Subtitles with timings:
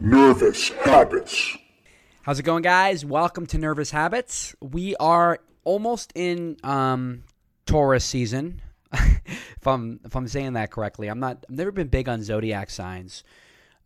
[0.00, 1.56] Nervous Habits.
[2.22, 3.04] How's it going, guys?
[3.04, 4.54] Welcome to Nervous Habits.
[4.60, 7.24] We are almost in um,
[7.66, 8.62] Taurus season.
[8.92, 11.44] if I'm if I'm saying that correctly, I'm not.
[11.50, 13.24] I've never been big on zodiac signs.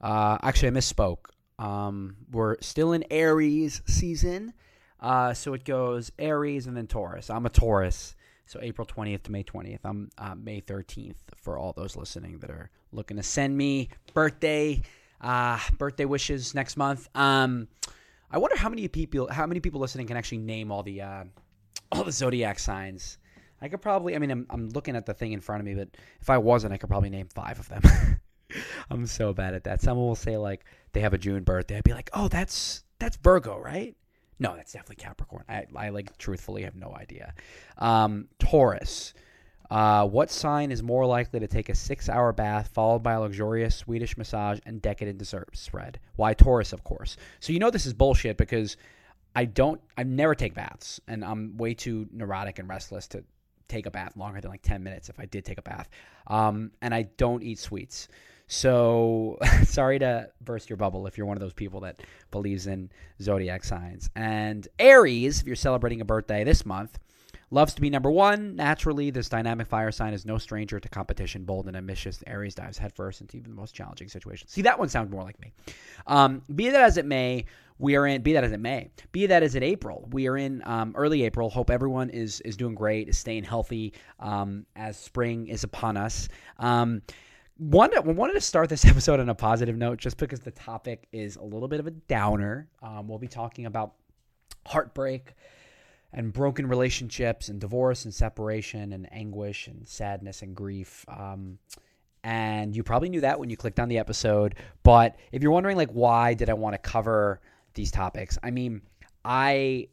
[0.02, 1.30] Uh, actually, I misspoke.
[1.58, 4.52] Um, we're still in Aries season,
[5.00, 7.30] uh, so it goes Aries and then Taurus.
[7.30, 9.80] I'm a Taurus, so April 20th to May 20th.
[9.84, 14.82] I'm uh, May 13th for all those listening that are looking to send me birthday
[15.22, 17.08] uh, birthday wishes next month.
[17.14, 17.68] Um,
[18.30, 21.24] I wonder how many people how many people listening can actually name all the uh,
[21.92, 23.18] all the zodiac signs.
[23.60, 24.16] I could probably.
[24.16, 25.88] I mean, I'm, I'm looking at the thing in front of me, but
[26.20, 27.82] if I wasn't, I could probably name five of them.
[28.90, 29.80] I'm so bad at that.
[29.80, 31.76] Someone will say like they have a June birthday.
[31.76, 33.96] I'd be like, oh, that's that's Virgo, right?
[34.38, 35.44] No, that's definitely Capricorn.
[35.48, 37.34] I, I like truthfully have no idea.
[37.78, 39.14] Um, Taurus.
[39.72, 43.20] Uh, what sign is more likely to take a six hour bath followed by a
[43.20, 45.98] luxurious Swedish massage and decadent dessert spread?
[46.16, 47.16] Why Taurus, of course.
[47.40, 48.76] So you know this is bullshit because
[49.34, 53.24] I don't, I never take baths and I'm way too neurotic and restless to
[53.66, 55.88] take a bath longer than like 10 minutes if I did take a bath.
[56.26, 58.08] Um, and I don't eat sweets.
[58.48, 62.90] So sorry to burst your bubble if you're one of those people that believes in
[63.22, 64.10] zodiac signs.
[64.14, 66.98] And Aries, if you're celebrating a birthday this month,
[67.52, 68.56] Loves to be number one.
[68.56, 71.44] Naturally, this dynamic fire sign is no stranger to competition.
[71.44, 74.52] Bold and ambitious, Aries dives headfirst into even the most challenging situations.
[74.52, 75.52] See, that one sounds more like me.
[76.06, 77.44] Um, be that as it may,
[77.78, 78.22] we are in.
[78.22, 81.24] Be that as it may, be that as it April, we are in um, early
[81.24, 81.50] April.
[81.50, 86.30] Hope everyone is is doing great, is staying healthy um, as spring is upon us.
[86.58, 87.02] Um,
[87.58, 91.36] wanted, wanted to start this episode on a positive note just because the topic is
[91.36, 92.70] a little bit of a downer.
[92.82, 93.92] Um, we'll be talking about
[94.64, 95.34] heartbreak
[96.12, 101.04] and broken relationships and divorce and separation and anguish and sadness and grief.
[101.08, 101.58] Um,
[102.24, 104.54] and you probably knew that when you clicked on the episode.
[104.82, 107.40] But if you're wondering, like, why did I want to cover
[107.74, 108.38] these topics?
[108.42, 108.82] I mean,
[109.24, 109.88] I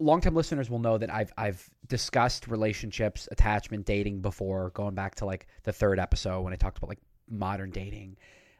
[0.00, 5.26] longtime listeners will know that I've I've discussed relationships, attachment, dating before, going back to
[5.26, 8.16] like the third episode when I talked about like modern dating,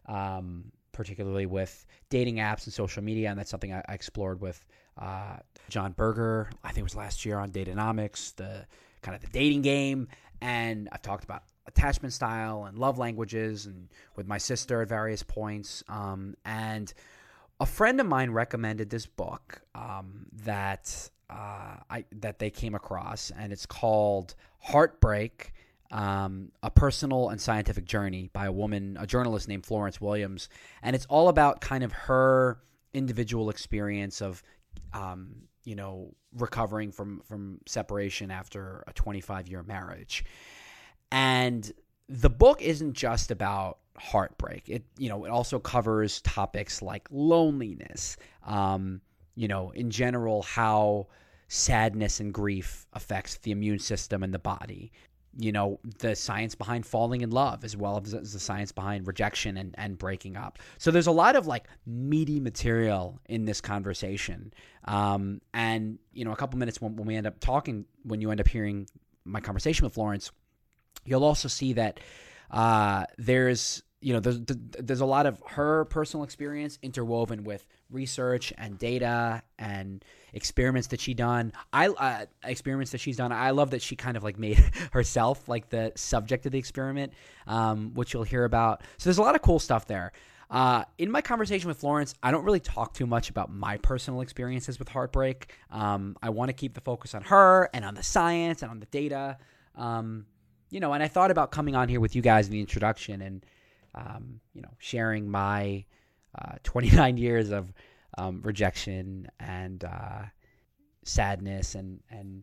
[0.07, 4.65] um, particularly with dating apps and social media, and that's something I, I explored with
[4.99, 5.37] uh,
[5.69, 6.51] Jon Birger.
[6.65, 8.67] I think it was last year on Dateonomics, the
[9.03, 10.09] kind of the dating game,
[10.41, 15.23] and I've talked about attachment style and love languages, and with my sister at various
[15.23, 15.85] points.
[15.89, 16.93] Um, and
[17.61, 23.31] a friend of mine recommended this book um, that uh, I that they came across,
[23.39, 25.53] and it's called Heartbreak.
[25.91, 30.51] Um, a personal and scientific journey by a woman, a journalist named Florence Williams,
[30.83, 32.59] and it's all about kind of her
[32.93, 34.43] individual experience of
[34.93, 35.35] um,
[35.65, 40.25] you know, recovering from from separation after a 25 year marriage.
[41.11, 41.71] And
[42.09, 44.69] the book isn't just about heartbreak.
[44.69, 48.17] It you know, it also covers topics like loneliness,
[48.47, 49.01] um,
[49.35, 51.09] you know, in general how
[51.49, 54.93] sadness and grief affects the immune system and the body
[55.39, 59.57] you know the science behind falling in love as well as the science behind rejection
[59.57, 60.59] and, and breaking up.
[60.79, 64.53] So there's a lot of like meaty material in this conversation.
[64.85, 68.31] Um, and you know a couple minutes when, when we end up talking when you
[68.31, 68.89] end up hearing
[69.25, 70.31] my conversation with florence
[71.05, 72.01] you'll also see that
[72.51, 74.41] uh, there's you know there's,
[74.79, 81.01] there's a lot of her personal experience interwoven with research and data and experiments that
[81.01, 84.39] she done i uh, experiments that she's done i love that she kind of like
[84.39, 84.59] made
[84.93, 87.13] herself like the subject of the experiment
[87.47, 90.13] um, which you'll hear about so there's a lot of cool stuff there
[90.51, 94.23] uh, in my conversation with Florence, I don't really talk too much about my personal
[94.23, 95.53] experiences with heartbreak.
[95.71, 98.81] Um, I want to keep the focus on her and on the science and on
[98.81, 99.37] the data.
[99.77, 100.25] Um,
[100.71, 103.21] you know, and I thought about coming on here with you guys in the introduction
[103.21, 103.45] and,
[103.95, 105.85] um, you know, sharing my
[106.39, 107.73] uh, 29 years of
[108.17, 110.23] um, rejection and uh,
[111.05, 112.43] sadness and and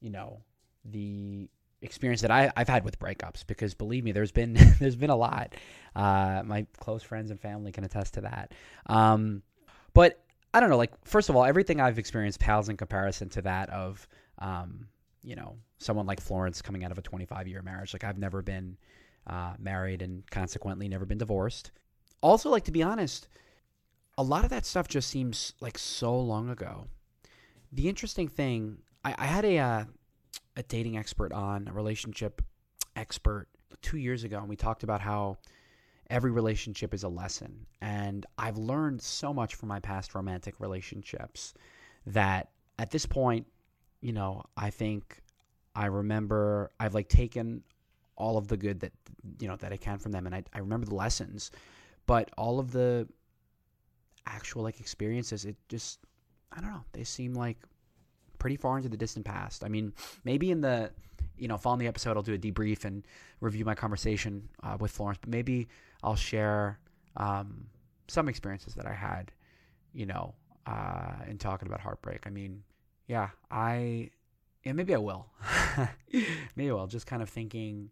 [0.00, 0.40] you know
[0.84, 1.48] the
[1.82, 3.46] experience that I, have had with breakups.
[3.46, 5.54] Because believe me there's been there's been a lot.
[5.94, 8.52] Uh, my close friends and family can attest to that.
[8.86, 9.42] Um,
[9.94, 10.22] but
[10.52, 13.70] I don't know like first of all everything I've experienced pales in comparison to that
[13.70, 14.06] of
[14.38, 14.88] um,
[15.22, 17.92] you know someone like Florence coming out of a 25 year marriage.
[17.92, 18.76] Like I've never been
[19.26, 21.70] uh, married and consequently never been divorced
[22.26, 23.28] also, like to be honest,
[24.18, 26.86] a lot of that stuff just seems like so long ago.
[27.72, 29.84] The interesting thing, I, I had a uh,
[30.56, 32.42] a dating expert on, a relationship
[32.94, 33.48] expert
[33.82, 35.38] two years ago, and we talked about how
[36.08, 37.66] every relationship is a lesson.
[37.80, 41.52] And I've learned so much from my past romantic relationships
[42.06, 43.46] that at this point,
[44.00, 45.20] you know, I think
[45.74, 47.62] I remember I've like taken
[48.16, 48.92] all of the good that
[49.40, 51.50] you know that I can from them, and I, I remember the lessons
[52.06, 53.06] but all of the
[54.26, 55.98] actual like experiences, it just
[56.52, 56.84] I don't know.
[56.92, 57.58] They seem like
[58.38, 59.64] pretty far into the distant past.
[59.64, 59.92] I mean,
[60.24, 60.90] maybe in the
[61.36, 63.04] you know following the episode, I'll do a debrief and
[63.40, 65.68] review my conversation uh, with Florence, but maybe
[66.02, 66.78] I'll share
[67.16, 67.66] um,
[68.08, 69.32] some experiences that I had,
[69.92, 70.34] you know,
[70.66, 72.26] uh, in talking about heartbreak.
[72.26, 72.62] I mean,
[73.08, 74.10] yeah, I
[74.64, 75.26] yeah maybe I will,
[76.54, 76.86] maybe I will.
[76.86, 77.90] Just kind of thinking,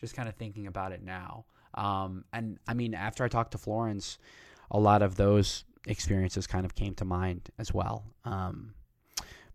[0.00, 1.44] just kind of thinking about it now.
[1.74, 4.18] Um, and I mean, after I talked to Florence,
[4.70, 8.04] a lot of those experiences kind of came to mind as well.
[8.24, 8.74] Um,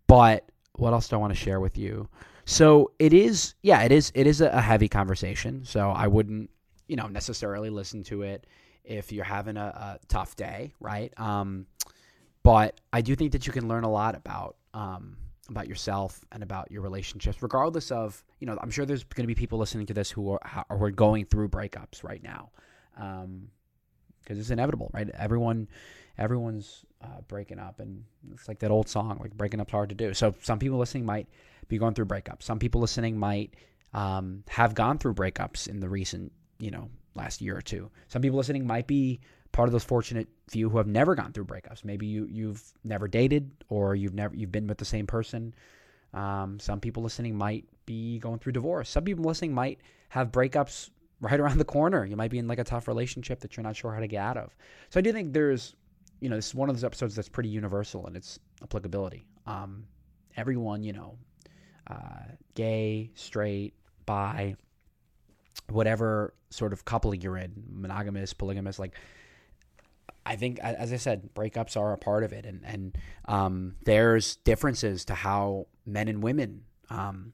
[0.08, 2.10] but what else do I want to share with you?
[2.46, 5.64] So it is, yeah, it is, it is a heavy conversation.
[5.66, 6.50] So I wouldn't,
[6.88, 8.48] you know, necessarily listen to it
[8.84, 11.14] if you're having a, a tough day, right?
[11.18, 11.68] Um,
[12.44, 15.18] but I do think that you can learn a lot about um,
[15.52, 18.58] about yourself and about your relationships, regardless of you know.
[18.62, 21.26] I'm sure there's going to be people listening to this who are who are going
[21.26, 22.50] through breakups right now,
[22.96, 23.50] because um,
[24.28, 25.10] it's inevitable, right?
[25.10, 25.68] Everyone,
[26.18, 28.04] everyone's uh, breaking up, and
[28.34, 30.14] it's like that old song, like breaking up's hard to do.
[30.14, 31.28] So some people listening might
[31.68, 32.44] be going through breakups.
[32.44, 33.56] Some people listening might
[33.94, 37.92] um, have gone through breakups in the recent, you know, last year or two.
[38.08, 39.20] Some people listening might be
[39.52, 41.84] part of those fortunate few who have never gone through breakups.
[41.84, 45.54] Maybe you you've never dated or you've never you've been with the same person.
[46.14, 48.90] Um, some people listening might be going through divorce.
[48.90, 50.90] Some people listening might have breakups
[51.22, 52.06] right around the corner.
[52.06, 54.22] You might be in like a tough relationship that you're not sure how to get
[54.22, 54.56] out of.
[54.90, 55.76] So I do think there's,
[56.20, 59.26] you know, this is one of those episodes that's pretty universal in its applicability.
[59.46, 59.86] Um,
[60.36, 61.18] everyone, you know,
[61.88, 62.24] uh,
[62.56, 63.74] gay, straight,
[64.06, 64.56] bi,
[65.70, 68.96] whatever sort of couple you're in, monogamous, polygamous, like
[70.26, 74.36] I think, as I said, breakups are a part of it, and and um, there's
[74.38, 77.34] differences to how men and women um,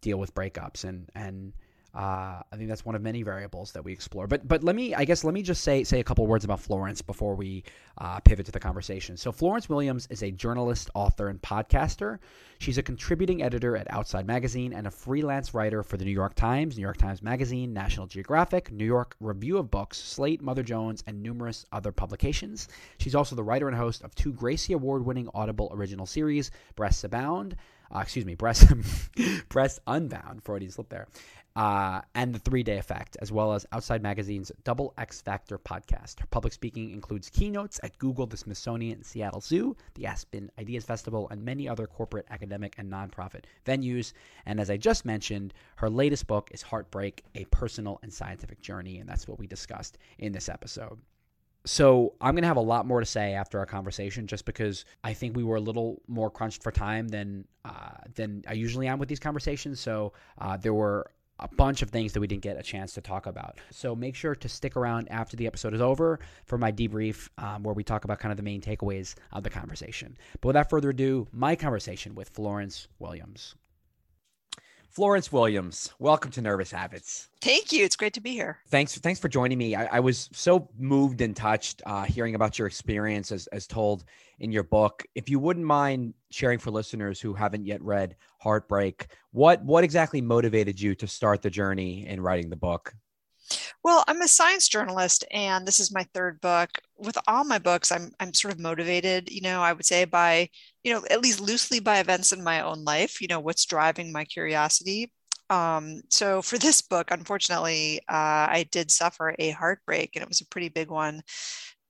[0.00, 1.52] deal with breakups, and and
[1.94, 4.26] uh, I think that's one of many variables that we explore.
[4.26, 6.60] But but let me, I guess, let me just say say a couple words about
[6.60, 7.64] Florence before we
[7.96, 9.16] uh, pivot to the conversation.
[9.16, 12.18] So Florence Williams is a journalist, author, and podcaster.
[12.58, 16.34] She's a contributing editor at Outside Magazine and a freelance writer for the New York
[16.34, 21.02] Times, New York Times Magazine, National Geographic, New York Review of Books, Slate, Mother Jones,
[21.06, 22.68] and numerous other publications.
[22.98, 27.56] She's also the writer and host of two Gracie Award-winning Audible original series, Breasts Abound.
[27.94, 28.66] Uh, excuse me, breast,
[29.48, 31.08] breast unbound, Freudian slip there,
[31.58, 36.20] uh, and the Three Day Effect, as well as Outside Magazine's Double X Factor podcast.
[36.20, 41.28] Her public speaking includes keynotes at Google, the Smithsonian, Seattle Zoo, the Aspen Ideas Festival,
[41.30, 44.12] and many other corporate, academic, and nonprofit venues.
[44.46, 49.00] And as I just mentioned, her latest book is Heartbreak A Personal and Scientific Journey,
[49.00, 51.00] and that's what we discussed in this episode.
[51.64, 54.84] So I'm going to have a lot more to say after our conversation, just because
[55.02, 58.86] I think we were a little more crunched for time than uh, than I usually
[58.86, 59.80] am with these conversations.
[59.80, 63.00] So uh, there were a bunch of things that we didn't get a chance to
[63.00, 63.58] talk about.
[63.70, 67.62] So make sure to stick around after the episode is over for my debrief, um,
[67.62, 70.16] where we talk about kind of the main takeaways of the conversation.
[70.40, 73.54] But without further ado, my conversation with Florence Williams.
[74.88, 77.28] Florence Williams, welcome to Nervous Habits.
[77.40, 77.84] Thank you.
[77.84, 78.58] It's great to be here.
[78.68, 78.96] Thanks.
[78.98, 79.76] Thanks for joining me.
[79.76, 84.04] I, I was so moved and touched uh, hearing about your experience as, as told
[84.40, 85.04] in your book.
[85.14, 90.20] If you wouldn't mind sharing for listeners who haven't yet read Heartbreak, what what exactly
[90.20, 92.94] motivated you to start the journey in writing the book?
[93.82, 96.70] Well, I'm a science journalist and this is my third book.
[96.96, 100.48] With all my books, I'm I'm sort of motivated, you know, I would say by,
[100.84, 104.12] you know, at least loosely by events in my own life, you know, what's driving
[104.12, 105.12] my curiosity.
[105.50, 110.40] Um, so for this book, unfortunately, uh, I did suffer a heartbreak and it was
[110.42, 111.22] a pretty big one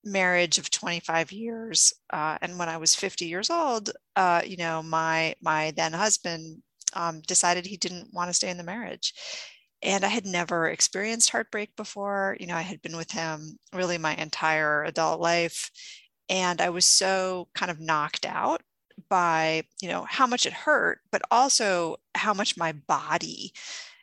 [0.04, 4.82] marriage of 25 years uh, and when i was 50 years old uh, you know
[4.82, 6.62] my my then husband
[6.94, 9.12] um, decided he didn't want to stay in the marriage
[9.82, 13.98] and i had never experienced heartbreak before you know i had been with him really
[13.98, 15.70] my entire adult life
[16.28, 18.62] and i was so kind of knocked out
[19.08, 23.52] by you know how much it hurt but also how much my body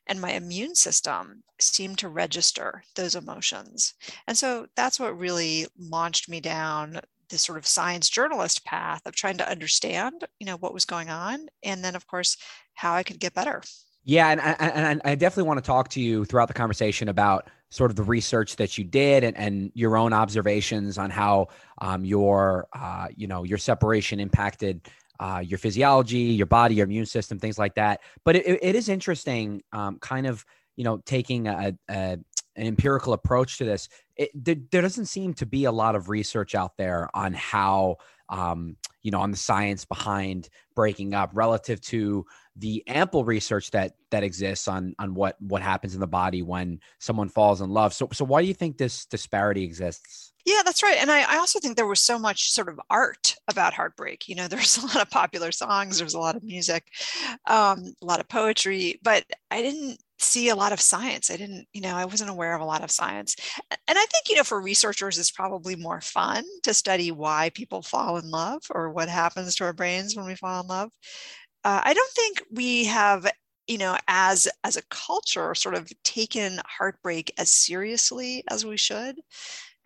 [0.08, 3.94] and my immune system seemed to register those emotions.
[4.28, 9.16] And so that's what really launched me down this sort of science journalist path of
[9.16, 12.38] trying to understand, you know, what was going on, and then of course
[12.76, 13.64] how I could get better.
[14.06, 17.50] Yeah, and I, and I definitely want to talk to you throughout the conversation about
[17.72, 21.48] sort of the research that you did and, and your own observations on how
[21.80, 24.88] um, your uh, you know your separation impacted
[25.20, 28.02] uh, your physiology, your body, your immune system, things like that.
[28.24, 30.46] But it, it is interesting, um, kind of,
[30.76, 32.24] you know, taking a, a, an
[32.58, 33.88] empirical approach to this.
[34.18, 37.98] It, there, there, doesn't seem to be a lot of research out there on how,
[38.30, 42.26] um, you know, on the science behind breaking up relative to
[42.58, 46.80] the ample research that that exists on on what what happens in the body when
[47.00, 47.94] someone falls in love.
[47.94, 50.34] So so why do you think this disparity exists?
[50.46, 50.98] Yeah, that's right.
[51.00, 54.28] And I, I, also think there was so much sort of art about heartbreak.
[54.28, 56.88] You know, there's a lot of popular songs, there's a lot of music,
[57.48, 61.30] um, a lot of poetry, but I didn't see a lot of science.
[61.30, 63.36] I didn't, you know, I wasn't aware of a lot of science.
[63.72, 67.82] And I think, you know, for researchers, it's probably more fun to study why people
[67.82, 70.92] fall in love or what happens to our brains when we fall in love.
[71.66, 73.28] Uh, I don't think we have
[73.68, 79.18] you know as as a culture sort of taken heartbreak as seriously as we should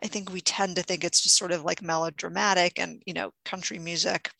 [0.03, 3.31] I think we tend to think it's just sort of like melodramatic and you know
[3.45, 4.31] country music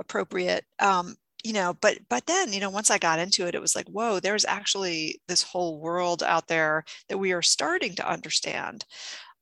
[0.00, 0.64] appropriate.
[0.80, 3.76] Um, you know, but but then you know once I got into it, it was
[3.76, 8.84] like whoa, there's actually this whole world out there that we are starting to understand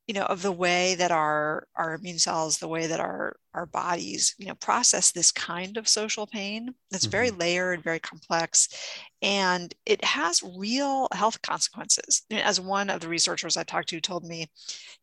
[0.07, 3.67] you know of the way that our our immune cells the way that our our
[3.67, 7.13] bodies you know process this kind of social pain that's mm-hmm.
[7.13, 8.69] very layered very complex
[9.23, 12.25] and it has real health consequences.
[12.31, 14.51] As one of the researchers i talked to told me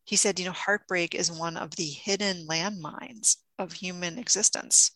[0.04, 4.92] he said you know heartbreak is one of the hidden landmines of human existence.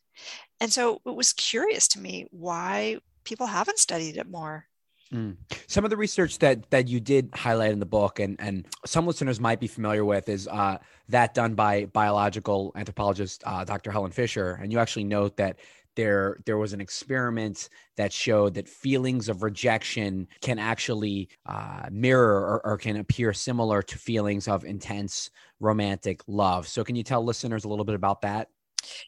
[0.61, 4.67] And so it was curious to me why people haven't studied it more
[5.13, 5.37] Mm.
[5.69, 9.07] Some of the research that that you did highlight in the book, and and some
[9.07, 13.93] listeners might be familiar with, is uh, that done by biological anthropologist uh, Dr.
[13.93, 15.59] Helen Fisher, and you actually note that
[15.95, 22.41] there there was an experiment that showed that feelings of rejection can actually uh, mirror
[22.41, 26.69] or, or, can appear similar to feelings of intense romantic love.
[26.69, 28.49] So, can you tell listeners a little bit about that?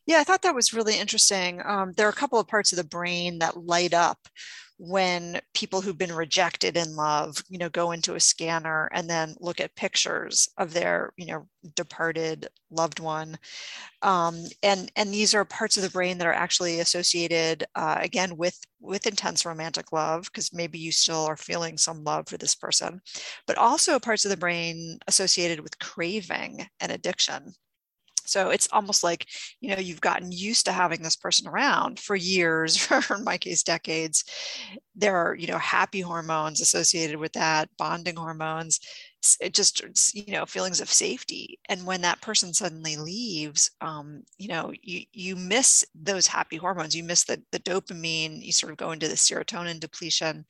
[0.06, 1.61] Yeah, I thought that was really interesting.
[1.64, 4.18] Um, there are a couple of parts of the brain that light up
[4.78, 9.35] when people who've been rejected in love you know go into a scanner and then
[9.40, 13.37] look at pictures of their you know departed loved one
[14.02, 18.37] um, and and these are parts of the brain that are actually associated uh, again
[18.37, 22.54] with with intense romantic love because maybe you still are feeling some love for this
[22.54, 23.00] person
[23.47, 27.52] but also parts of the brain associated with craving and addiction
[28.28, 29.26] so it's almost like,
[29.61, 33.38] you know, you've gotten used to having this person around for years, or in my
[33.38, 34.25] case, decades.
[34.94, 38.80] There are, you know, happy hormones associated with that, bonding hormones,
[39.52, 39.82] just,
[40.14, 41.58] you know, feelings of safety.
[41.68, 46.94] And when that person suddenly leaves, um, you know, you, you miss those happy hormones.
[46.94, 50.44] You miss the, the dopamine, you sort of go into the serotonin depletion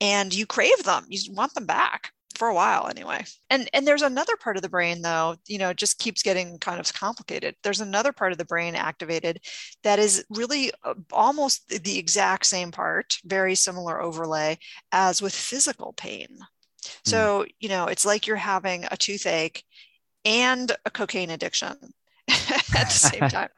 [0.00, 1.06] and you crave them.
[1.08, 3.24] You want them back for a while anyway.
[3.50, 6.78] And and there's another part of the brain though, you know, just keeps getting kind
[6.78, 7.56] of complicated.
[7.62, 9.40] There's another part of the brain activated
[9.82, 14.58] that is really uh, almost the exact same part, very similar overlay
[14.92, 16.28] as with physical pain.
[17.04, 17.10] Hmm.
[17.10, 17.54] So, mm.
[17.60, 19.64] you know, it's like you're having a toothache
[20.24, 21.76] and a cocaine addiction
[22.28, 23.48] at the same time.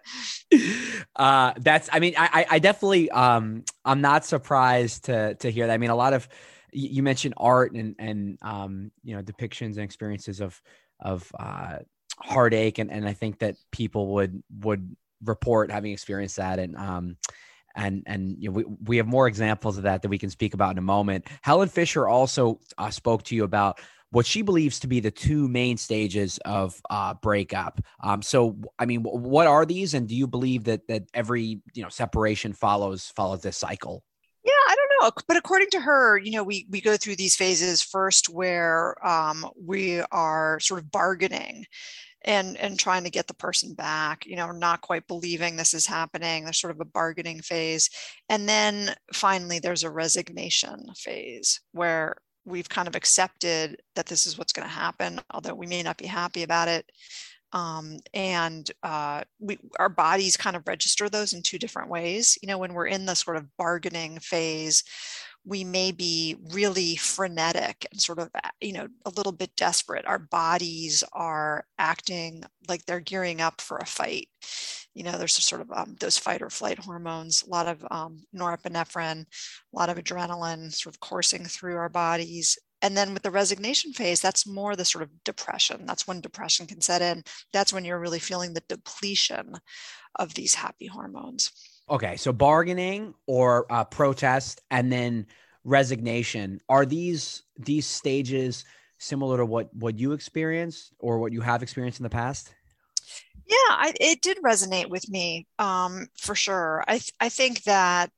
[1.17, 5.73] uh, that's, I mean, I, I definitely, um, I'm not surprised to, to hear that.
[5.73, 6.29] I mean, a lot of,
[6.73, 10.61] you mentioned art and and um, you know depictions and experiences of
[11.01, 11.79] of uh,
[12.19, 17.17] heartache, and and I think that people would would report having experienced that, and um,
[17.79, 20.53] and and you know, we we have more examples of that that we can speak
[20.53, 21.27] about in a moment.
[21.43, 23.81] Helen Fisher also uh, spoke to you about
[24.11, 27.81] what she believes to be the two main stages of uh, breakup.
[28.03, 31.83] Um, so, I mean, what are these, and do you believe that that every you
[31.83, 34.03] know separation follows follows this cycle?
[34.45, 37.37] Yeah, I don't know, but according to her, you know, we we go through these
[37.37, 41.67] phases first where um, we are sort of bargaining
[42.25, 45.87] and and trying to get the person back you know not quite believing this is
[45.87, 47.89] happening there's sort of a bargaining phase
[48.29, 54.39] and then finally there's a resignation phase where we've kind of accepted that this is
[54.39, 56.85] what's going to happen although we may not be happy about it
[57.53, 62.37] um, and uh, we, our bodies kind of register those in two different ways.
[62.43, 64.85] You know, when we're in the sort of bargaining phase,
[65.45, 70.07] we may be really frenetic and sort of, uh, you know, a little bit desperate.
[70.07, 74.28] Our bodies are acting like they're gearing up for a fight.
[74.95, 78.23] You know, there's sort of um, those fight or flight hormones, a lot of um,
[78.35, 83.30] norepinephrine, a lot of adrenaline sort of coursing through our bodies and then with the
[83.30, 87.73] resignation phase that's more the sort of depression that's when depression can set in that's
[87.73, 89.54] when you're really feeling the depletion
[90.16, 91.50] of these happy hormones
[91.90, 95.26] okay so bargaining or uh, protest and then
[95.64, 98.64] resignation are these these stages
[98.99, 102.52] similar to what what you experienced or what you have experienced in the past?
[103.47, 106.85] Yeah I, it did resonate with me um, for sure.
[106.87, 108.11] I, th- I think that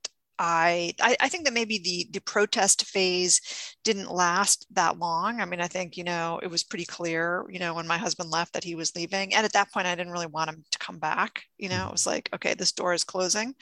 [0.42, 3.42] I, I, think that maybe the the protest phase
[3.84, 5.38] didn't last that long.
[5.38, 8.30] I mean, I think you know it was pretty clear, you know, when my husband
[8.30, 10.78] left that he was leaving, and at that point, I didn't really want him to
[10.78, 11.42] come back.
[11.58, 12.10] You know, it was mm-hmm.
[12.10, 13.54] like, okay, this door is closing.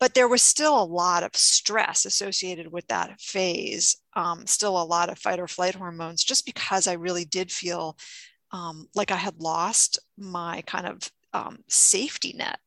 [0.00, 4.82] but there was still a lot of stress associated with that phase, um, still a
[4.82, 7.96] lot of fight or flight hormones, just because I really did feel
[8.50, 12.58] um, like I had lost my kind of um, safety net.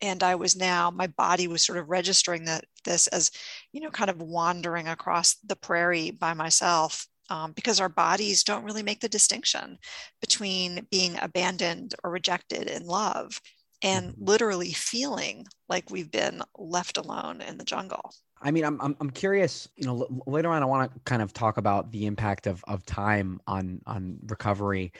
[0.00, 3.30] And I was now, my body was sort of registering that this as,
[3.72, 8.64] you know, kind of wandering across the prairie by myself um, because our bodies don't
[8.64, 9.78] really make the distinction
[10.20, 13.40] between being abandoned or rejected in love
[13.82, 14.24] and mm-hmm.
[14.24, 18.14] literally feeling like we've been left alone in the jungle.
[18.40, 21.22] I mean, I'm, I'm, I'm curious, you know, l- later on, I want to kind
[21.22, 24.92] of talk about the impact of, of time on, on recovery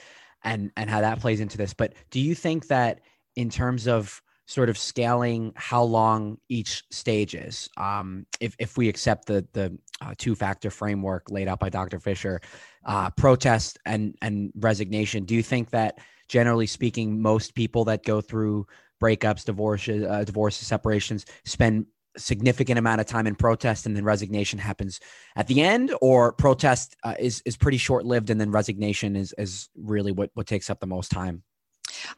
[0.43, 1.73] and, and how that plays into this.
[1.73, 3.01] But do you think that
[3.35, 8.87] in terms of sort of scaling how long each stage is, um, if, if we
[8.87, 11.99] accept the, the uh, two factor framework laid out by Dr.
[11.99, 12.39] Fisher,
[12.85, 15.99] uh, protest and, and resignation, do you think that
[16.29, 18.65] generally speaking, most people that go through
[19.01, 21.85] breakups, divorces, uh, divorces, separations spend
[22.17, 24.99] significant amount of time in protest and then resignation happens
[25.35, 29.35] at the end or protest uh, is is pretty short lived and then resignation is
[29.37, 31.43] is really what what takes up the most time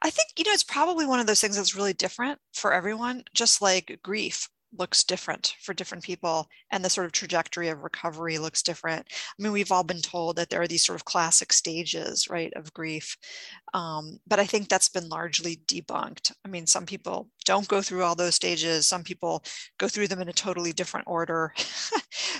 [0.02, 3.24] i think you know it's probably one of those things that's really different for everyone
[3.34, 8.38] just like grief looks different for different people and the sort of trajectory of recovery
[8.38, 9.08] looks different.
[9.12, 12.54] I mean we've all been told that there are these sort of classic stages right
[12.56, 13.18] of grief
[13.74, 16.32] um, but i think that's been largely debunked.
[16.46, 19.44] I mean some people don't go through all those stages some people
[19.80, 21.54] go through them in a totally different order.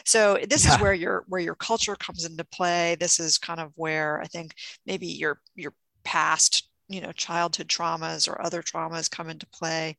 [0.06, 0.76] So this yeah.
[0.76, 2.96] is where your where your culture comes into play.
[3.00, 8.28] This is kind of where i think maybe your your past you know childhood traumas
[8.28, 9.98] or other traumas come into play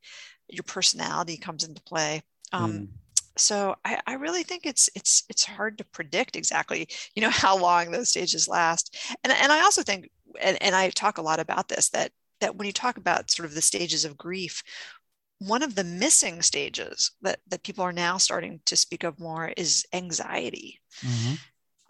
[0.53, 2.23] your personality comes into play.
[2.53, 2.89] Um, mm.
[3.37, 7.57] So I, I, really think it's it's it's hard to predict exactly you know how
[7.57, 8.97] long those stages last.
[9.25, 12.57] And and I also think and, and I talk a lot about this that that
[12.57, 14.63] when you talk about sort of the stages of grief,
[15.39, 19.53] one of the missing stages that that people are now starting to speak of more
[19.57, 20.81] is anxiety.
[21.01, 21.35] Mm-hmm.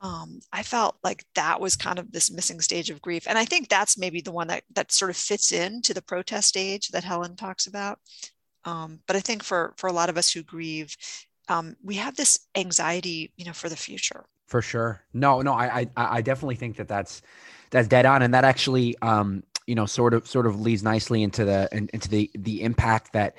[0.02, 3.44] Um, I felt like that was kind of this missing stage of grief, and I
[3.44, 7.04] think that's maybe the one that that sort of fits into the protest stage that
[7.04, 7.98] Helen talks about.
[8.64, 10.96] Um, but I think for for a lot of us who grieve,
[11.48, 14.24] um, we have this anxiety, you know, for the future.
[14.46, 15.02] For sure.
[15.12, 17.22] No, no, I, I, I definitely think that that's
[17.70, 21.22] that's dead on, and that actually, um, you know, sort of sort of leads nicely
[21.22, 23.36] into the into the the impact that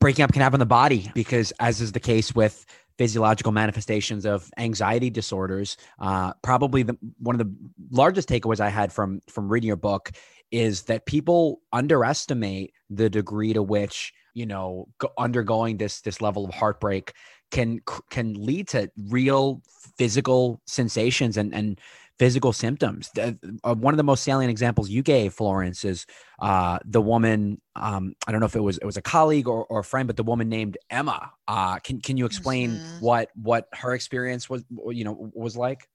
[0.00, 2.64] breaking up can have on the body, because as is the case with
[2.98, 5.76] physiological manifestations of anxiety disorders.
[6.00, 7.54] Uh, probably the one of the
[7.90, 10.10] largest takeaways I had from from reading your book
[10.50, 16.44] is that people underestimate the degree to which you know go, undergoing this this level
[16.44, 17.12] of heartbreak
[17.50, 17.80] can
[18.10, 19.62] can lead to real
[19.96, 21.80] physical sensations and and
[22.18, 23.10] physical symptoms.
[23.16, 26.06] Uh, one of the most salient examples you gave, Florence, is
[26.40, 27.60] uh, the woman.
[27.76, 30.06] Um, I don't know if it was it was a colleague or, or a friend,
[30.06, 31.30] but the woman named Emma.
[31.46, 33.04] Uh, can can you explain mm-hmm.
[33.04, 34.64] what what her experience was?
[34.70, 35.88] You know, was like?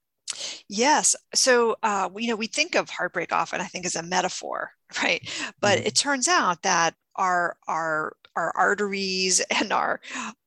[0.68, 1.16] Yes.
[1.36, 4.72] So, uh, you know, we think of heartbreak often, I think, as a metaphor,
[5.04, 5.28] right?
[5.60, 5.88] But mm-hmm.
[5.88, 10.02] it turns out that our our our arteries and our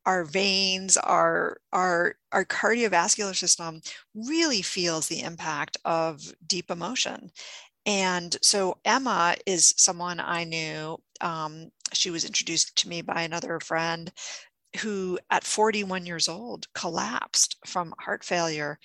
[0.06, 3.80] our veins our our our cardiovascular system
[4.14, 7.30] really feels the impact of deep emotion.
[7.84, 13.60] And so emma is someone i knew um, she was introduced to me by another
[13.60, 14.12] friend
[14.80, 18.78] who at 41 years old collapsed from heart failure.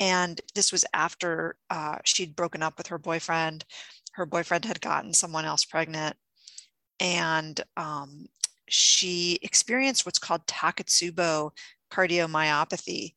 [0.00, 3.64] And this was after uh, she'd broken up with her boyfriend.
[4.12, 6.16] Her boyfriend had gotten someone else pregnant.
[7.00, 8.26] And um,
[8.68, 11.50] she experienced what's called Takotsubo
[11.90, 13.14] cardiomyopathy,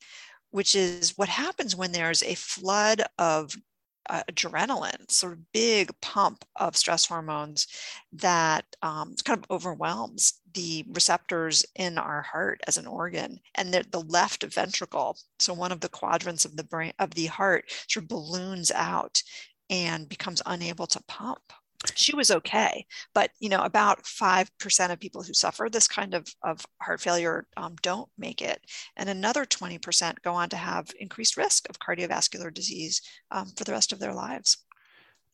[0.51, 3.55] which is what happens when there's a flood of
[4.09, 7.67] uh, adrenaline, sort of big pump of stress hormones
[8.13, 13.39] that um, kind of overwhelms the receptors in our heart as an organ.
[13.55, 17.25] And the, the left ventricle, so one of the quadrants of the brain of the
[17.25, 19.21] heart, sort of balloons out
[19.69, 21.41] and becomes unable to pump
[21.95, 26.27] she was okay but you know about 5% of people who suffer this kind of,
[26.43, 28.61] of heart failure um, don't make it
[28.95, 33.71] and another 20% go on to have increased risk of cardiovascular disease um, for the
[33.71, 34.57] rest of their lives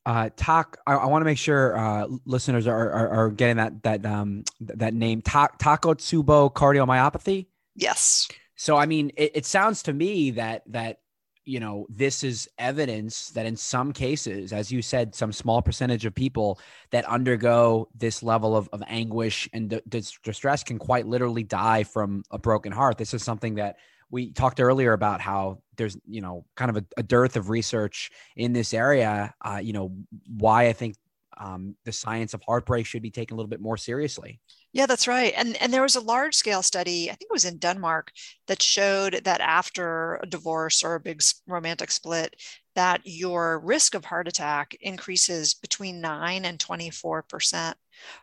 [0.06, 0.78] uh, talk.
[0.86, 4.44] I, I want to make sure uh, listeners are, are, are getting that that um,
[4.60, 5.22] that name.
[5.22, 7.48] Ta- Takotsubo cardiomyopathy.
[7.76, 8.28] Yes.
[8.56, 11.00] So I mean, it, it sounds to me that that
[11.46, 16.06] you know, this is evidence that in some cases, as you said, some small percentage
[16.06, 16.60] of people
[16.92, 22.24] that undergo this level of, of anguish and d- distress can quite literally die from
[22.32, 22.98] a broken heart.
[22.98, 23.78] This is something that
[24.10, 28.12] we talked earlier about how there's, you know, kind of a, a dearth of research
[28.36, 29.34] in this area.
[29.42, 29.92] Uh, you know,
[30.28, 30.96] why I think
[31.38, 34.40] um, the science of heartbreak should be taken a little bit more seriously.
[34.74, 35.34] Yeah, that's right.
[35.38, 38.12] And and there was a large scale study, I think it was in Denmark,
[38.48, 42.36] that showed that after a divorce or a big romantic split,
[42.76, 47.76] that your risk of heart attack increases between 9 and 24%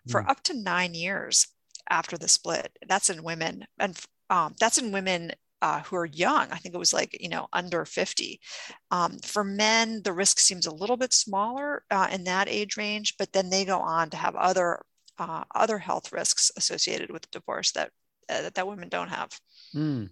[0.08, 0.28] for mm.
[0.28, 1.46] up to 9 years
[1.88, 2.76] after the split.
[2.88, 3.96] That's in women and
[4.28, 5.32] um, that's in women
[5.62, 6.50] uh, who are young.
[6.50, 8.40] I think it was like, you know, under 50.
[8.90, 13.16] Um, for men, the risk seems a little bit smaller uh, in that age range,
[13.18, 14.80] but then they go on to have other
[15.20, 17.90] uh, other health risks associated with divorce that
[18.30, 19.38] uh, that women don't have.
[19.74, 20.08] Mm.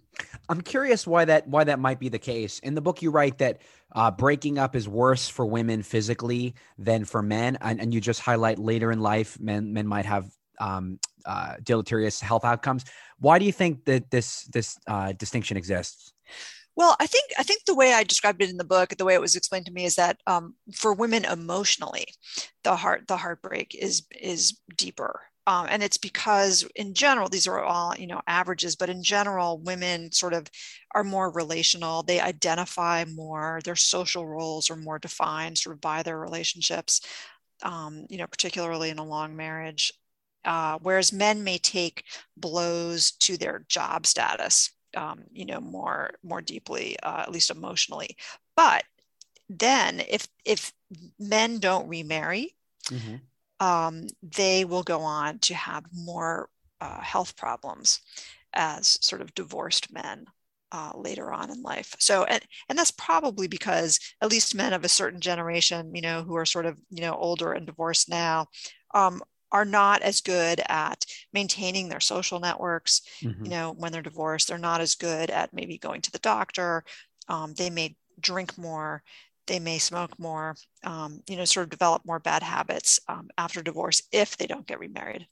[0.47, 2.59] I'm curious why that why that might be the case.
[2.59, 3.61] In the book, you write that
[3.95, 8.19] uh, breaking up is worse for women physically than for men, and, and you just
[8.19, 12.85] highlight later in life men men might have um, uh, deleterious health outcomes.
[13.19, 16.13] Why do you think that this this uh, distinction exists?
[16.79, 19.13] Well, I think I think the way I described it in the book, the way
[19.13, 22.05] it was explained to me, is that um, for women emotionally,
[22.63, 25.21] the heart the heartbreak is is deeper.
[25.47, 29.59] Um, and it's because in general these are all you know averages but in general
[29.59, 30.47] women sort of
[30.95, 32.01] are more relational.
[32.03, 33.59] They identify more.
[33.65, 37.01] Their social roles are more defined sort of by their relationships
[37.63, 39.91] um, you know particularly in a long marriage.
[40.45, 42.05] Uh, whereas men may take
[42.37, 48.15] blows to their job status um, you know more more deeply uh, at least emotionally
[48.55, 48.83] but
[49.49, 50.71] then if if
[51.19, 52.55] men don't remarry
[52.89, 53.15] mm-hmm.
[53.65, 56.49] um, they will go on to have more
[56.81, 58.01] uh, health problems
[58.53, 60.25] as sort of divorced men
[60.71, 61.95] uh, later on in life.
[61.99, 66.23] So, and, and that's probably because at least men of a certain generation, you know,
[66.23, 68.47] who are sort of, you know, older and divorced now,
[68.93, 69.21] um,
[69.51, 73.01] are not as good at maintaining their social networks.
[73.21, 73.45] Mm-hmm.
[73.45, 76.83] You know, when they're divorced, they're not as good at maybe going to the doctor.
[77.27, 79.03] Um, they may drink more.
[79.47, 80.55] They may smoke more.
[80.83, 84.67] Um, you know, sort of develop more bad habits um, after divorce if they don't
[84.67, 85.27] get remarried.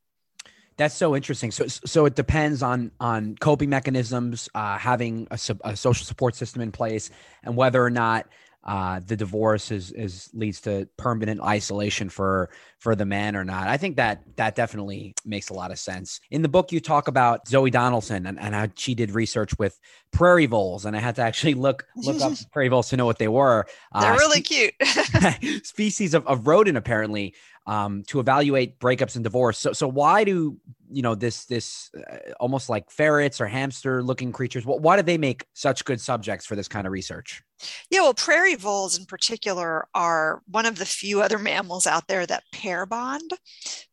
[0.77, 1.49] That's so interesting.
[1.49, 6.61] So, so it depends on on coping mechanisms, uh, having a, a social support system
[6.61, 7.09] in place,
[7.43, 8.27] and whether or not
[8.63, 13.67] uh, the divorce is is leads to permanent isolation for for the man or not.
[13.67, 16.19] I think that that definitely makes a lot of sense.
[16.31, 19.79] In the book, you talk about Zoe Donaldson and, and how she did research with
[20.11, 23.19] prairie voles, and I had to actually look look up prairie voles to know what
[23.19, 23.65] they were.
[23.97, 24.73] They're uh, really cute.
[25.65, 27.35] species of, of rodent apparently
[27.67, 29.59] um, to evaluate breakups and divorce.
[29.59, 30.57] So, so why do
[30.89, 34.65] you know this this uh, almost like ferrets or hamster looking creatures?
[34.65, 37.43] Why do they make such good subjects for this kind of research?
[37.89, 42.25] Yeah, well, prairie voles in particular are one of the few other mammals out there
[42.25, 43.31] that pair bond.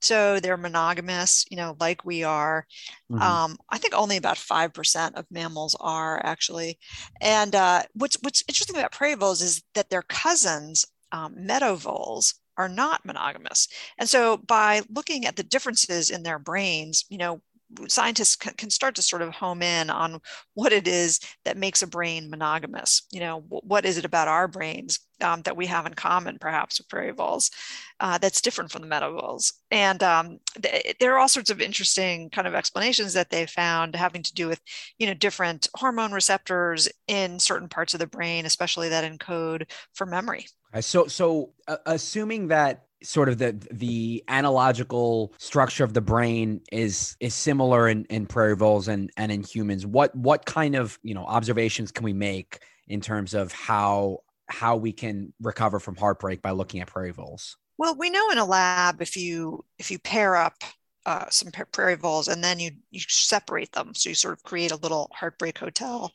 [0.01, 2.67] So they're monogamous, you know, like we are.
[3.11, 3.23] Mm-hmm.
[3.23, 6.79] Um, I think only about five percent of mammals are actually.
[7.21, 12.35] And uh, what's what's interesting about prairie voles is that their cousins, um, meadow voles,
[12.57, 13.69] are not monogamous.
[13.99, 17.41] And so by looking at the differences in their brains, you know,
[17.89, 20.21] scientists can start to sort of home in on
[20.55, 23.03] what it is that makes a brain monogamous.
[23.11, 26.79] You know, what is it about our brains um, that we have in common, perhaps
[26.79, 27.51] with prairie voles,
[28.01, 29.55] uh, that's different from the meadow voles?
[29.71, 33.97] And um, th- there are all sorts of interesting kind of explanations that they found
[33.97, 34.61] having to do with,
[34.99, 40.07] you know, different hormone receptors in certain parts of the brain, especially that encode for
[40.07, 40.47] memory.
[40.81, 47.17] So, so uh, assuming that sort of the the analogical structure of the brain is
[47.21, 51.15] is similar in, in prairie voles and and in humans, what what kind of you
[51.15, 56.43] know observations can we make in terms of how how we can recover from heartbreak
[56.43, 57.57] by looking at prairie voles?
[57.77, 60.55] Well, we know in a lab if you if you pair up
[61.07, 63.95] uh, some prairie voles and then you you separate them.
[63.95, 66.13] So you sort of create a little heartbreak hotel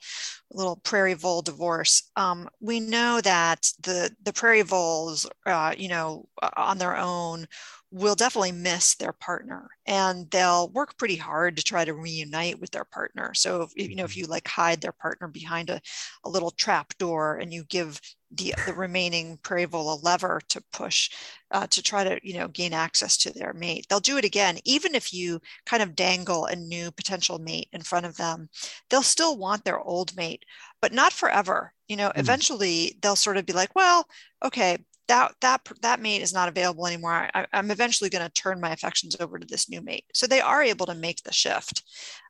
[0.52, 2.10] a little prairie vole divorce.
[2.16, 7.48] Um, we know that the the prairie voles uh, you know on their own
[7.92, 12.70] will definitely miss their partner and they'll work pretty hard to try to reunite with
[12.70, 13.34] their partner.
[13.34, 14.22] So if, you know if mm-hmm.
[14.22, 15.82] you like hide their partner behind a,
[16.24, 18.00] a little trap door and you give
[18.32, 21.10] the, the remaining prairie a lever to push
[21.52, 23.86] uh, to try to you know gain access to their mate.
[23.90, 24.60] They'll do it again.
[24.66, 28.50] Even if you kind of dangle a new potential mate in front of them
[28.90, 30.44] they'll still want their old mate
[30.82, 31.74] but not forever.
[31.88, 32.18] You know mm.
[32.20, 34.06] eventually they'll sort of be like well
[34.44, 34.78] okay
[35.10, 37.30] that that that mate is not available anymore.
[37.34, 40.06] I, am eventually going to turn my affections over to this new mate.
[40.14, 41.84] So they are able to make the shift.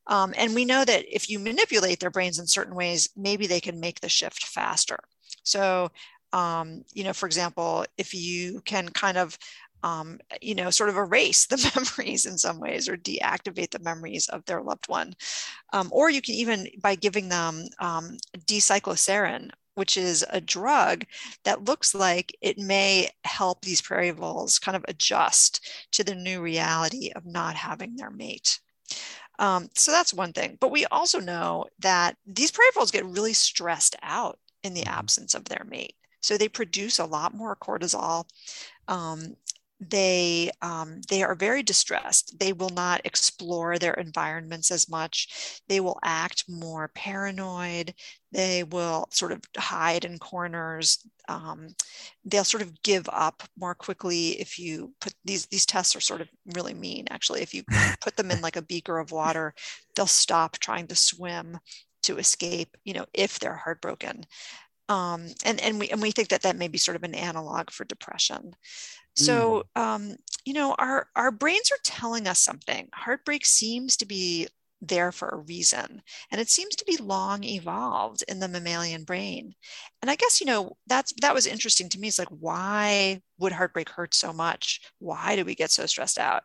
[0.07, 3.59] Um, and we know that if you manipulate their brains in certain ways maybe they
[3.59, 4.97] can make the shift faster
[5.44, 5.89] so
[6.34, 9.38] um, you know for example if you can kind of
[9.84, 11.58] um, you know, sort of erase the
[11.98, 15.13] memories in some ways or deactivate the memories of their loved one.
[15.74, 18.18] Um, or you can even, by giving them um,
[19.76, 21.06] which is a drug
[21.46, 26.42] that looks like it may help these prairie voles kind of adjust to the new
[26.42, 28.60] reality of not having their mate.
[29.38, 30.58] Um, so that's one thing.
[30.60, 35.00] But we also know that these prairie voles get really stressed out in the mm-hmm.
[35.00, 35.95] absence of their mate.
[36.22, 38.26] So they produce a lot more cortisol.
[38.88, 39.36] Um,
[39.80, 45.80] they um, they are very distressed they will not explore their environments as much they
[45.80, 47.93] will act more paranoid
[48.32, 51.67] they will sort of hide in corners um,
[52.26, 56.19] they'll sort of give up more quickly if you put these these tests are sort
[56.19, 57.63] of really mean actually if you
[58.02, 59.54] put them in like a beaker of water
[59.95, 61.58] they'll stop trying to swim
[62.03, 64.25] to escape you know if they're heartbroken.
[64.88, 67.69] Um, and and we and we think that that may be sort of an analog
[67.69, 68.55] for depression.
[69.15, 69.81] So, mm.
[69.81, 72.88] um, you know, our, our brains are telling us something.
[72.93, 74.47] Heartbreak seems to be
[74.81, 79.53] there for a reason and it seems to be long evolved in the mammalian brain.
[80.01, 82.07] And i guess you know that's that was interesting to me.
[82.07, 84.79] It's like why would heartbreak hurt so much?
[84.99, 86.43] Why do we get so stressed out?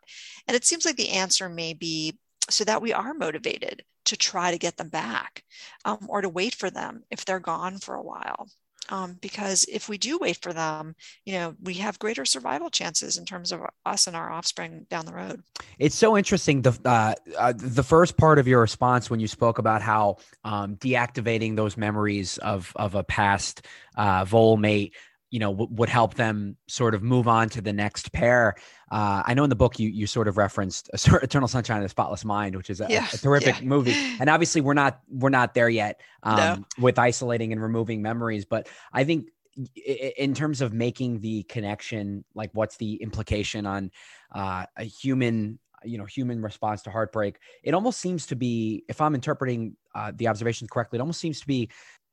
[0.49, 2.19] And it seems like the answer may be
[2.51, 5.45] so that we are motivated to try to get them back
[5.85, 8.49] um, or to wait for them if they're gone for a while
[8.91, 13.17] um, because if we do wait for them, you know, we have greater survival chances
[13.17, 15.43] in terms of us and our offspring down the road.
[15.79, 16.63] It's so interesting.
[16.63, 20.77] The uh, uh, the first part of your response when you spoke about how um,
[20.77, 24.95] deactivating those memories of of a past uh, vole mate
[25.35, 28.55] you know w- would help them sort of move on to the next pair.
[28.93, 31.89] Uh, I know in the book you you sort of referenced Eternal Sunshine of the
[31.89, 33.67] Spotless Mind, which is a, yeah, a terrific yeah.
[33.67, 36.65] movie, and obviously we're not we're not there yet um, no.
[36.79, 39.27] with isolating and removing memories, but I think
[39.75, 43.91] in terms of making the connection, like what's the implication on
[44.33, 49.03] uh, a human you know human response to heartbreak it almost seems to be if
[49.03, 51.69] i'm interpreting uh, the observations correctly it almost seems to be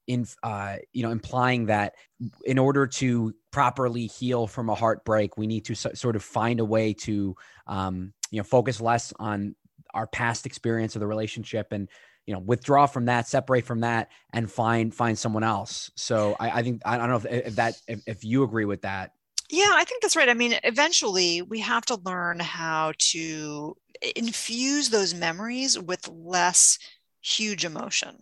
[0.08, 1.96] in uh, you know implying that
[2.46, 6.60] in order to properly heal from a heartbreak we need to so, sort of find
[6.60, 7.36] a way to
[7.68, 9.56] um, you know focus less on
[9.94, 11.90] our past experience of the relationship and
[12.26, 15.92] you know withdraw from that separate from that and find find someone else.
[15.96, 18.82] So i, I think i don't know if, if that if, if you agree with
[18.82, 19.12] that.
[19.52, 20.30] Yeah, I think that's right.
[20.30, 23.76] I mean, eventually we have to learn how to
[24.16, 26.80] infuse those memories with less
[27.20, 28.22] huge emotion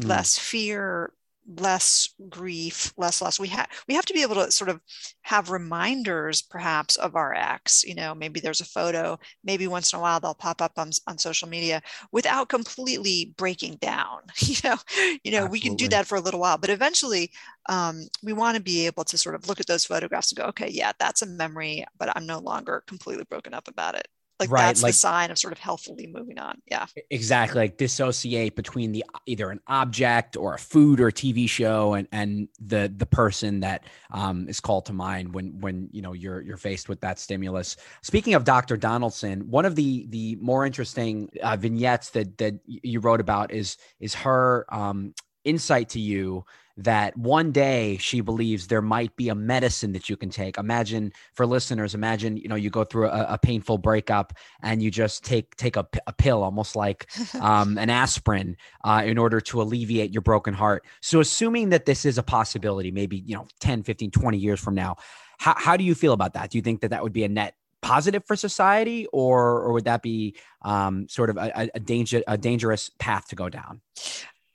[0.00, 0.06] mm.
[0.06, 1.12] less fear
[1.58, 4.80] less grief less loss we have we have to be able to sort of
[5.22, 9.98] have reminders perhaps of our ex you know maybe there's a photo maybe once in
[9.98, 14.76] a while they'll pop up on, on social media without completely breaking down you know
[15.22, 15.50] you know Absolutely.
[15.50, 17.30] we can do that for a little while but eventually
[17.68, 20.44] um, we want to be able to sort of look at those photographs and go
[20.44, 24.08] okay yeah that's a memory but i'm no longer completely broken up about it
[24.40, 26.60] like right, that's like, the sign of sort of healthily moving on.
[26.66, 26.86] Yeah.
[27.10, 31.94] Exactly like dissociate between the either an object or a food or a tv show
[31.94, 36.12] and and the the person that um, is called to mind when when you know
[36.12, 37.76] you're you're faced with that stimulus.
[38.02, 43.00] Speaking of dr donaldson one of the the more interesting uh, vignettes that that you
[43.00, 46.44] wrote about is is her um, insight to you
[46.76, 50.58] that one day she believes there might be a medicine that you can take.
[50.58, 54.32] Imagine for listeners, imagine you know you go through a, a painful breakup
[54.62, 57.08] and you just take take a, a pill, almost like
[57.40, 60.84] um, an aspirin, uh, in order to alleviate your broken heart.
[61.00, 64.74] So assuming that this is a possibility, maybe you know 10, 15, 20 years from
[64.74, 64.96] now,
[65.38, 66.50] how, how do you feel about that?
[66.50, 69.84] Do you think that that would be a net positive for society, or or would
[69.84, 73.80] that be um, sort of a, a, danger a dangerous path to go down?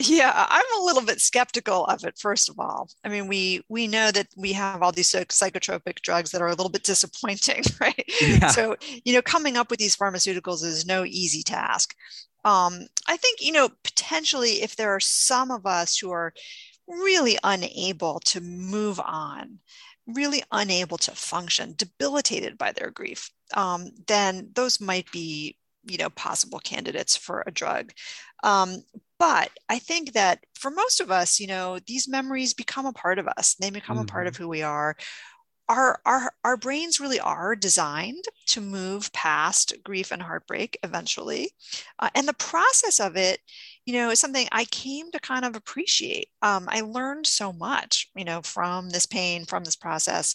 [0.02, 2.18] Yeah, I'm a little bit skeptical of it.
[2.18, 6.32] First of all, I mean, we we know that we have all these psychotropic drugs
[6.32, 8.10] that are a little bit disappointing, right?
[8.22, 8.48] Yeah.
[8.48, 11.96] So, you know, coming up with these pharmaceuticals is no easy task.
[12.46, 16.34] Um, I think, you know, potentially if there are some of us who are
[16.88, 19.60] really unable to move on,
[20.08, 26.10] really unable to function, debilitated by their grief, um, then those might be you know
[26.10, 27.94] possible candidates for a drug
[28.44, 28.84] um,
[29.20, 33.20] but I think that for most of us, you know, these memories become a part
[33.20, 33.56] of us.
[33.56, 34.06] They become mm-hmm.
[34.06, 34.44] a part of mm-hmm.
[34.44, 34.96] who we are.
[35.68, 41.52] Our, our, our brains really are designed to move past grief and heartbreak eventually.
[42.00, 43.40] Uh, and the process of it,
[43.86, 46.30] you know, is something I came to kind of appreciate.
[46.42, 50.34] Um, I learned so much, you know, from this pain, from this process.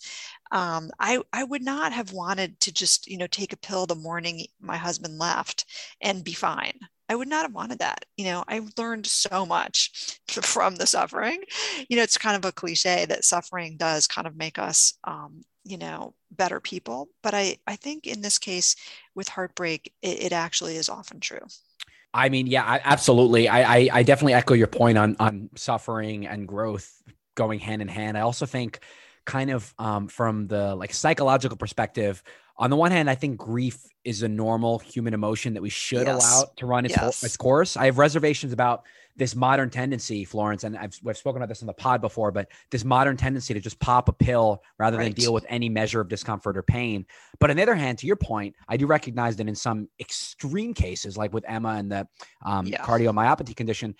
[0.52, 3.96] Um, I, I would not have wanted to just, you know, take a pill the
[3.96, 5.64] morning my husband left
[6.00, 6.78] and be fine.
[7.08, 8.04] I would not have wanted that.
[8.16, 11.42] You know, I learned so much from the suffering.
[11.88, 15.42] You know, it's kind of a cliche that suffering does kind of make us, um,
[15.64, 17.08] you know, better people.
[17.22, 18.76] But I, I think in this case
[19.14, 21.46] with heartbreak, it, it actually is often true.
[22.12, 23.48] I mean, yeah, I, absolutely.
[23.48, 27.02] I, I, I definitely echo your point on on suffering and growth
[27.34, 28.16] going hand in hand.
[28.16, 28.78] I also think
[29.24, 32.22] kind of um, from the like psychological perspective
[32.56, 36.06] on the one hand i think grief is a normal human emotion that we should
[36.06, 36.24] yes.
[36.24, 37.22] allow to run its, yes.
[37.22, 38.84] its course i have reservations about
[39.16, 42.48] this modern tendency florence and I've, we've spoken about this on the pod before but
[42.70, 45.04] this modern tendency to just pop a pill rather right.
[45.04, 47.06] than deal with any measure of discomfort or pain
[47.38, 50.74] but on the other hand to your point i do recognize that in some extreme
[50.74, 52.06] cases like with emma and the
[52.44, 52.82] um, yeah.
[52.84, 53.94] cardiomyopathy condition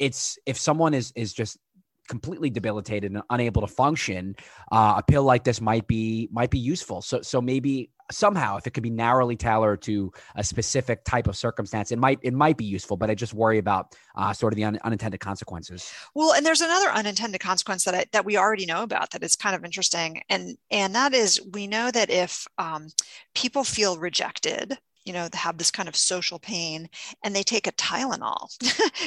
[0.00, 1.58] it's if someone is is just
[2.08, 4.36] completely debilitated and unable to function,
[4.72, 7.02] uh, a pill like this might be might be useful.
[7.02, 11.36] So so maybe somehow if it could be narrowly tailored to a specific type of
[11.36, 14.56] circumstance it might it might be useful but i just worry about uh, sort of
[14.56, 18.66] the un- unintended consequences well and there's another unintended consequence that I, that we already
[18.66, 22.46] know about that is kind of interesting and and that is we know that if
[22.58, 22.88] um,
[23.34, 26.88] people feel rejected you know have this kind of social pain
[27.24, 28.48] and they take a tylenol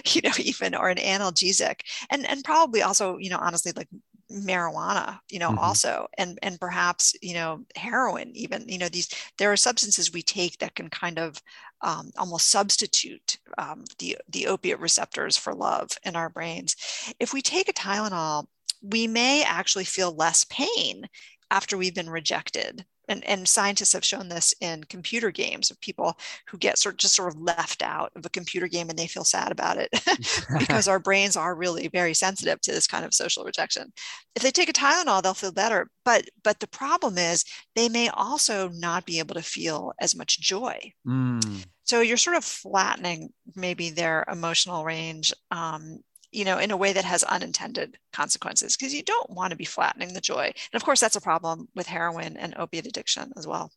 [0.15, 3.87] you know even or an analgesic and and probably also you know honestly like
[4.31, 5.59] marijuana you know mm-hmm.
[5.59, 10.21] also and and perhaps you know heroin even you know these there are substances we
[10.21, 11.41] take that can kind of
[11.81, 16.75] um, almost substitute um, the the opiate receptors for love in our brains
[17.19, 18.45] if we take a tylenol
[18.81, 21.07] we may actually feel less pain
[21.51, 26.17] after we've been rejected and, and scientists have shown this in computer games of people
[26.47, 29.07] who get sort of just sort of left out of a computer game and they
[29.07, 29.89] feel sad about it
[30.59, 33.91] because our brains are really very sensitive to this kind of social rejection.
[34.35, 35.89] If they take a Tylenol, they'll feel better.
[36.05, 40.39] But but the problem is they may also not be able to feel as much
[40.39, 40.91] joy.
[41.07, 41.65] Mm.
[41.85, 45.99] So you're sort of flattening maybe their emotional range um,
[46.33, 49.65] you know, in a way that has unintended consequences because you don't want to be
[49.65, 50.45] flattening the joy.
[50.45, 53.71] And of course, that's a problem with heroin and opiate addiction as well.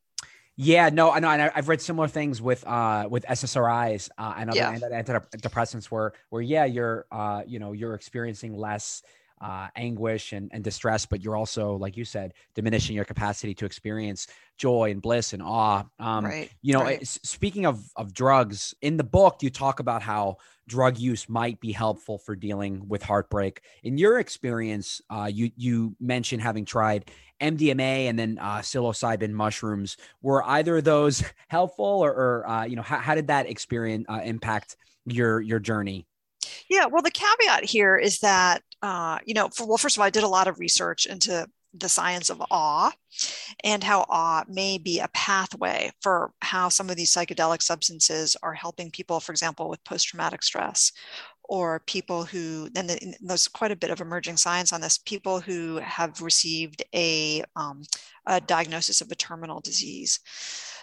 [0.59, 4.51] Yeah, no, I know, and I've read similar things with uh with SSRIs uh, and
[4.51, 4.73] other yeah.
[4.75, 9.03] antidepressants where where yeah, you're uh you know you're experiencing less
[9.41, 13.67] uh, anguish and, and distress, but you're also, like you said, diminishing your capacity to
[13.67, 15.85] experience joy and bliss and awe.
[15.99, 16.51] Um, right.
[16.63, 17.07] You know, right.
[17.07, 21.73] speaking of of drugs, in the book you talk about how drug use might be
[21.73, 23.61] helpful for dealing with heartbreak.
[23.83, 29.97] In your experience, uh, you you mentioned having tried MDMA and then uh, psilocybin mushrooms.
[30.23, 34.07] Were either of those helpful, or, or uh, you know, how, how, did that experience
[34.09, 36.07] uh, impact your your journey?
[36.69, 40.07] Yeah, well, the caveat here is that uh, you know, for, well, first of all,
[40.07, 42.91] I did a lot of research into the science of awe
[43.65, 48.55] and how awe may be a pathway for how some of these psychedelic substances are
[48.55, 50.93] helping people, for example, with post traumatic stress
[51.49, 55.77] or people who, and there's quite a bit of emerging science on this, people who
[55.77, 57.83] have received a, um,
[58.27, 60.21] a diagnosis of a terminal disease.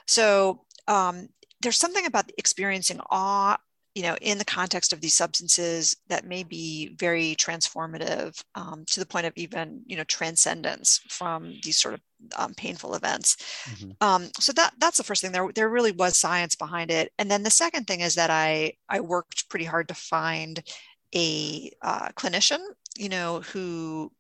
[0.08, 1.28] So um,
[1.62, 3.58] there's something about experiencing awe
[3.96, 9.00] you know, in the context of these substances that may be very transformative um, to
[9.00, 12.02] the point of even, you know, transcendence from these sort of
[12.36, 13.38] um, painful events.
[13.70, 13.92] Mm-hmm.
[14.02, 15.32] Um, so that that's the first thing.
[15.32, 18.74] There there really was science behind it, and then the second thing is that I
[18.90, 20.64] I worked pretty hard to find
[21.14, 22.60] a uh, clinician,
[22.98, 24.12] you know, who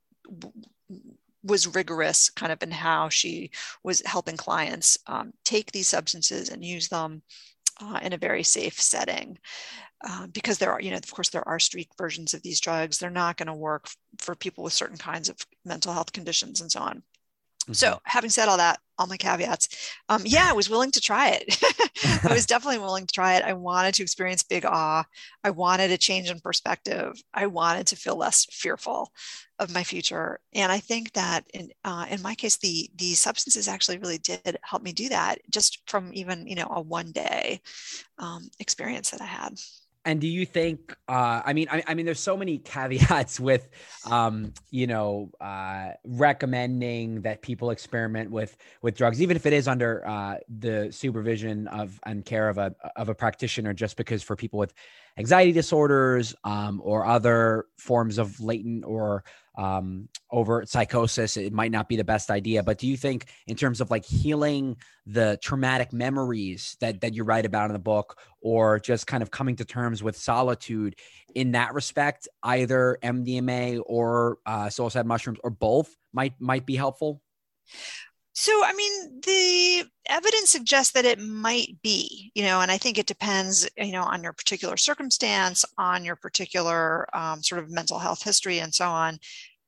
[1.43, 3.51] was rigorous kind of in how she
[3.83, 7.21] was helping clients um, take these substances and use them
[7.83, 9.37] uh, in a very safe setting.
[10.05, 12.97] Uh, because there are, you know, of course, there are street versions of these drugs.
[12.97, 16.59] They're not going to work f- for people with certain kinds of mental health conditions
[16.59, 16.97] and so on.
[16.97, 17.73] Mm-hmm.
[17.73, 19.67] So, having said all that, all my caveats,
[20.07, 21.57] um, yeah, I was willing to try it.
[22.23, 23.43] I was definitely willing to try it.
[23.43, 25.03] I wanted to experience big awe.
[25.43, 27.21] I wanted a change in perspective.
[27.33, 29.11] I wanted to feel less fearful
[29.59, 30.39] of my future.
[30.53, 34.57] And I think that in uh, in my case, the the substances actually really did
[34.63, 37.59] help me do that, just from even you know a one day
[38.19, 39.59] um, experience that I had.
[40.05, 40.95] And do you think?
[41.07, 43.69] Uh, I mean, I, I, mean, there's so many caveats with,
[44.09, 49.67] um, you know, uh, recommending that people experiment with with drugs, even if it is
[49.67, 53.73] under uh, the supervision of and care of a of a practitioner.
[53.73, 54.73] Just because for people with
[55.17, 59.23] anxiety disorders um, or other forms of latent or
[59.55, 62.63] um, overt psychosis, it might not be the best idea.
[62.63, 67.23] But do you think, in terms of like healing the traumatic memories that that you
[67.23, 70.95] write about in the book, or just kind of coming to terms with solitude,
[71.35, 77.21] in that respect, either MDMA or uh, psilocybin mushrooms or both might might be helpful?
[78.35, 82.97] So, I mean, the evidence suggests that it might be, you know, and I think
[82.97, 87.99] it depends, you know, on your particular circumstance, on your particular um, sort of mental
[87.99, 89.19] health history, and so on.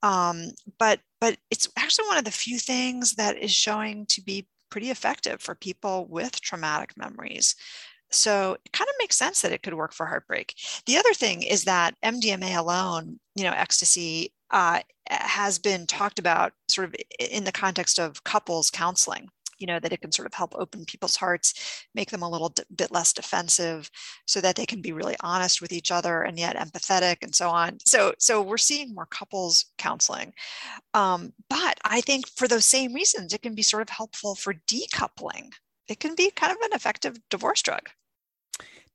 [0.05, 4.47] Um, but but it's actually one of the few things that is showing to be
[4.69, 7.55] pretty effective for people with traumatic memories.
[8.11, 10.53] So it kind of makes sense that it could work for heartbreak.
[10.85, 16.53] The other thing is that MDMA alone, you know, ecstasy uh, has been talked about
[16.67, 20.33] sort of in the context of couples counseling you know that it can sort of
[20.33, 23.89] help open people's hearts make them a little bit less defensive
[24.25, 27.49] so that they can be really honest with each other and yet empathetic and so
[27.49, 27.77] on.
[27.85, 30.33] So so we're seeing more couples counseling.
[30.93, 34.53] Um, but i think for those same reasons it can be sort of helpful for
[34.67, 35.51] decoupling.
[35.87, 37.89] It can be kind of an effective divorce drug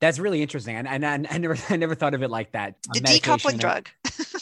[0.01, 2.75] that's really interesting and, and, and i never i never thought of it like that
[2.93, 3.87] the decoupling drug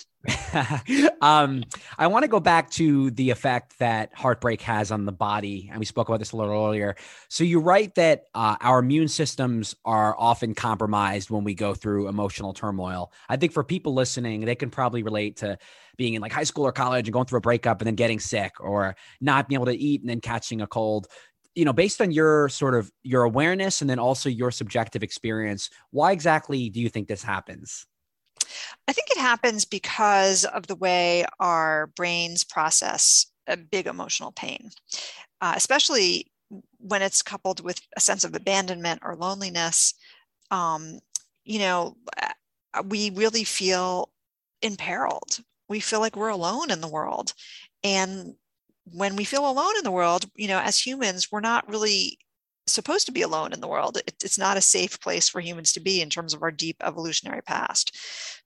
[1.21, 1.63] um,
[1.97, 5.79] I want to go back to the effect that heartbreak has on the body, and
[5.79, 6.95] we spoke about this a little earlier.
[7.29, 12.09] So you write that uh, our immune systems are often compromised when we go through
[12.09, 13.13] emotional turmoil.
[13.29, 15.57] I think for people listening, they can probably relate to
[15.97, 18.19] being in like high school or college and going through a breakup and then getting
[18.19, 21.07] sick, or not being able to eat and then catching a cold
[21.55, 25.69] you know based on your sort of your awareness and then also your subjective experience
[25.91, 27.85] why exactly do you think this happens
[28.87, 34.69] I think it happens because of the way our brains process a big emotional pain,
[35.41, 36.31] uh, especially
[36.77, 39.93] when it's coupled with a sense of abandonment or loneliness.
[40.51, 40.99] Um,
[41.43, 44.09] you know, uh, we really feel
[44.61, 45.39] imperiled.
[45.67, 47.33] We feel like we're alone in the world.
[47.83, 48.35] And
[48.93, 52.17] when we feel alone in the world, you know, as humans, we're not really
[52.69, 53.97] supposed to be alone in the world.
[53.97, 56.77] It, it's not a safe place for humans to be in terms of our deep
[56.83, 57.97] evolutionary past,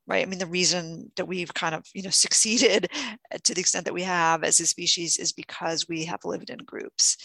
[0.07, 0.25] right?
[0.25, 2.89] I mean, the reason that we've kind of, you know, succeeded
[3.43, 6.59] to the extent that we have as a species is because we have lived in
[6.59, 7.17] groups.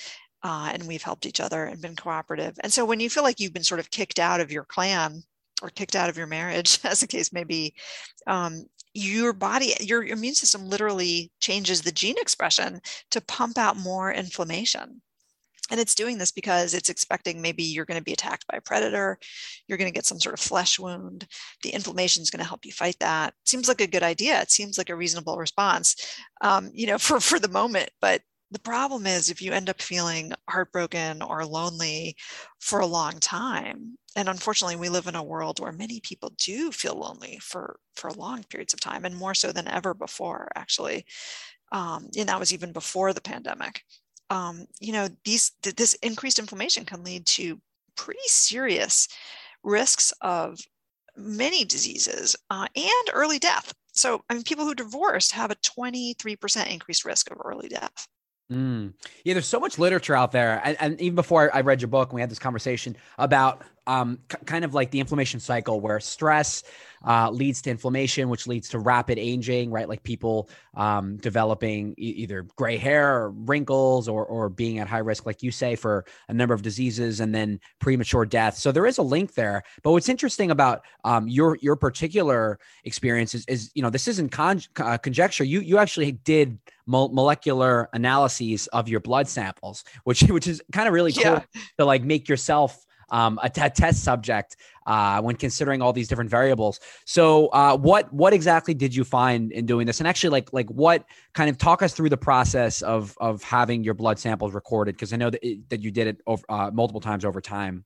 [0.44, 2.54] Uh, and we've helped each other and been cooperative.
[2.62, 5.24] And so when you feel like you've been sort of kicked out of your clan
[5.62, 7.74] or kicked out of your marriage, as the case may be,
[8.28, 8.64] um,
[8.98, 12.80] your body, your immune system literally changes the gene expression
[13.10, 15.00] to pump out more inflammation.
[15.70, 18.62] And it's doing this because it's expecting maybe you're going to be attacked by a
[18.62, 19.18] predator,
[19.66, 21.26] you're going to get some sort of flesh wound.
[21.62, 23.34] The inflammation is going to help you fight that.
[23.44, 24.40] Seems like a good idea.
[24.40, 25.94] It seems like a reasonable response,
[26.40, 27.90] um, you know, for for the moment.
[28.00, 32.16] But the problem is if you end up feeling heartbroken or lonely
[32.60, 36.72] for a long time, and unfortunately, we live in a world where many people do
[36.72, 41.04] feel lonely for for long periods of time, and more so than ever before, actually.
[41.72, 43.82] Um, and that was even before the pandemic
[44.30, 47.60] um, you know, these this increased inflammation can lead to
[47.96, 49.08] pretty serious
[49.62, 50.58] risks of
[51.16, 53.72] many diseases uh, and early death.
[53.92, 58.06] So, I mean, people who divorced have a 23% increased risk of early death.
[58.50, 58.94] Mm.
[59.24, 62.14] Yeah, there's so much literature out there, and, and even before I read your book,
[62.14, 66.62] we had this conversation about um, c- kind of like the inflammation cycle, where stress
[67.06, 69.88] uh, leads to inflammation, which leads to rapid aging, right?
[69.88, 74.98] Like people um, developing e- either gray hair or wrinkles or, or being at high
[74.98, 78.56] risk, like you say, for a number of diseases and then premature death.
[78.56, 79.62] So there is a link there.
[79.82, 84.30] But what's interesting about um, your your particular experience is, is, you know, this isn't
[84.30, 85.44] con- uh, conjecture.
[85.44, 90.94] You you actually did molecular analyses of your blood samples, which which is kind of
[90.94, 91.42] really cool yeah.
[91.78, 94.56] to like make yourself um, a, t- a test subject
[94.86, 96.80] uh, when considering all these different variables.
[97.04, 100.00] So, uh, what what exactly did you find in doing this?
[100.00, 101.04] And actually, like like what
[101.34, 104.94] kind of talk us through the process of of having your blood samples recorded?
[104.94, 107.84] Because I know that it, that you did it over, uh, multiple times over time.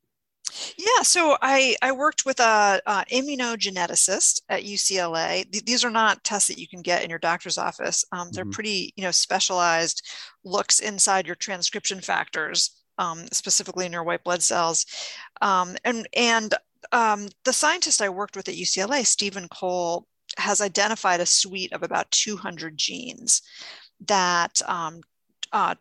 [0.76, 5.50] Yeah, so I, I worked with a, a immunogeneticist at UCLA.
[5.50, 8.04] Th- these are not tests that you can get in your doctor's office.
[8.12, 8.50] Um, they're mm-hmm.
[8.50, 10.06] pretty, you know, specialized
[10.44, 14.86] looks inside your transcription factors, um, specifically in your white blood cells.
[15.40, 16.54] Um, and and
[16.92, 20.06] um, the scientist I worked with at UCLA, Stephen Cole,
[20.38, 23.42] has identified a suite of about 200 genes
[24.06, 25.00] that um,
[25.52, 25.74] uh,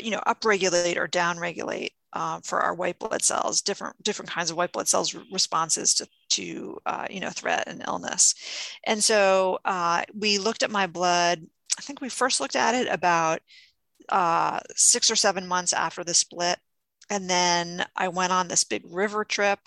[0.00, 4.56] you know upregulate or downregulate uh, for our white blood cells, different different kinds of
[4.56, 8.34] white blood cells responses to to uh, you know threat and illness.
[8.84, 11.46] And so uh, we looked at my blood.
[11.78, 13.40] I think we first looked at it about
[14.08, 16.58] uh, six or seven months after the split,
[17.10, 19.60] and then I went on this big river trip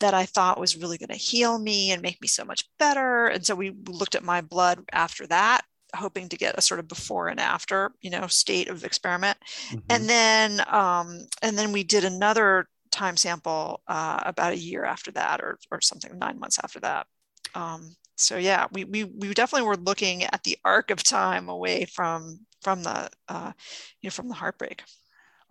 [0.00, 3.26] that I thought was really going to heal me and make me so much better.
[3.26, 5.64] And so we looked at my blood after that
[5.94, 9.38] hoping to get a sort of before and after you know state of experiment
[9.68, 9.78] mm-hmm.
[9.88, 15.10] and then um, and then we did another time sample uh, about a year after
[15.10, 17.06] that or, or something nine months after that
[17.54, 21.84] um, so yeah we, we we definitely were looking at the arc of time away
[21.84, 23.52] from from the uh,
[24.00, 24.82] you know from the heartbreak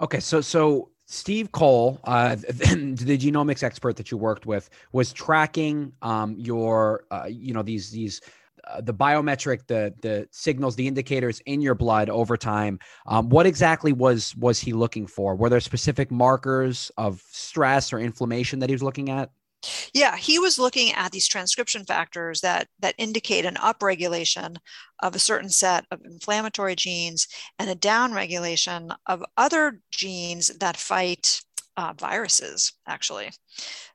[0.02, 5.92] okay so so Steve Cole, uh, the genomics expert that you worked with, was tracking
[6.02, 8.22] um, your, uh, you know, these these
[8.68, 12.80] uh, the biometric, the the signals, the indicators in your blood over time.
[13.06, 15.36] Um, what exactly was was he looking for?
[15.36, 19.30] Were there specific markers of stress or inflammation that he was looking at?
[19.94, 24.58] Yeah, he was looking at these transcription factors that that indicate an upregulation
[25.02, 27.28] of a certain set of inflammatory genes
[27.60, 31.42] and a downregulation of other genes that fight
[31.78, 33.32] uh, viruses, actually.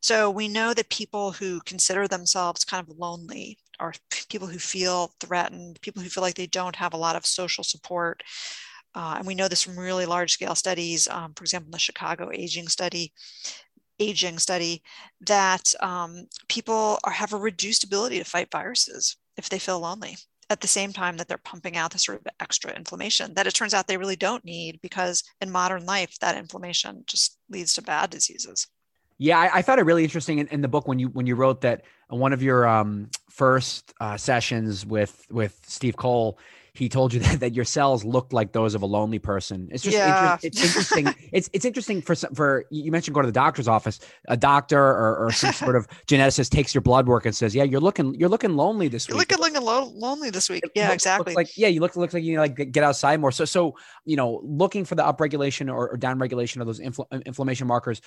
[0.02, 3.94] So we know that people who consider themselves kind of lonely or
[4.28, 7.64] people who feel threatened, people who feel like they don't have a lot of social
[7.64, 8.22] support,
[8.94, 12.30] uh, and we know this from really large scale studies, um, for example, the Chicago
[12.32, 13.12] aging study,
[14.00, 14.82] aging study,
[15.20, 20.16] that um, people are, have a reduced ability to fight viruses if they feel lonely
[20.50, 23.54] at the same time that they're pumping out this sort of extra inflammation that it
[23.54, 27.82] turns out they really don't need because in modern life that inflammation just leads to
[27.82, 28.66] bad diseases.
[29.18, 31.36] Yeah i, I found it really interesting in, in, the book when you when you
[31.36, 36.38] wrote that one of your um, first uh, sessions with with steve cole
[36.72, 39.68] he told you that, that your cells looked like those of a lonely person.
[39.70, 40.34] It's just yeah.
[40.34, 41.14] inter- it's interesting.
[41.32, 44.00] it's it's interesting for some, for you mentioned go to the doctor's office.
[44.28, 47.64] A doctor or, or some sort of geneticist takes your blood work and says, "Yeah,
[47.64, 49.10] you're looking you're looking lonely this week.
[49.10, 49.30] you're week.
[49.30, 50.64] Looking looking lo- lonely this week.
[50.74, 51.34] Yeah, exactly.
[51.34, 53.32] like yeah, you look looks like you know, like get outside more.
[53.32, 57.66] So so you know, looking for the upregulation or, or downregulation of those infl- inflammation
[57.66, 58.00] markers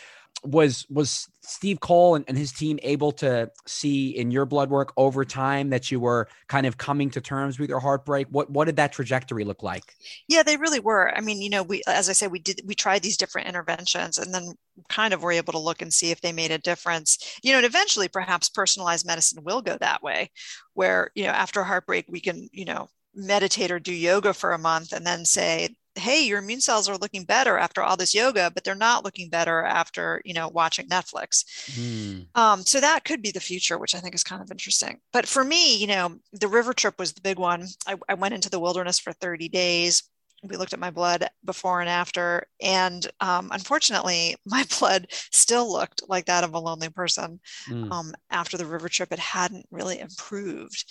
[0.43, 4.93] was was Steve Cole and, and his team able to see in your blood work
[4.97, 8.27] over time that you were kind of coming to terms with your heartbreak?
[8.29, 9.83] What what did that trajectory look like?
[10.27, 11.15] Yeah, they really were.
[11.15, 14.17] I mean, you know, we as I said, we did we tried these different interventions
[14.17, 14.53] and then
[14.89, 17.37] kind of were able to look and see if they made a difference.
[17.43, 20.31] You know, and eventually perhaps personalized medicine will go that way,
[20.73, 24.57] where, you know, after heartbreak, we can, you know, meditate or do yoga for a
[24.57, 28.51] month and then say hey your immune cells are looking better after all this yoga
[28.53, 31.43] but they're not looking better after you know watching netflix.
[31.71, 32.27] Mm.
[32.35, 34.99] um, so that could be the future which i think is kind of interesting.
[35.11, 37.67] But for me you know the river trip was the big one.
[37.87, 40.03] I, I went into the wilderness for 30 days.
[40.43, 46.03] We looked at my blood before and after and um, unfortunately my blood still looked
[46.07, 47.39] like that of a lonely person
[47.69, 47.91] mm.
[47.91, 49.11] um, after the river trip.
[49.11, 50.85] It hadn't really improved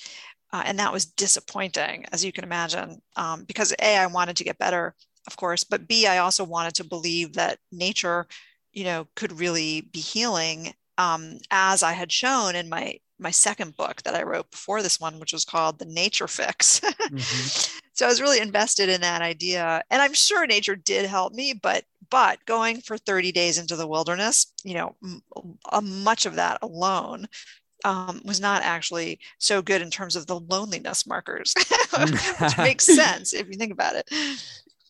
[0.52, 4.44] uh, and that was disappointing, as you can imagine, um, because A, I wanted to
[4.44, 4.94] get better,
[5.26, 8.26] of course, but B, I also wanted to believe that nature,
[8.72, 13.76] you know, could really be healing, um, as I had shown in my my second
[13.76, 16.80] book that I wrote before this one, which was called The Nature Fix.
[16.80, 17.78] mm-hmm.
[17.94, 21.52] So I was really invested in that idea, and I'm sure nature did help me,
[21.52, 25.22] but but going for 30 days into the wilderness, you know, m-
[26.02, 27.26] much of that alone
[27.84, 31.54] um, was not actually so good in terms of the loneliness markers,
[32.40, 34.08] which makes sense if you think about it.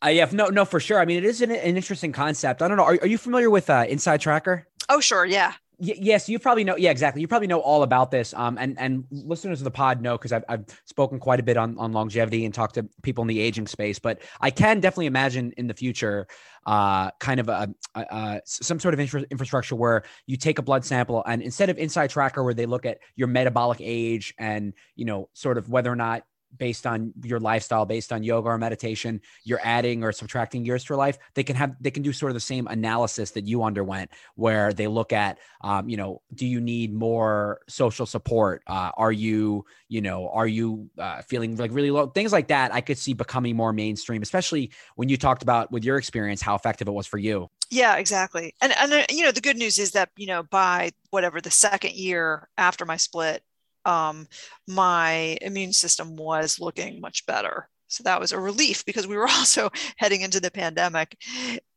[0.05, 1.01] Uh, yeah, no, no, for sure.
[1.01, 2.61] I mean, it is an, an interesting concept.
[2.61, 2.84] I don't know.
[2.84, 4.66] Are, are you familiar with uh, Inside Tracker?
[4.88, 5.24] Oh, sure.
[5.24, 5.53] Yeah.
[5.85, 6.76] Yes, you probably know.
[6.76, 7.22] Yeah, exactly.
[7.22, 8.33] You probably know all about this.
[8.35, 11.57] Um, and and listeners of the pod know because I've, I've spoken quite a bit
[11.57, 13.99] on on longevity and talked to people in the aging space.
[13.99, 16.28] But I can definitely imagine in the future
[16.66, 20.62] uh, kind of a, a, a some sort of infra- infrastructure where you take a
[20.62, 24.74] blood sample and instead of inside tracker where they look at your metabolic age and
[24.95, 26.22] you know sort of whether or not
[26.57, 30.96] based on your lifestyle based on yoga or meditation you're adding or subtracting years to
[30.96, 34.11] life they can have they can do sort of the same analysis that you underwent
[34.34, 38.62] where they look at um, you know do you need more social support?
[38.66, 42.07] Uh, are you you know are you uh, feeling like really low?
[42.07, 45.84] Things like that i could see becoming more mainstream especially when you talked about with
[45.84, 47.50] your experience how effective it was for you.
[47.70, 48.55] Yeah exactly.
[48.61, 51.50] And and uh, you know the good news is that you know by whatever the
[51.50, 53.42] second year after my split
[53.85, 54.26] um,
[54.66, 57.68] my immune system was looking much better.
[57.89, 61.16] So that was a relief because we were also heading into the pandemic,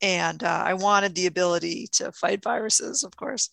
[0.02, 3.50] and uh, I wanted the ability to fight viruses, of course.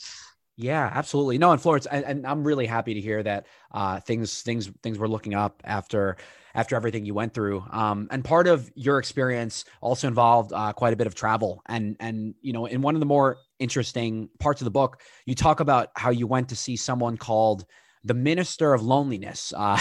[0.57, 1.39] Yeah, absolutely.
[1.39, 4.99] No, in Florence, and, and I'm really happy to hear that uh, things things things
[4.99, 6.19] were looking up after
[6.55, 7.65] after everything you went through.
[7.71, 11.63] Um, and part of your experience also involved uh, quite a bit of travel.
[11.67, 15.35] And and you know, in one of the more interesting parts of the book, you
[15.35, 17.65] talk about how you went to see someone called
[18.05, 19.79] the minister of loneliness uh,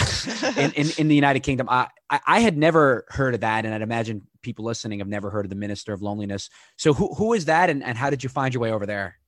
[0.56, 1.68] in, in, in the United Kingdom.
[1.68, 5.44] I, I had never heard of that, and I'd imagine people listening have never heard
[5.44, 6.48] of the minister of loneliness.
[6.76, 9.18] So who who is that, and, and how did you find your way over there?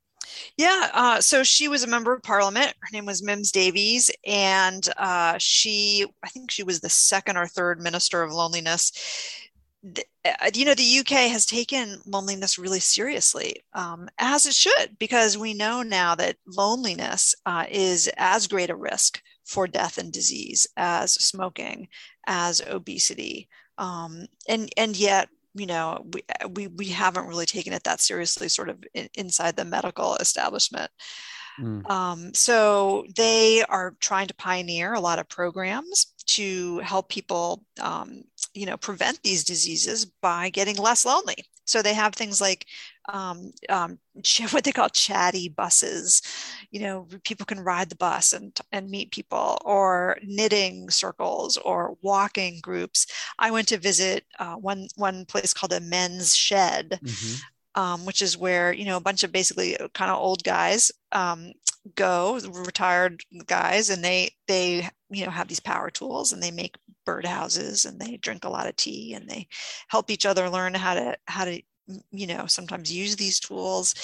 [0.56, 2.74] Yeah, uh, so she was a member of parliament.
[2.80, 7.46] Her name was Mims Davies, and uh, she, I think she was the second or
[7.46, 8.92] third minister of loneliness
[10.54, 15.52] you know, the UK has taken loneliness really seriously, um, as it should, because we
[15.52, 21.12] know now that loneliness uh, is as great a risk for death and disease as
[21.12, 21.88] smoking,
[22.26, 27.74] as obesity, um, and and yet you know we, uh, we we haven't really taken
[27.74, 30.90] it that seriously, sort of in, inside the medical establishment.
[31.60, 31.88] Mm.
[31.90, 38.24] Um, so they are trying to pioneer a lot of programs to help people, um,
[38.54, 41.36] you know, prevent these diseases by getting less lonely.
[41.66, 42.66] So they have things like
[43.08, 43.98] um, um,
[44.50, 46.22] what they call chatty buses.
[46.70, 51.96] You know, people can ride the bus and and meet people, or knitting circles, or
[52.02, 53.06] walking groups.
[53.38, 57.00] I went to visit uh, one one place called a men's shed.
[57.02, 57.34] Mm-hmm.
[57.76, 61.52] Um, which is where you know a bunch of basically kind of old guys um,
[61.94, 66.76] go retired guys and they they you know have these power tools and they make
[67.06, 69.46] birdhouses and they drink a lot of tea and they
[69.88, 71.60] help each other learn how to how to
[72.10, 73.94] you know sometimes use these tools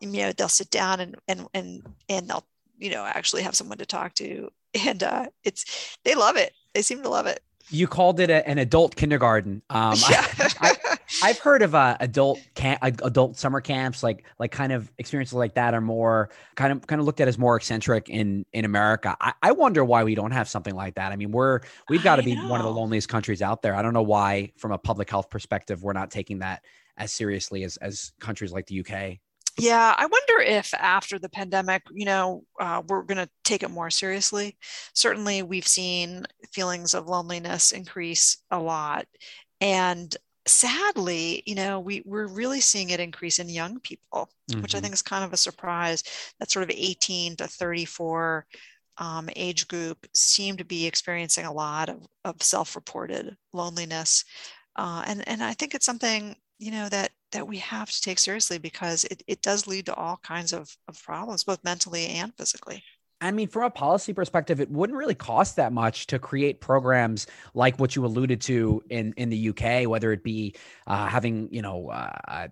[0.00, 2.46] you know they'll sit down and and and and they'll
[2.78, 4.50] you know actually have someone to talk to
[4.86, 8.48] and uh it's they love it they seem to love it you called it a,
[8.48, 9.62] an adult kindergarten.
[9.70, 10.26] Um, yeah.
[10.60, 10.75] I,
[11.22, 15.54] have heard of uh, adult camp, adult summer camps, like like kind of experiences like
[15.54, 19.16] that are more kind of kind of looked at as more eccentric in in America.
[19.20, 21.12] I, I wonder why we don't have something like that.
[21.12, 22.48] I mean, we're we've got to be know.
[22.48, 23.74] one of the loneliest countries out there.
[23.74, 26.62] I don't know why, from a public health perspective, we're not taking that
[26.96, 29.18] as seriously as as countries like the UK.
[29.58, 33.70] Yeah, I wonder if after the pandemic, you know, uh, we're going to take it
[33.70, 34.58] more seriously.
[34.92, 39.06] Certainly, we've seen feelings of loneliness increase a lot.
[39.62, 40.14] And
[40.46, 44.62] sadly, you know, we, we're really seeing it increase in young people, mm-hmm.
[44.62, 44.84] which I mm-hmm.
[44.84, 46.02] think is kind of a surprise.
[46.38, 48.46] That sort of 18 to 34
[48.98, 54.24] um, age group seem to be experiencing a lot of, of self reported loneliness.
[54.76, 58.18] Uh, and, and I think it's something you know that that we have to take
[58.18, 62.32] seriously because it, it does lead to all kinds of, of problems both mentally and
[62.38, 62.82] physically
[63.20, 67.26] I mean, from a policy perspective, it wouldn't really cost that much to create programs
[67.54, 70.54] like what you alluded to in in the UK, whether it be
[70.86, 72.48] uh, having you know uh,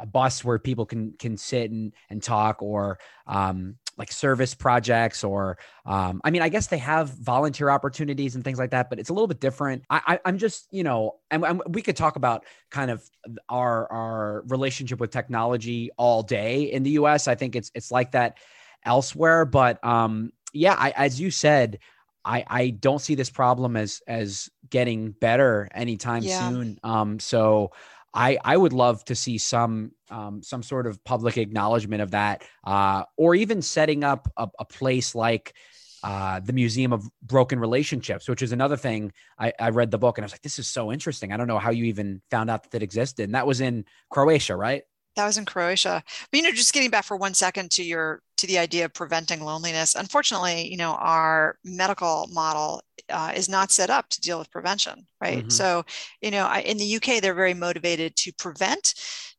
[0.00, 5.24] a bus where people can can sit and and talk, or um, like service projects
[5.24, 8.98] or um, i mean i guess they have volunteer opportunities and things like that but
[8.98, 9.82] it's a little bit different.
[9.90, 13.08] I, I am just you know and, and, we could talk about kind of
[13.48, 18.12] our our relationship with technology all day in the us i think it's it's like
[18.12, 18.38] that
[18.86, 21.78] elsewhere but um yeah I, as you said
[22.26, 26.48] I, I don't see this problem as as getting better anytime yeah.
[26.48, 26.78] soon.
[26.82, 27.70] Um, so
[28.12, 32.44] I I would love to see some um, some sort of public acknowledgement of that,
[32.64, 35.54] uh, or even setting up a, a place like
[36.02, 39.12] uh, the Museum of Broken Relationships, which is another thing.
[39.38, 41.32] I, I, read the book and I was like, this is so interesting.
[41.32, 43.24] I don't know how you even found out that it existed.
[43.24, 44.82] And that was in Croatia, right?
[45.16, 46.02] That was in Croatia.
[46.30, 48.92] But you know, just getting back for one second to your to the idea of
[48.92, 49.94] preventing loneliness.
[49.94, 55.06] Unfortunately, you know, our medical model uh, is not set up to deal with prevention,
[55.20, 55.38] right?
[55.38, 55.50] Mm-hmm.
[55.50, 55.84] So,
[56.20, 58.94] you know, I, in the UK, they're very motivated to prevent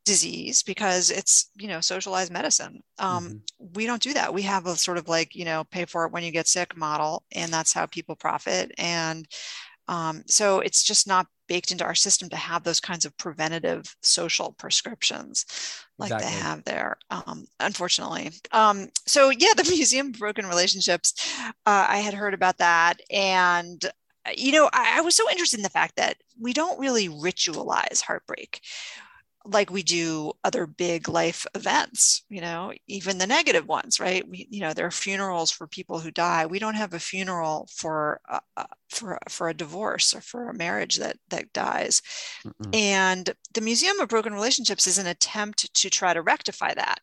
[0.08, 3.66] disease because it's you know socialized medicine um, mm-hmm.
[3.74, 6.14] we don't do that we have a sort of like you know pay for it
[6.14, 9.28] when you get sick model and that's how people profit and
[9.90, 13.96] um, so it's just not baked into our system to have those kinds of preventative
[14.02, 15.46] social prescriptions
[15.98, 16.30] like exactly.
[16.30, 18.32] they have there, um, unfortunately.
[18.52, 21.14] Um, so, yeah, the Museum of Broken Relationships,
[21.66, 23.02] uh, I had heard about that.
[23.12, 23.84] And,
[24.26, 27.10] uh, you know, I, I was so interested in the fact that we don't really
[27.10, 28.62] ritualize heartbreak
[29.52, 34.28] like we do other big life events you know even the negative ones right?
[34.28, 36.46] We you know there are funerals for people who die.
[36.46, 40.54] We don't have a funeral for uh, uh for for a divorce or for a
[40.54, 42.02] marriage that that dies.
[42.46, 47.00] Mm and the museum of broken relationships is an attempt to try to rectify that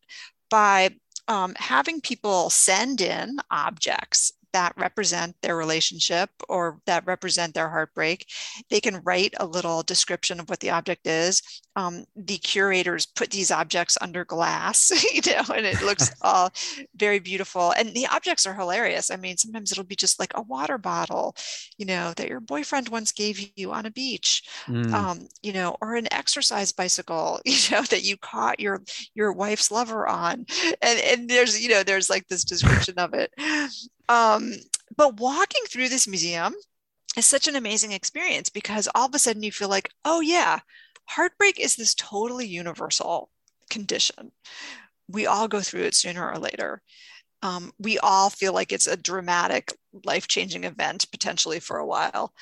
[0.50, 0.90] by
[1.26, 8.24] um, having people send in objects that represent their relationship or that represent their heartbreak.
[8.70, 11.42] They can write a little description of what the object is.
[11.74, 16.52] Um, the curators put these objects under glass, you know, and it looks all
[16.94, 17.72] very beautiful.
[17.72, 19.10] And the objects are hilarious.
[19.10, 21.34] I mean, sometimes it'll be just like a water bottle,
[21.76, 24.92] you know, that your boyfriend once gave you on a beach, mm.
[24.92, 28.82] um, you know, or an exercise bicycle, you know, that you caught your
[29.14, 30.46] your wife's lover on.
[30.80, 33.32] And and there's, you know, there's like this description of it.
[34.08, 34.52] Um,
[34.96, 36.54] but walking through this museum
[37.16, 40.60] is such an amazing experience because all of a sudden you feel like, oh, yeah,
[41.06, 43.30] heartbreak is this totally universal
[43.70, 44.32] condition.
[45.08, 46.82] We all go through it sooner or later.
[47.42, 49.74] Um, we all feel like it's a dramatic,
[50.04, 52.32] life changing event potentially for a while.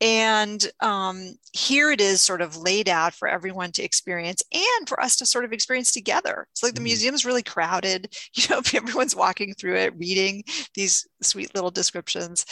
[0.00, 5.00] And um, here it is sort of laid out for everyone to experience and for
[5.00, 6.46] us to sort of experience together.
[6.52, 6.84] It's like the mm-hmm.
[6.84, 8.14] museum's really crowded.
[8.34, 10.44] You know, everyone's walking through it, reading
[10.74, 12.46] these sweet little descriptions.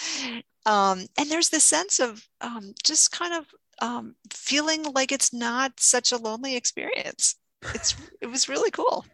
[0.66, 3.46] Um, and there's this sense of um, just kind of
[3.80, 7.36] um, feeling like it's not such a lonely experience.
[7.74, 9.06] It's it was really cool.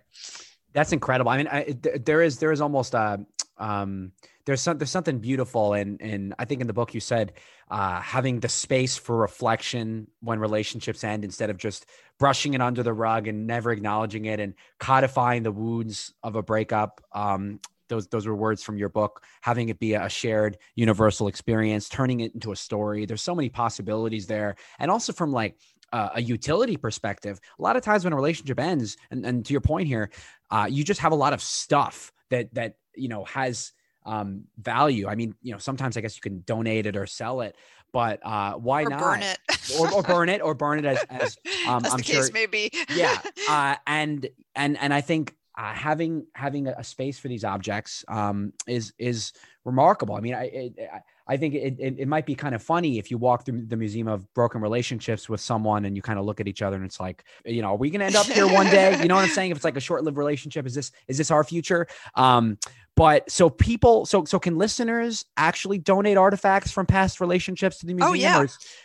[0.73, 1.31] That's incredible.
[1.31, 3.25] I mean, I, there is there is almost a
[3.59, 4.13] um,
[4.47, 7.33] there's some, there's something beautiful and and I think in the book you said
[7.71, 11.87] uh, having the space for reflection when relationships end instead of just
[12.19, 16.43] brushing it under the rug and never acknowledging it and codifying the wounds of a
[16.43, 17.01] breakup.
[17.13, 19.23] Um, those those were words from your book.
[19.43, 23.07] Having it be a shared universal experience, turning it into a story.
[23.07, 25.57] There's so many possibilities there, and also from like
[25.93, 29.53] uh, a utility perspective, a lot of times when a relationship ends, and, and to
[29.53, 30.11] your point here,
[30.51, 33.73] uh, you just have a lot of stuff that that you know has
[34.07, 35.09] um, value.
[35.09, 37.57] I mean, you know, sometimes I guess you can donate it or sell it,
[37.93, 39.39] but uh, why or not burn it
[39.79, 42.23] or, or burn it or burn it as, as um, I'm the sure.
[42.23, 46.85] case may be yeah, uh, and and and I think uh, having having a, a
[46.85, 49.33] space for these objects um, is is
[49.65, 50.15] remarkable.
[50.17, 52.99] I mean, I it, I- I think it, it it might be kind of funny
[52.99, 56.27] if you walk through the museum of broken relationships with someone and you kind of
[56.27, 58.27] look at each other and it's like, you know, are we going to end up
[58.27, 59.01] here one day?
[59.01, 59.51] You know what I'm saying?
[59.51, 61.87] If it's like a short-lived relationship, is this is this our future?
[62.15, 62.59] Um,
[62.95, 67.95] but so people, so so can listeners actually donate artifacts from past relationships to the
[67.95, 68.11] museum?
[68.11, 68.37] Oh, yeah.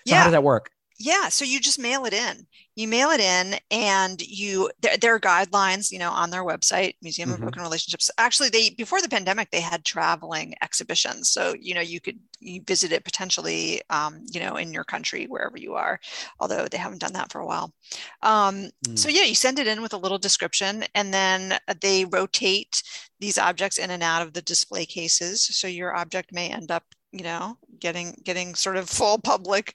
[0.07, 0.71] So how does that work?
[1.01, 2.45] Yeah, so you just mail it in.
[2.75, 6.95] You mail it in, and you there, there are guidelines, you know, on their website,
[7.01, 7.35] Museum Mhm.
[7.35, 8.09] of Broken Relationships.
[8.17, 12.61] Actually, they before the pandemic, they had traveling exhibitions, so you know you could you
[12.67, 15.99] visit it potentially, um, you know, in your country wherever you are.
[16.39, 17.73] Although they haven't done that for a while.
[18.21, 18.99] Um, Mm.
[18.99, 22.83] So yeah, you send it in with a little description, and then they rotate
[23.19, 25.43] these objects in and out of the display cases.
[25.55, 29.73] So your object may end up, you know, getting getting sort of full public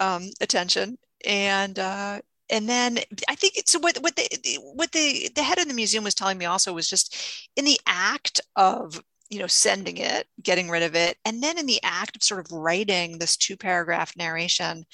[0.00, 2.20] um, attention, and uh,
[2.50, 2.98] and then
[3.28, 6.38] I think it's what what the what the the head of the museum was telling
[6.38, 7.16] me also was just
[7.56, 11.66] in the act of you know sending it getting rid of it and then in
[11.66, 14.84] the act of sort of writing this two paragraph narration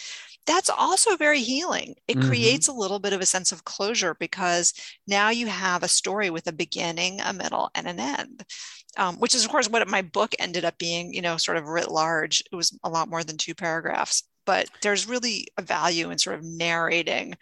[0.47, 1.95] that's also very healing.
[2.09, 2.21] It Mhm.
[2.21, 4.73] creates a little bit of a sense of closure because
[5.07, 8.45] now you have a story with a beginning a middle and an end
[8.97, 11.67] um, which is of course what my book ended up being you know sort of
[11.67, 16.11] writ large it was a lot more than two paragraphs but there's really a value
[16.11, 17.35] in sort of narrating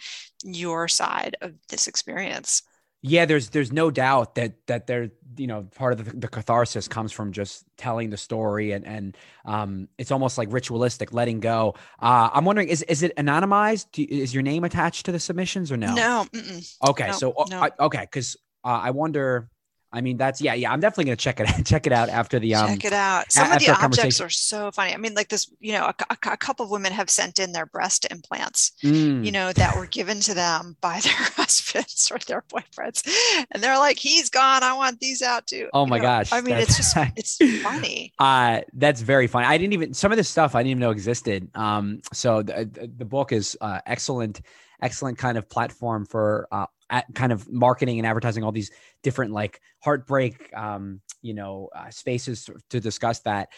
[0.44, 2.62] your side of this experience
[3.02, 6.88] Yeah, there's there's no doubt that that there you know part of the, the catharsis
[6.88, 11.74] comes from just telling the story and and um it's almost like ritualistic letting go.
[12.02, 13.86] Uh, I'm wondering is is it anonymized?
[13.92, 15.94] Do, is your name attached to the submissions or no?
[15.94, 16.76] no mm-mm.
[16.90, 17.62] Okay, No, so uh, no.
[17.62, 19.48] I, okay, because uh, I wonder.
[19.90, 20.70] I mean, that's yeah, yeah.
[20.70, 22.68] I'm definitely gonna check it check it out after the um.
[22.68, 23.32] Check it out.
[23.32, 24.92] Some of the objects are so funny.
[24.92, 27.52] I mean, like this, you know, a, a- a couple of women have sent in
[27.52, 32.18] their breast implants, mm, you know, that were given to them by their husbands or
[32.26, 33.08] their boyfriends.
[33.50, 34.62] And they're like, he's gone.
[34.62, 35.68] I want these out too.
[35.72, 38.12] Oh You my know, gosh, I mean, it's just, it's funny.
[38.18, 39.46] Uh, that's very funny.
[39.46, 41.48] I didn't even some of this stuff I didn't even know existed.
[41.54, 44.42] Um, so the the, the book is uh, excellent,
[44.82, 46.66] excellent kind of platform for uh,
[47.14, 48.70] kind of marketing and advertising all these
[49.02, 53.48] different like heartbreak, um, you know, uh, spaces to discuss that.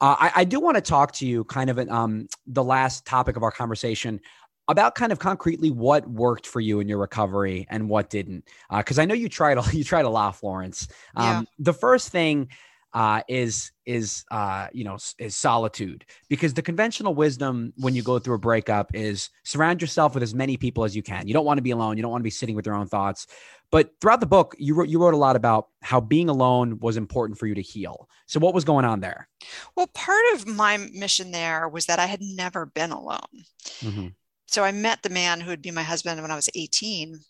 [0.00, 3.04] Uh, I, I do want to talk to you kind of at um, the last
[3.04, 4.20] topic of our conversation
[4.68, 8.44] about kind of concretely what worked for you in your recovery and what didn't.
[8.74, 10.88] Because I know you tried a- you tried a lot, Florence.
[11.16, 11.42] Um, Yeah.
[11.58, 12.48] The first thing
[12.94, 18.18] uh, is is uh, you know is solitude because the conventional wisdom when you go
[18.18, 21.26] through a breakup is surround yourself with as many people as you can.
[21.26, 21.96] You don't want to be alone.
[21.96, 23.26] You don't want to be sitting with your own thoughts.
[23.70, 26.96] But throughout the book, you wrote you wrote a lot about how being alone was
[26.96, 28.08] important for you to heal.
[28.26, 29.28] So what was going on there?
[29.76, 33.44] Well, part of my mission there was that I had never been alone.
[33.80, 34.14] Mhm.
[34.46, 37.20] So I met the man who would be my husband when I was 18.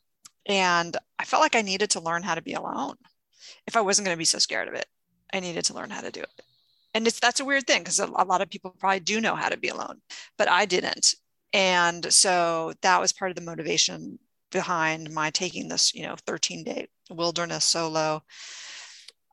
[0.47, 2.97] And I felt like I needed to learn how to be alone.
[3.67, 4.87] If I wasn't going to be so scared of it,
[5.33, 6.43] I needed to learn how to do it.
[6.95, 9.35] And it's that's a weird thing because a, a lot of people probably do know
[9.35, 10.01] how to be alone,
[10.37, 11.15] but I didn't.
[11.53, 14.19] And so that was part of the motivation
[14.51, 18.23] behind my taking this, you know, 13 day wilderness solo.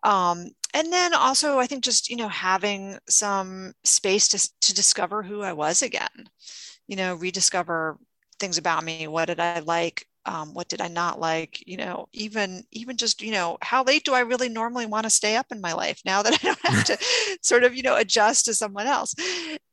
[0.04, 5.24] Um, and then also, I think just, you know, having some space to, to discover
[5.24, 6.30] who I was again,
[6.88, 7.98] you know, rediscover
[8.40, 9.08] things about me.
[9.08, 10.06] What did I like?
[10.26, 11.64] Um, what did I not like?
[11.68, 15.10] You know, even even just you know, how late do I really normally want to
[15.10, 16.98] stay up in my life now that I don't have to
[17.42, 19.16] sort of you know adjust to someone else?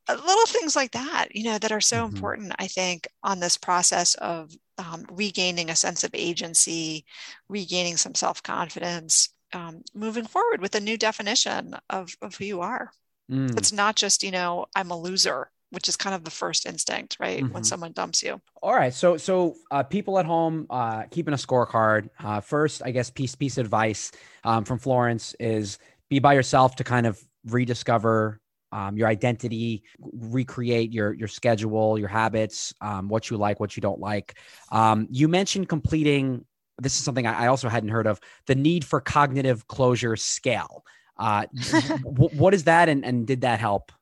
[0.09, 2.07] Uh, Little things like that, you know, that are so Mhm.
[2.07, 2.55] important.
[2.59, 7.05] I think on this process of um, regaining a sense of agency,
[7.49, 12.61] regaining some self confidence, um, moving forward with a new definition of of who you
[12.63, 12.93] are.
[13.29, 13.57] Mm.
[13.57, 17.17] It's not just you know I'm a loser, which is kind of the first instinct,
[17.19, 17.45] right?
[17.51, 17.67] When Mhm.
[17.67, 18.41] someone dumps you.
[18.63, 22.09] All right, so so uh, people at home uh, keeping a scorecard.
[22.23, 24.13] Uh, first, I guess piece piece of advice
[24.45, 30.93] um, from Florence is be by yourself to kind of rediscover um, your identity, recreate
[30.93, 34.37] your your schedule, your habits, um, what you like, what you don't like.
[34.71, 36.45] Um, you mentioned completing.
[36.81, 38.21] This is something I I also hadn't heard of.
[38.47, 40.85] The need for cognitive closure scale.
[41.19, 41.47] Uh,
[42.05, 43.93] w- what is that, and, and did that help?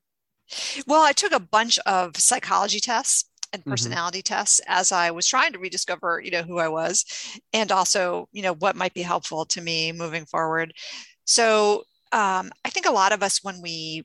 [0.86, 3.68] Well, I took a bunch of psychology tests and Mhm.
[3.70, 7.04] personality tests as I was trying to rediscover, you know, who I was
[7.52, 10.72] and also, you know, what might be helpful to me moving forward.
[11.24, 14.04] So um, I think a lot of us, when we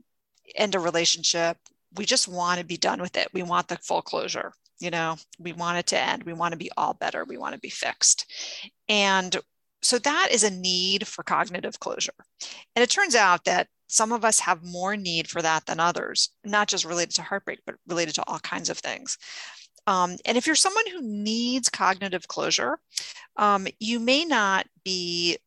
[0.56, 1.58] end a relationship,
[1.96, 3.30] we just want to be done with it.
[3.34, 4.54] We want the full closure.
[4.80, 6.24] You know, we want it to end.
[6.24, 7.24] We want to be all better.
[7.26, 8.26] We want to be fixed.
[8.90, 9.36] And
[9.82, 12.14] so that is a need for cognitive closure.
[12.76, 16.30] And it turns out that some of us have more need for that than others,
[16.44, 19.18] not just related to heartbreak, but related to all kinds of things.
[19.88, 22.80] Um, and if you're someone who needs cognitive closure,
[23.38, 25.38] um, you may not be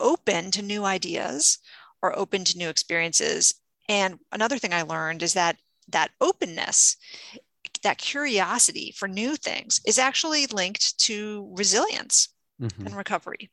[0.00, 1.58] open to new ideas
[2.02, 3.54] or open to new experiences.
[3.88, 5.56] And another thing I learned is that
[5.88, 6.96] that openness,
[7.82, 12.86] that curiosity for new things is actually linked to resilience Mhm.
[12.86, 13.50] and recovery.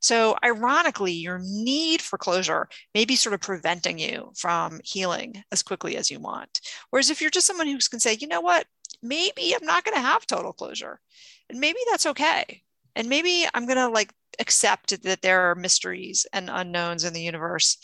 [0.00, 5.62] So, ironically, your need for closure may be sort of preventing you from healing as
[5.62, 6.60] quickly as you want.
[6.90, 8.66] Whereas if you're just someone who can say, you know what,
[9.02, 11.00] maybe I'm not going to have total closure,
[11.48, 12.62] and maybe that's okay.
[12.94, 17.22] And maybe I'm going to like accept that there are mysteries and unknowns in the
[17.22, 17.78] universe.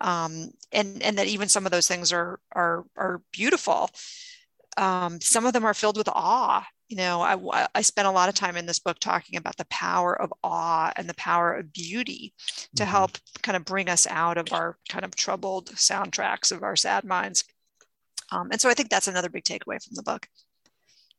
[0.00, 3.90] Um, and and that even some of those things are are are beautiful.
[4.76, 8.28] Um, some of them are filled with awe you know I, I spent a lot
[8.28, 11.72] of time in this book talking about the power of awe and the power of
[11.72, 12.32] beauty
[12.76, 12.86] to Mhm.
[12.86, 17.02] help kind of bring us out of our kind of troubled soundtracks of our sad
[17.02, 17.42] minds
[18.30, 20.28] um, and so i think that's another big takeaway from the book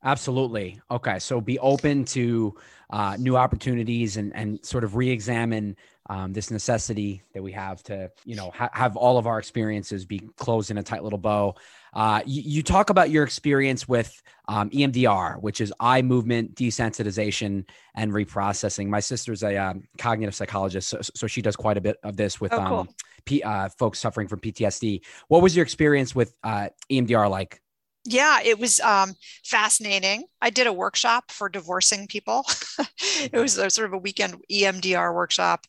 [0.03, 0.79] Absolutely.
[0.91, 1.17] Okay.
[1.17, 2.55] So be open to
[2.91, 5.75] uh, new opportunities and, and sort of re-examine
[6.11, 10.05] um, this necessity that we have to, you know, ha- have all of our experiences
[10.05, 11.55] be closed in a tight little bow.
[11.95, 17.65] Uh, you, you talk about your experience with um, EMDR, which is eye movement desensitization
[17.95, 18.87] and reprocessing.
[18.87, 22.39] My sister's a um, cognitive psychologist, so, so she does quite a bit of this
[22.41, 22.77] with Oh, cool.
[22.79, 22.89] um,
[23.25, 25.01] P, uh, folks suffering from PTSD.
[25.29, 27.61] What was your experience with uh, EMDR like?
[28.05, 30.25] Yeah it was um, fascinating.
[30.41, 32.45] I did a workshop for divorcing people.
[33.31, 35.65] It was a, sort of a weekend emdr workshop.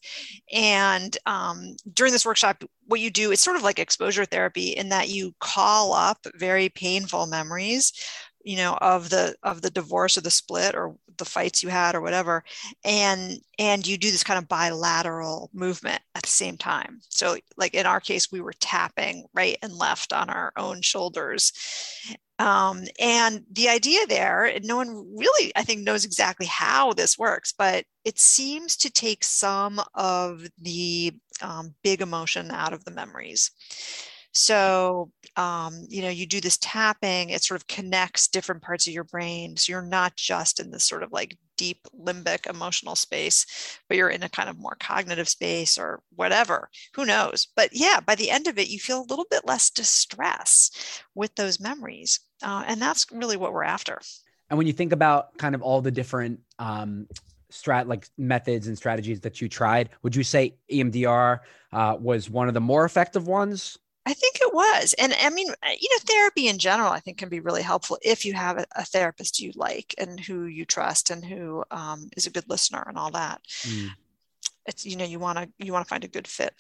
[0.53, 4.89] And um, during this workshop what you do is sort of like exposure therapy in
[4.91, 7.93] that you call up very painful memories
[8.47, 11.95] you know of the of the divorce or the split or the fights you had
[11.95, 12.45] or whatever.
[12.85, 17.01] And and you do this kind of bilateral movement at the same time.
[17.09, 21.53] So like in our case we were tapping right and left on our own shoulders.
[22.39, 27.19] Um, and the idea there, and no one really, I think, knows exactly how this
[27.19, 32.91] works, but it seems to take some of the um, big emotion out of the
[32.91, 33.51] memories.
[34.37, 38.93] So, um, you know, you do this tapping, it sort of connects different parts of
[38.93, 39.57] your brain.
[39.57, 43.47] So you're not just in this sort of like deep limbic emotional space,
[43.89, 46.69] but you're in a kind of more cognitive space or whatever.
[46.97, 47.49] Who knows?
[47.57, 50.71] But yeah, by the end of it, you feel a little bit less distress
[51.15, 52.21] with those memories.
[52.43, 54.03] Uh, and that's really what we're after.
[54.51, 57.09] And when you think about kind of all the different um,
[57.51, 61.39] strat like methods and strategies that you tried, would you say EMDR
[61.73, 63.79] uh, was one of the more effective ones?
[64.07, 64.95] I think it was.
[64.99, 67.99] And I mean, uh, you know, therapy in general, I think can be really helpful
[68.03, 72.09] if you have a, a therapist you like and who you trust and who um,
[72.17, 73.41] is a good listener and all that.
[73.63, 73.89] Mm.
[74.67, 76.55] It's, you know, you want to, you want to find a good fit.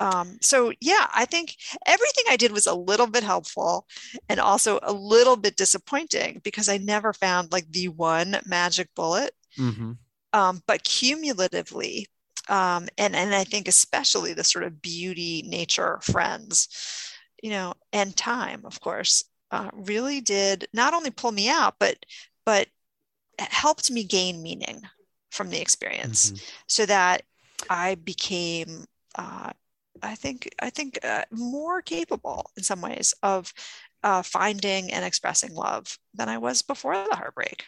[0.00, 3.86] Um, so yeah, I think everything I did was a little bit helpful
[4.28, 9.32] and also a little bit disappointing because I never found like the one magic bullet.
[9.58, 9.92] Mm-hmm.
[10.32, 12.08] Um, but cumulatively,
[12.48, 16.68] um, and and I think especially the sort of beauty, nature, friends,
[17.42, 21.96] you know, and time, of course, uh, really did not only pull me out, but
[22.44, 22.68] but
[23.38, 24.82] helped me gain meaning
[25.30, 26.36] from the experience, Mm-hmm.
[26.68, 27.22] so that
[27.68, 28.84] I became.
[29.16, 29.52] Uh,
[30.02, 33.52] I think I think uh, more capable in some ways of
[34.02, 37.64] uh, finding and expressing love than I was before the heartbreak.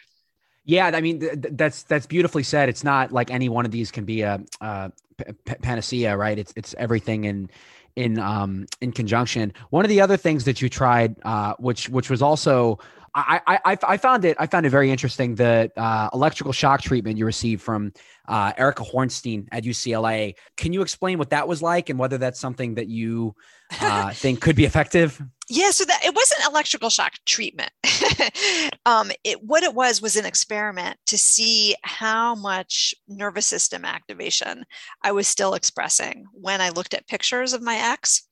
[0.69, 2.69] Yeah, I mean th- th- that's that's beautifully said.
[2.69, 6.37] It's not like any one of these can be a, a p- panacea, right?
[6.37, 7.49] It's it's everything in
[7.95, 9.51] in um in conjunction.
[9.71, 12.77] One of the other things that you tried, uh, which which was also
[13.15, 17.17] I, I I found it I found it very interesting the uh, electrical shock treatment
[17.17, 17.93] you received from
[18.27, 20.35] uh, Erica Hornstein at UCLA.
[20.57, 23.35] Can you explain what that was like and whether that's something that you
[23.81, 25.21] uh, think could be effective?
[25.49, 27.71] Yeah, so that it wasn't electrical shock treatment.
[28.85, 34.65] um, it what it was was an experiment to see how much nervous system activation
[35.03, 38.27] I was still expressing when I looked at pictures of my ex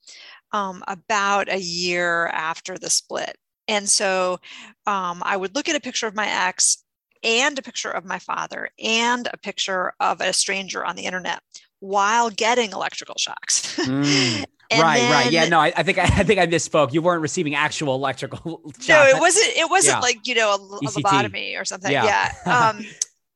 [0.52, 3.38] um, about a year after the split.
[3.68, 4.40] And so
[4.86, 6.84] um, I would look at a picture of my ex
[7.24, 11.42] and a picture of my father and a picture of a stranger on the internet
[11.80, 13.78] while getting electrical shocks.
[13.88, 14.46] Mm.
[14.70, 15.32] And right, then, right.
[15.32, 16.92] Yeah, no, I, I, think I, I, think I misspoke.
[16.92, 18.62] You weren't receiving actual electrical.
[18.82, 18.90] Shocks.
[18.90, 19.56] No, it wasn't.
[19.56, 20.02] It wasn't yeah.
[20.02, 21.90] like you know a, a lobotomy or something.
[21.90, 22.34] Yeah.
[22.46, 22.70] yeah.
[22.70, 22.86] Um,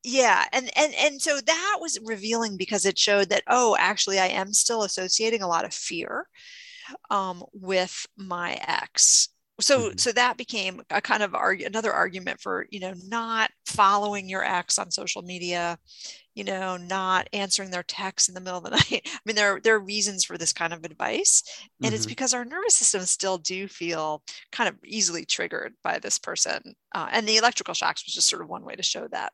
[0.04, 4.26] yeah, and and and so that was revealing because it showed that oh, actually, I
[4.26, 6.26] am still associating a lot of fear
[7.10, 9.30] um, with my ex
[9.62, 9.98] so mm-hmm.
[9.98, 14.44] so that became a kind of argue, another argument for you know not following your
[14.44, 15.78] ex on social media
[16.34, 19.60] you know not answering their texts in the middle of the night i mean there,
[19.62, 21.42] there are reasons for this kind of advice
[21.82, 21.94] and mm-hmm.
[21.94, 26.60] it's because our nervous systems still do feel kind of easily triggered by this person
[26.94, 29.32] uh, and the electrical shocks was just sort of one way to show that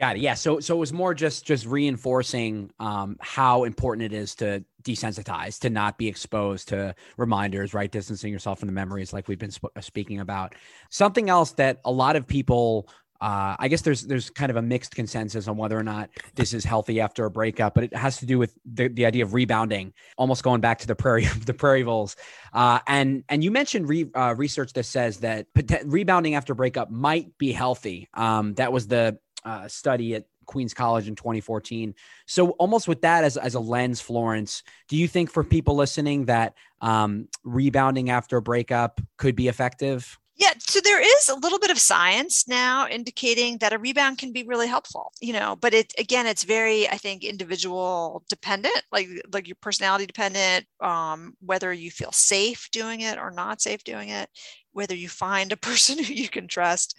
[0.00, 0.20] Got it.
[0.20, 0.34] Yeah.
[0.34, 5.58] So so it was more just just reinforcing um, how important it is to desensitize,
[5.60, 7.90] to not be exposed to reminders, right?
[7.90, 10.54] Distancing yourself from the memories, like we've been sp- uh, speaking about.
[10.90, 12.88] Something else that a lot of people.
[13.20, 16.54] Uh, I guess there's there's kind of a mixed consensus on whether or not this
[16.54, 19.34] is healthy after a breakup, but it has to do with the, the idea of
[19.34, 22.14] rebounding, almost going back to the prairie the prairie voles.
[22.52, 25.48] Uh, and and you mentioned re, uh, research that says that
[25.84, 28.08] rebounding after breakup might be healthy.
[28.14, 31.94] Um, that was the uh, study at Queens College in 2014.
[32.26, 36.24] So, almost with that as, as a lens, Florence, do you think for people listening
[36.24, 40.18] that um, rebounding after a breakup could be effective?
[40.38, 44.32] Yeah, so there is a little bit of science now indicating that a rebound can
[44.32, 49.08] be really helpful, you know, but it again, it's very, I think, individual dependent, like
[49.32, 54.10] like your personality dependent, um, whether you feel safe doing it or not safe doing
[54.10, 54.30] it,
[54.70, 56.94] whether you find a person who you can trust.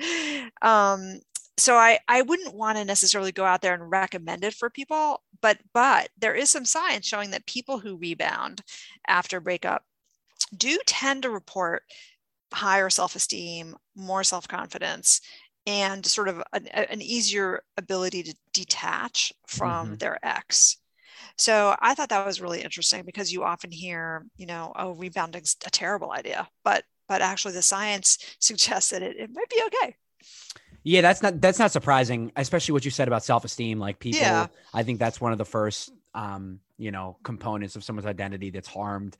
[0.61, 1.21] Um,
[1.59, 5.21] so I, I wouldn't want to necessarily go out there and recommend it for people,
[5.41, 8.61] but but there is some science showing that people who rebound
[9.07, 9.83] after breakup
[10.55, 11.83] do tend to report
[12.53, 15.21] higher self-esteem, more self-confidence,
[15.67, 19.95] and sort of an, an easier ability to detach from mm-hmm.
[19.95, 20.77] their ex.
[21.37, 25.55] So I thought that was really interesting because you often hear, you know, oh, rebounding's
[25.65, 29.95] a terrible idea, but but actually the science suggests that it, it might be okay.
[30.83, 33.79] Yeah, that's not that's not surprising, especially what you said about self esteem.
[33.79, 34.47] Like people, yeah.
[34.73, 38.67] I think that's one of the first, um, you know, components of someone's identity that's
[38.67, 39.17] harmed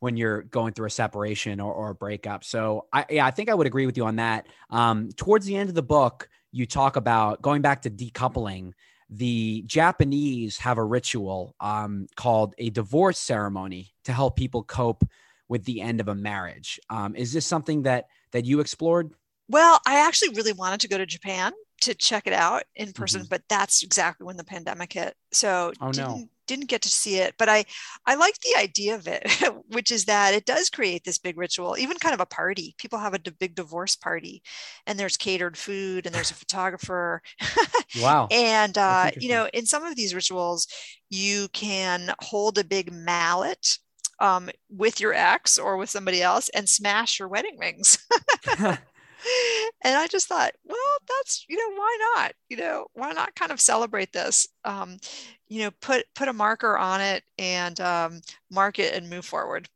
[0.00, 2.44] when you're going through a separation or, or a breakup.
[2.44, 4.46] So I, yeah, I think I would agree with you on that.
[4.70, 8.72] Um, towards the end of the book, you talk about going back to decoupling.
[9.10, 15.04] The Japanese have a ritual um, called a divorce ceremony to help people cope
[15.48, 16.78] with the end of a marriage.
[16.90, 19.10] Um, is this something that that you explored?
[19.48, 23.22] Well, I actually really wanted to go to Japan to check it out in person,
[23.22, 23.28] mm-hmm.
[23.28, 25.14] but that's exactly when the pandemic hit.
[25.32, 26.28] So oh, didn't, no.
[26.46, 27.34] didn't get to see it.
[27.38, 27.64] But I
[28.04, 29.30] I like the idea of it,
[29.68, 32.74] which is that it does create this big ritual, even kind of a party.
[32.78, 34.42] People have a big divorce party,
[34.86, 37.22] and there's catered food, and there's a photographer.
[38.02, 38.28] wow.
[38.30, 40.66] and uh, you know, in some of these rituals,
[41.10, 43.78] you can hold a big mallet
[44.20, 48.04] um, with your ex or with somebody else and smash your wedding rings
[49.84, 50.76] and I just thought, well,
[51.08, 52.32] that's you know, why not?
[52.48, 54.46] You know, why not kind of celebrate this?
[54.64, 54.98] Um,
[55.48, 59.68] you know, put put a marker on it and um, mark it and move forward.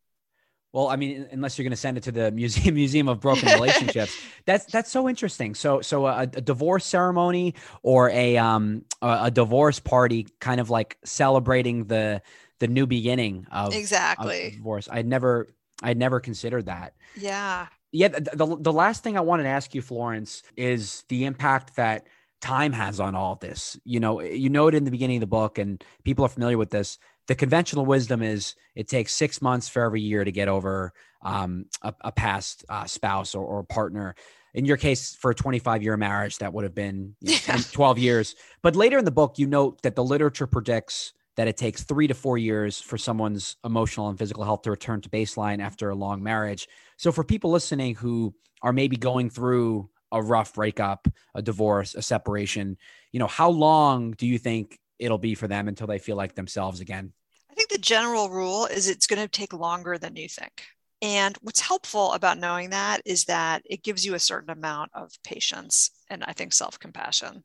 [0.73, 3.49] Well, I mean, unless you're going to send it to the museum museum of broken
[3.53, 4.17] relationships,
[4.47, 5.55] that's that's so interesting.
[5.55, 10.71] So so a, a divorce ceremony or a um a, a, divorce party, kind of
[10.71, 12.23] like celebrating the
[12.59, 14.89] the new beginning of exactly of divorce.
[14.91, 15.49] I'd never
[15.83, 16.95] I'd never considered that.
[17.17, 21.27] Yeah yeah, the, the, the last thing I wanted to ask you, Florence, is the
[21.27, 22.07] impact that
[22.41, 23.79] time has on all this.
[23.85, 26.59] You know, you know it in the beginning of the book, and people are familiar
[26.59, 26.99] with this.
[27.29, 31.67] The conventional wisdom is it takes six months for every year to get over um,
[31.83, 34.17] a, a, past uh, spouse or, or, partner.
[34.55, 37.61] In your case, for a 25 year marriage, that would have been you know, 10,
[37.73, 38.35] 12 years.
[38.61, 42.07] But later in the book, you note that the literature predicts that it takes three
[42.07, 45.95] to four years for someone's emotional and physical health to return to baseline after a
[45.95, 46.69] long marriage.
[47.03, 48.33] So, for people listening who
[48.63, 52.77] are maybe going through a rough breakup, a divorce, a separation,
[53.11, 56.37] you know, how long do you think it'll be for them until they feel like
[56.37, 57.13] themselves again?
[57.51, 60.63] I think the general rule is it's going to take longer than you think.
[61.03, 65.11] And what's helpful about knowing that is that it gives you a certain amount of
[65.25, 67.43] patience and I think self compassion.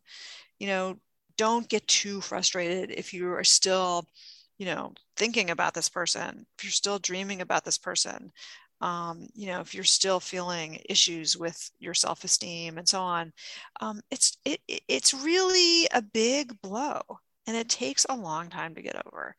[0.59, 0.99] You know,
[1.35, 4.07] don't get too frustrated if you are still
[4.59, 8.31] you know thinking about this person if you're still dreaming about this person
[8.81, 13.31] um, you know if you're still feeling issues with your self-esteem and so on
[13.81, 17.01] um, it's it, it's really a big blow
[17.47, 19.35] and it takes a long time to get over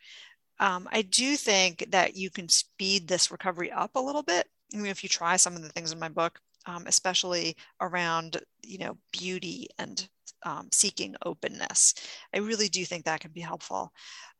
[0.60, 4.76] um, i do think that you can speed this recovery up a little bit I
[4.76, 8.78] mean, if you try some of the things in my book um, especially around you
[8.78, 10.08] know beauty and
[10.44, 11.94] um, seeking openness.
[12.34, 13.92] I really do think that can be helpful.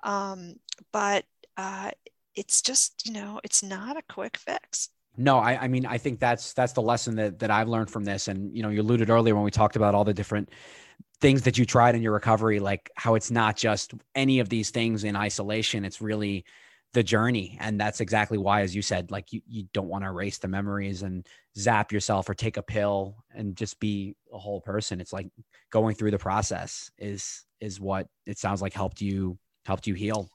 [0.02, 0.54] Um,
[0.92, 1.24] but
[1.56, 1.90] uh,
[2.38, 4.90] it's just, you know, it's not a quick fix.
[5.16, 8.04] No, I, I mean, I think that's that's the lesson that that I've learned from
[8.04, 8.28] this.
[8.28, 10.50] And you know, you alluded earlier when we talked about all the different
[11.20, 14.70] things that you tried in your recovery, like how it's not just any of these
[14.70, 15.84] things in isolation.
[15.84, 16.44] It's really
[16.94, 17.58] the journey.
[17.60, 20.48] And that's exactly why, as you said, like you, you don't want to erase the
[20.48, 21.26] memories and
[21.58, 25.00] zap yourself or take a pill and just be a whole person.
[25.00, 25.28] It's like
[25.70, 29.36] going through the process is is what it sounds like helped you
[29.66, 30.30] helped you heal.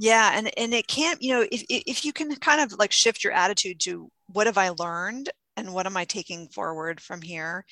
[0.00, 3.22] Yeah, and and it can't, you know, if if you can kind of like shift
[3.22, 5.28] your attitude to what have I learned
[5.58, 7.66] and what am I taking forward from here,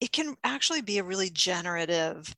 [0.00, 2.34] it can actually be a really generative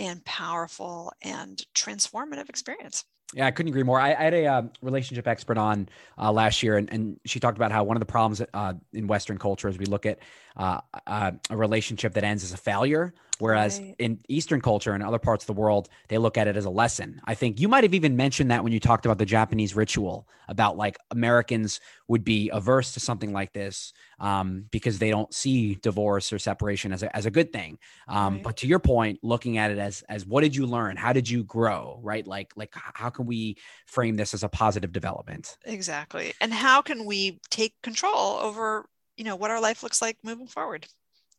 [0.00, 3.04] and powerful and transformative experience.
[3.34, 4.00] Yeah, I couldn't agree more.
[4.00, 5.88] I, I had a uh, relationship expert on
[6.18, 9.06] uh, last year, and, and she talked about how one of the problems uh, in
[9.06, 10.18] Western culture is we look at
[10.56, 13.94] uh, uh, a relationship that ends as a failure Whereas right.
[13.98, 16.70] in Eastern culture and other parts of the world, they look at it as a
[16.70, 17.20] lesson.
[17.24, 20.28] I think you might have even mentioned that when you talked about the Japanese ritual,
[20.46, 25.76] about like Americans would be averse to something like this um, because they don't see
[25.76, 27.78] divorce or separation as a, as a good thing.
[28.08, 28.42] Um, right.
[28.42, 30.96] But to your point, looking at it as as what did you learn?
[30.96, 32.00] How did you grow?
[32.02, 32.26] Right?
[32.26, 35.56] Like like how can we frame this as a positive development?
[35.64, 36.34] Exactly.
[36.40, 38.86] And how can we take control over
[39.20, 40.88] you know what our life looks like moving forward?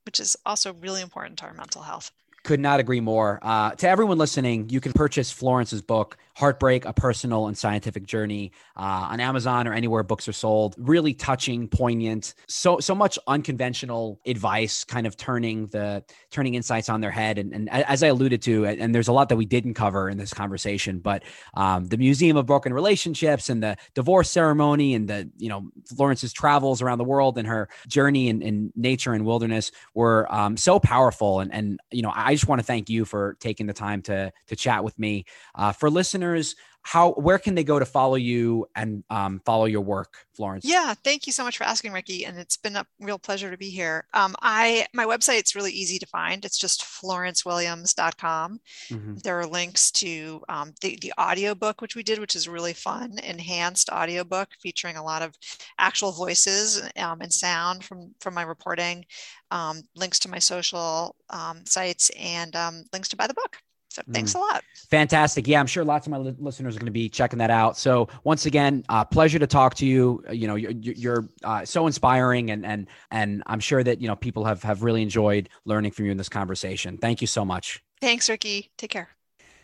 [0.06, 2.12] which is also really important to our mental health.
[2.44, 3.40] Could not agree more.
[3.44, 8.52] Uh, to everyone listening, you can purchase Florence's book, Heartbreak, A Personal and Scientific Journey,
[8.76, 10.74] uh, on Amazon or anywhere books are sold.
[10.80, 17.00] Really touching, poignant, so so much unconventional advice, kind of turning the turning insights on
[17.02, 17.38] their head.
[17.38, 20.18] And, and as I alluded to, and there's a lot that we didn't cover in
[20.18, 21.24] this conversation, but
[21.54, 26.34] um, the Museum of Broken Relationships and the divorce ceremony and the you know Florence's
[26.34, 30.80] travels around the world and her journey in, in nature and wilderness were um, so
[30.80, 31.40] powerful.
[31.40, 34.32] And and you know I just want to thank you for taking the time to
[34.48, 35.26] to chat with me.
[35.56, 39.82] Uh, for listeners how where can they go to follow you and um, follow your
[39.82, 40.66] work florence?
[40.66, 43.58] Yeah thank you so much for asking ricky and it's been a real pleasure to
[43.58, 44.06] be here.
[44.14, 46.44] Um, i my website's really easy to find.
[46.44, 48.60] It's just florencewilliams.com
[48.90, 49.16] mm-hmm.
[49.24, 52.74] there are links to um, the, the audio book which we did which is really
[52.74, 55.36] fun enhanced audiobook featuring a lot of
[55.78, 59.06] actual voices um, and sound from from my reporting
[59.52, 62.56] um, links to my social um, sites and
[62.92, 63.58] links to buy the book
[63.92, 64.36] so thanks mm.
[64.36, 64.64] a lot.
[64.90, 65.48] Fantastic.
[65.50, 67.78] Yeah, I'm sure lots of my li- listeners are going to be checking that out.
[67.78, 70.24] So once again, uh, pleasure to talk to you.
[70.30, 74.08] Uh, you know, you're, you're uh, so inspiring, and and and I'm sure that you
[74.08, 76.98] know people have have really enjoyed learning from you in this conversation.
[76.98, 77.84] Thank you so much.
[78.00, 78.72] Thanks, Ricky.
[78.78, 79.10] Take care.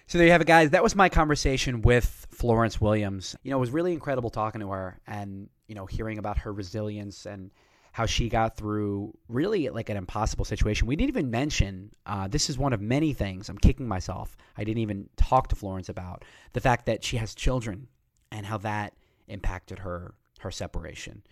[0.08, 0.72] So there you have it, guys.
[0.72, 3.34] That was my conversation with Florence Williams.
[3.44, 6.52] You know, it was really incredible talking to her, and you know, hearing about her
[6.52, 7.50] resilience and
[7.98, 10.86] how she got through really like an impossible situation.
[10.86, 14.38] We didn't even mention uh, this is one of many things I'm kicking myself.
[14.56, 16.24] I didn't even talk to Florence about
[16.54, 17.88] the fact that she has children
[18.32, 18.94] and how that
[19.30, 21.24] impacted her her separation.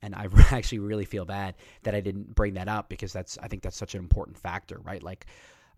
[0.00, 3.48] And I actually really feel bad that I didn't bring that up because that's I
[3.48, 5.02] think that's such an important factor, right?
[5.02, 5.26] Like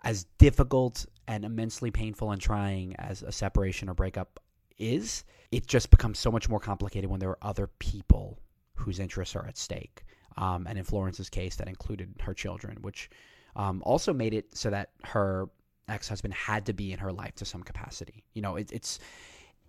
[0.03, 4.39] as difficult and immensely painful and trying as a separation or breakup
[4.77, 8.39] is, it just becomes so much more complicated when there are other people
[8.75, 10.05] whose interests are at stake.
[10.37, 13.11] Um, and in Florence's case, that included her children, which
[13.57, 15.49] um, also made it so that her
[15.89, 18.25] ex-husband had to be in her life to some capacity.
[18.35, 18.99] You know, it, it's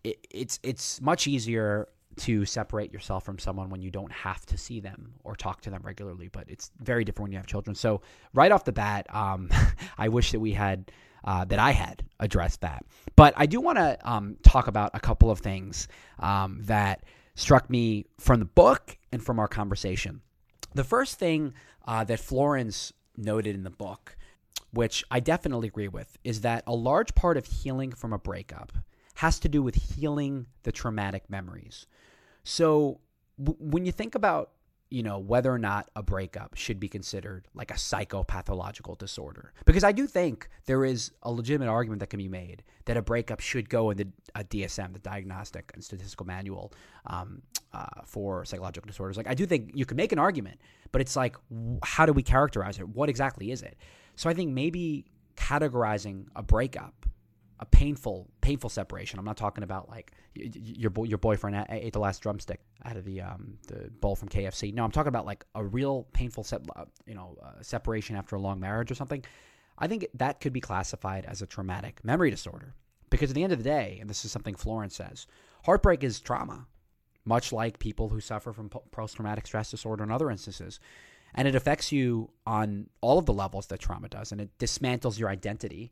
[0.03, 4.57] it, it's it's much easier to separate yourself from someone when you don't have to
[4.57, 7.75] see them or talk to them regularly, but it's very different when you have children.
[7.75, 8.01] So
[8.33, 9.49] right off the bat, um,
[9.97, 10.91] I wish that we had.
[11.27, 12.85] Uh, that I had addressed that.
[13.15, 15.87] But I do want to um, talk about a couple of things
[16.19, 17.03] um, that
[17.33, 20.21] struck me from the book and from our conversation.
[20.75, 21.53] The first thing
[21.87, 24.17] uh, that Florence noted in the book,
[24.71, 28.73] which I definitely agree with, is that a large part of healing from a breakup
[29.15, 31.87] has to do with healing the traumatic memories.
[32.43, 32.99] So
[33.41, 34.51] w- when you think about
[34.89, 39.51] you know, whether or not a breakup should be considered like a psychopathological disorder.
[39.65, 43.01] Because I do think there is a legitimate argument that can be made that a
[43.01, 46.71] breakup should go in the DSM, the Diagnostic and Statistical Manual
[47.07, 47.41] um,
[47.73, 49.17] uh, for Psychological Disorders.
[49.17, 50.59] Like, I do think you can make an argument,
[50.91, 51.35] but it's like,
[51.83, 52.87] how do we characterize it?
[52.87, 53.77] What exactly is it?
[54.15, 55.05] So I think maybe
[55.35, 57.05] categorizing a breakup
[57.59, 59.17] a painful, painful separation.
[59.17, 63.21] I'm not talking about like your your boyfriend ate the last drumstick out of the
[63.21, 64.73] um, the bowl from KFC.
[64.73, 68.35] No, I'm talking about like a real painful, se- uh, you know, uh, separation after
[68.35, 69.23] a long marriage or something.
[69.77, 72.75] I think that could be classified as a traumatic memory disorder
[73.09, 75.27] because at the end of the day, and this is something Florence says,
[75.65, 76.67] heartbreak is trauma,
[77.25, 80.79] much like people who suffer from post traumatic stress disorder and other instances.
[81.33, 85.19] And it affects you on all of the levels that trauma does, and it dismantles
[85.19, 85.91] your identity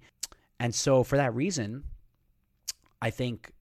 [0.63, 1.83] and so for that reason,
[3.01, 3.51] I think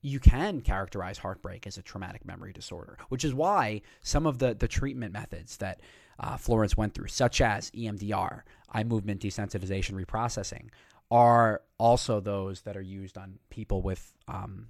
[0.00, 4.54] you can characterize heartbreak as a traumatic memory disorder, which is why some of the,
[4.54, 5.80] the treatment methods that
[6.20, 10.68] uh, Florence went through, such as EMDR, eye movement desensitization reprocessing,
[11.10, 14.68] are also those that are used on people with, um,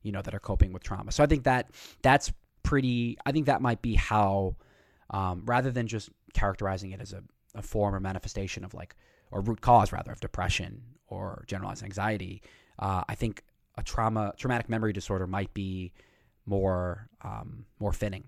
[0.00, 1.12] you know, that are coping with trauma.
[1.12, 2.32] So I think that that's
[2.62, 3.18] pretty.
[3.26, 4.56] I think that might be how,
[5.10, 7.22] um, rather than just characterizing it as a,
[7.54, 8.96] a form or manifestation of like,
[9.30, 12.42] or root cause rather of depression or generalized anxiety.
[12.78, 13.42] Uh, I think
[13.76, 15.92] a trauma traumatic memory disorder might be
[16.46, 18.24] more um, more fitting.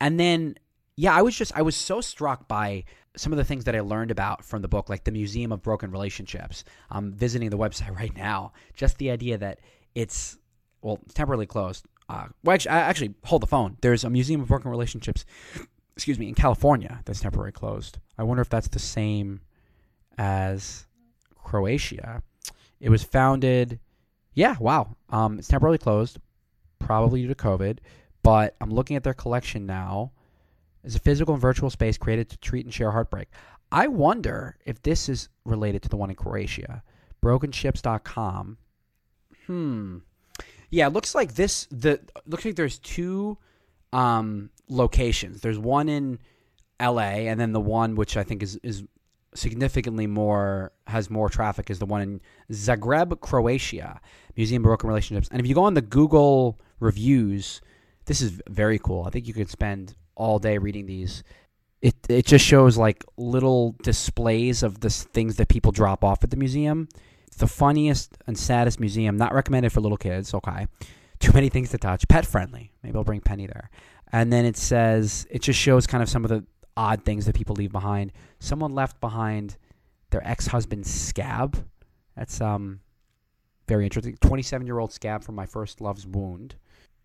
[0.00, 0.56] And then
[0.98, 2.82] yeah, I was just I was so struck by
[3.16, 5.62] some of the things that I learned about from the book, like the Museum of
[5.62, 6.64] Broken Relationships.
[6.90, 8.52] I'm visiting the website right now.
[8.74, 9.60] Just the idea that
[9.94, 10.38] it's
[10.82, 11.86] well temporarily closed.
[12.08, 13.76] Uh, well, actually, actually, hold the phone.
[13.80, 15.24] There's a Museum of Broken Relationships.
[15.94, 17.98] Excuse me, in California that's temporarily closed.
[18.16, 19.40] I wonder if that's the same
[20.16, 20.87] as
[21.48, 22.22] Croatia.
[22.80, 23.80] It was founded
[24.38, 24.94] yeah, wow.
[25.10, 26.20] Um, it's temporarily closed,
[26.78, 27.78] probably due to COVID,
[28.22, 30.12] but I'm looking at their collection now.
[30.84, 33.30] It's a physical and virtual space created to treat and share heartbreak.
[33.72, 36.84] I wonder if this is related to the one in Croatia.
[37.20, 38.58] Brokenships.com.
[39.48, 39.96] Hmm.
[40.70, 41.66] Yeah, it looks like this.
[41.72, 43.38] The looks like there's two
[43.92, 45.40] um, locations.
[45.40, 46.20] There's one in
[46.78, 47.26] L.A.
[47.26, 48.84] and then the one which I think is is
[49.38, 52.20] significantly more has more traffic is the one in
[52.50, 54.00] Zagreb, Croatia,
[54.36, 55.28] Museum of Broken Relationships.
[55.30, 57.60] And if you go on the Google reviews,
[58.06, 59.04] this is very cool.
[59.06, 61.22] I think you could spend all day reading these.
[61.80, 66.30] It it just shows like little displays of the things that people drop off at
[66.30, 66.88] the museum.
[67.26, 69.16] It's the funniest and saddest museum.
[69.16, 70.34] Not recommended for little kids.
[70.34, 70.66] Okay,
[71.20, 72.08] too many things to touch.
[72.08, 72.72] Pet friendly.
[72.82, 73.70] Maybe I'll bring Penny there.
[74.10, 76.44] And then it says it just shows kind of some of the
[76.78, 78.12] odd things that people leave behind.
[78.38, 79.56] Someone left behind
[80.10, 81.58] their ex-husband's scab.
[82.16, 82.80] That's um
[83.66, 84.16] very interesting.
[84.16, 86.54] 27-year-old scab from my first love's wound.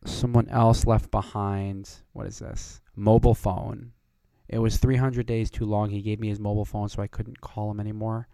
[0.05, 2.79] Someone else left behind what is this?
[2.95, 3.91] Mobile phone.
[4.47, 5.89] It was 300 days too long.
[5.89, 8.27] He gave me his mobile phone so I couldn't call him anymore.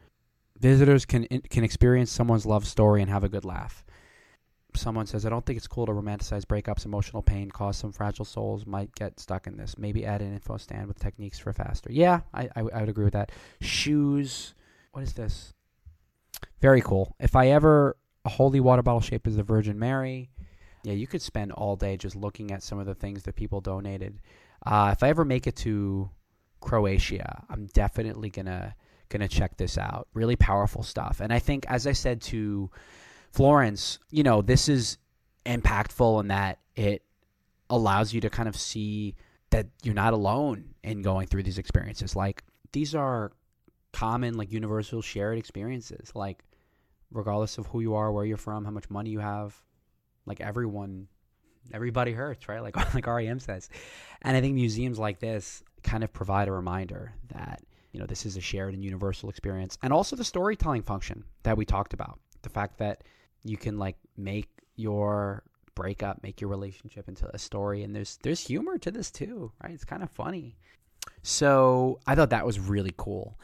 [0.59, 3.85] Visitors can can experience someone's love story and have a good laugh
[4.75, 8.25] someone says, I don't think it's cool to romanticize breakups, emotional pain, cause some fragile
[8.25, 9.77] souls might get stuck in this.
[9.77, 11.91] Maybe add an info stand with techniques for faster.
[11.91, 13.31] Yeah, I, I, I would agree with that.
[13.61, 14.53] Shoes.
[14.91, 15.53] What is this?
[16.61, 17.15] Very cool.
[17.19, 20.29] If I ever, a holy water bottle shaped as the Virgin Mary.
[20.83, 23.61] Yeah, you could spend all day just looking at some of the things that people
[23.61, 24.19] donated.
[24.65, 26.09] Uh, if I ever make it to
[26.61, 28.75] Croatia, I'm definitely gonna
[29.09, 30.07] gonna check this out.
[30.13, 31.19] Really powerful stuff.
[31.19, 32.69] And I think, as I said to
[33.31, 34.97] Florence, you know, this is
[35.45, 37.03] impactful in that it
[37.69, 39.15] allows you to kind of see
[39.51, 42.15] that you're not alone in going through these experiences.
[42.15, 43.31] Like these are
[43.91, 46.11] common, like universal shared experiences.
[46.15, 46.43] Like
[47.11, 49.55] regardless of who you are, where you're from, how much money you have,
[50.25, 51.07] like everyone,
[51.73, 52.61] everybody hurts, right?
[52.61, 53.69] Like like REM says.
[54.21, 57.61] And I think museums like this kind of provide a reminder that
[57.91, 61.57] you know this is a shared and universal experience, and also the storytelling function that
[61.57, 62.19] we talked about.
[62.43, 63.03] The fact that
[63.43, 65.43] you can like make your
[65.75, 69.73] breakup, make your relationship into a story, and there's there's humor to this too, right?
[69.73, 70.57] It's kind of funny.
[71.23, 73.37] So I thought that was really cool.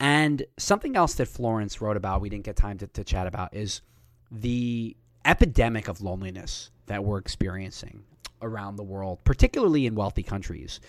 [0.00, 3.54] And something else that Florence wrote about, we didn't get time to, to chat about,
[3.54, 3.82] is
[4.30, 8.02] the epidemic of loneliness that we're experiencing
[8.40, 10.80] around the world, particularly in wealthy countries.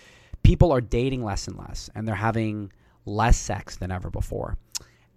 [0.42, 2.72] People are dating less and less, and they're having
[3.06, 4.56] less sex than ever before.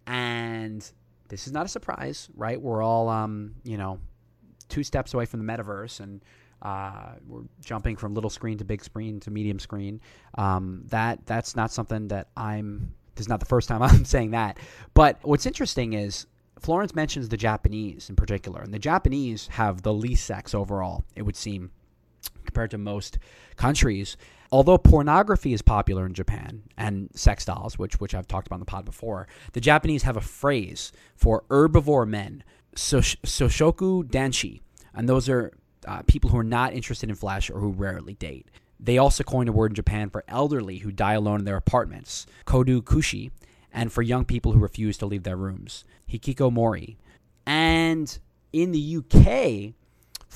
[0.06, 0.90] And
[1.30, 2.62] this is not a surprise, right?
[2.62, 4.00] We're all, um, you know,
[4.70, 6.24] two steps away from the metaverse, and
[6.62, 10.02] uh, we're jumping from little screen to big screen to medium screen.
[10.38, 12.94] Um, that that's not something that I'm.
[13.16, 14.58] This is not the first time I'm saying that.
[14.94, 16.28] But what's interesting is
[16.60, 21.04] Florence mentions the Japanese in particular, and the Japanese have the least sex overall.
[21.16, 21.72] It would seem
[22.46, 23.20] compared to most
[23.56, 24.18] countries.
[24.52, 28.62] Although pornography is popular in Japan and sex dolls, which which I've talked about on
[28.62, 32.44] the pod before, the Japanese have a phrase for herbivore men,
[32.76, 34.62] soshoku danshi,
[34.94, 35.52] and those are
[35.88, 38.48] uh, people who are not interested in flesh or who rarely date.
[38.80, 42.26] They also coined a word in Japan for elderly who die alone in their apartments,
[42.46, 43.32] kodokushi,
[43.74, 46.98] and for young people who refuse to leave their rooms, hikikomori.
[47.46, 48.18] And
[48.54, 49.74] in the UK,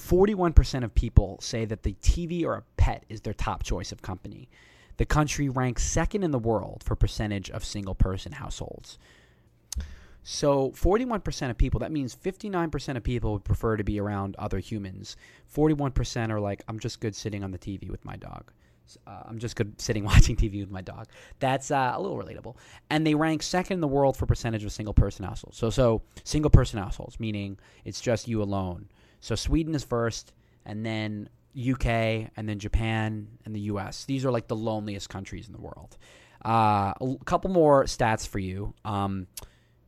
[0.02, 4.02] 41% of people say that the TV or a pet is their top choice of
[4.02, 4.50] company.
[4.98, 8.98] The country ranks second in the world for percentage of single person households.
[10.24, 14.60] So, 41% of people, that means 59% of people would prefer to be around other
[14.60, 15.18] humans.
[15.56, 18.52] 41% are like, I'm just good sitting on the TV with my dog.
[19.08, 21.08] Uh, I'm just good sitting watching TV with my dog.
[21.40, 22.56] That's uh, a little relatable.
[22.90, 25.58] And they rank second in the world for percentage of single person households.
[25.58, 28.90] So, so single person households, meaning it's just you alone
[29.22, 30.34] So Sweden is first,
[30.66, 34.06] and then UK, and then Japan and the US.
[34.06, 35.98] These are like the loneliest countries in the world.
[36.44, 38.74] Uh, a couple more stats for you.
[38.84, 39.28] Um,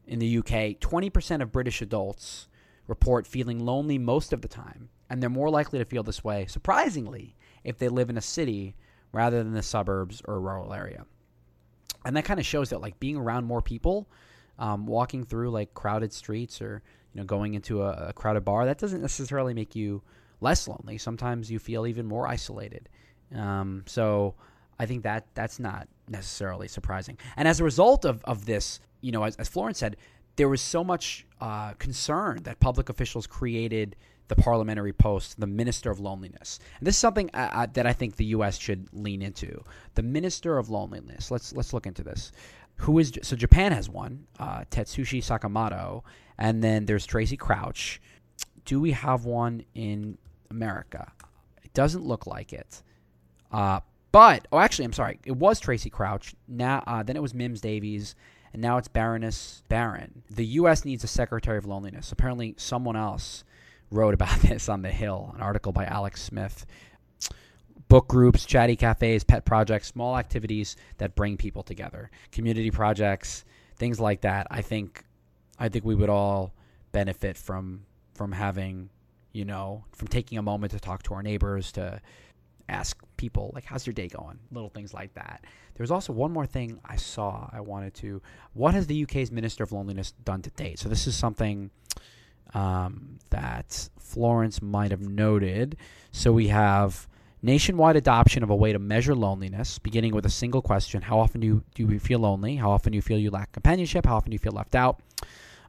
[0.06, 2.48] in the UK, 20% of British adults
[2.88, 6.46] report feeling lonely most of the time, and they're more likely to feel this way,
[6.46, 8.76] surprisingly, if they live in a city
[9.14, 11.06] rather than the suburbs or a rural area.
[12.06, 14.10] And that kind of shows that like being around more people,
[14.60, 16.84] um, walking through like crowded streets or
[17.14, 20.02] you know going into a, a crowded bar, that doesn't necessarily make you
[20.42, 20.98] less lonely.
[20.98, 22.90] Sometimes you feel even more isolated.
[23.36, 24.36] Um, so
[24.80, 27.18] I think that that's not necessarily surprising.
[27.38, 29.98] And as a result of, of this, you know, as, as Florence said,
[30.36, 33.96] there was so much uh, concern that public officials created
[34.30, 36.60] the parliamentary post, the Minister of Loneliness.
[36.80, 38.58] And this is something that I think the U.S.
[38.58, 39.64] should lean into.
[39.96, 41.30] The Minister of Loneliness.
[41.30, 42.32] Let's let's look into this.
[42.78, 43.36] Who is so?
[43.36, 46.04] Japan has one, uh, Tetsushi Sakamoto,
[46.38, 48.02] and then there's Tracy Crouch.
[48.66, 50.18] Do we have one in
[50.50, 51.12] America?
[51.64, 52.82] It doesn't look like it.
[53.52, 53.82] Uh,
[54.12, 55.20] but oh, actually, I'm sorry.
[55.26, 56.36] It was Tracy Crouch.
[56.48, 58.16] Now, uh, then it was Mims Davies,
[58.54, 60.24] and now it's Baroness Barran.
[60.30, 60.86] The U.S.
[60.86, 62.12] needs a Secretary of Loneliness.
[62.12, 63.44] Apparently, someone else
[63.90, 66.66] wrote about this on the Hill, an article by Alex Smith.
[67.88, 73.46] Book groups, chatty cafes, pet projects, small activities that bring people together, community projects,
[73.78, 74.48] things like that.
[74.50, 75.04] I think,
[75.64, 76.54] I think we would all
[76.92, 77.86] benefit from
[78.16, 78.90] from having,
[79.32, 82.02] you know, from taking a moment to talk to our neighbors, to
[82.68, 84.40] ask people like how's your day going?
[84.52, 85.46] Little things like that.
[85.76, 88.22] There's also one more thing i saw i wanted to
[88.54, 90.80] what has the uk's minister of loneliness done to date?
[90.80, 91.72] So this is something
[92.54, 95.78] um, that florence might have noted.
[96.12, 97.08] So we have
[97.42, 101.40] nationwide adoption of a way to measure loneliness beginning with a single question how often
[101.40, 102.58] do you, do you feel lonely?
[102.58, 104.06] How often do you feel you lack companionship?
[104.06, 105.00] How often do you feel left out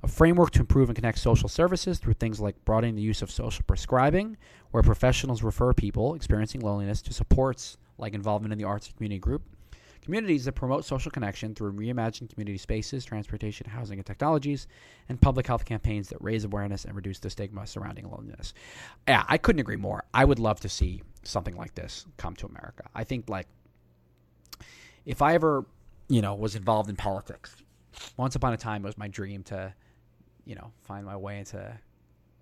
[0.04, 3.30] a framework to improve and connect social services through things like broadening the use of
[3.30, 4.36] social prescribing,
[4.70, 9.18] where professionals refer people experiencing loneliness to supports like involvement in the arts and community
[9.18, 9.42] group.
[10.02, 14.66] Communities that promote social connection through reimagined community spaces, transportation, housing, and technologies,
[15.08, 18.52] and public health campaigns that raise awareness and reduce the stigma surrounding loneliness.
[19.08, 20.04] Yeah, I couldn't agree more.
[20.12, 22.84] I would love to see something like this come to America.
[22.94, 23.46] I think, like,
[25.06, 25.64] if I ever,
[26.08, 27.56] you know, was involved in politics,
[28.18, 29.72] once upon a time it was my dream to
[30.44, 31.78] you know, find my way into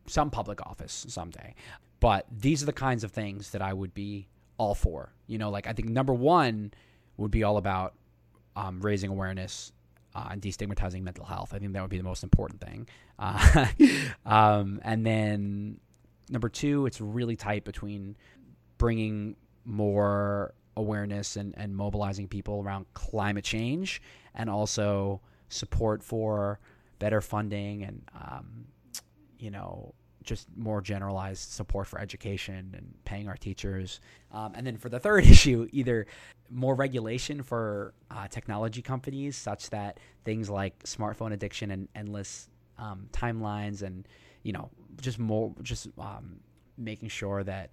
[0.07, 1.55] some public office someday.
[2.01, 5.13] But these are the kinds of things that I would be all for.
[5.27, 6.73] You know, like I think number one
[7.17, 7.95] would be all about
[8.57, 9.73] um, raising awareness
[10.15, 11.55] uh, and destigmatizing mental health.
[11.55, 12.89] I think that would be the most important thing.
[13.19, 13.67] Uh,
[14.27, 15.81] um, and then
[16.29, 18.17] number two, it's really tight between
[18.79, 24.03] bringing more awareness and, and mobilizing people around climate change
[24.35, 26.59] and also support for
[27.03, 28.65] better funding and um,
[29.41, 29.93] you know
[30.23, 34.01] just more generalized support for education and paying our teachers.
[34.31, 36.07] Um, and then for the third issue, either
[36.49, 42.49] more regulation for uh, technology companies, such that things like smartphone addiction and endless
[42.79, 44.07] um, timelines, and
[44.45, 44.71] you know,
[45.01, 46.37] just more, just um,
[46.79, 47.71] making sure that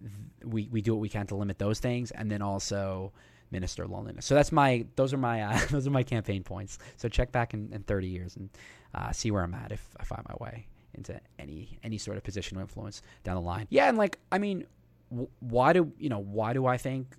[0.00, 0.12] th-
[0.44, 3.12] we we do what we can to limit those things, and then also
[3.52, 4.24] minister loneliness.
[4.26, 6.78] So that's my those are my uh, those are my campaign points.
[6.96, 8.48] So check back in, in 30 years and
[8.94, 12.24] uh, see where I'm at if I find my way into any any sort of
[12.24, 13.66] position of influence down the line.
[13.70, 14.66] Yeah, and like I mean,
[15.10, 17.14] w- why do you know why do I think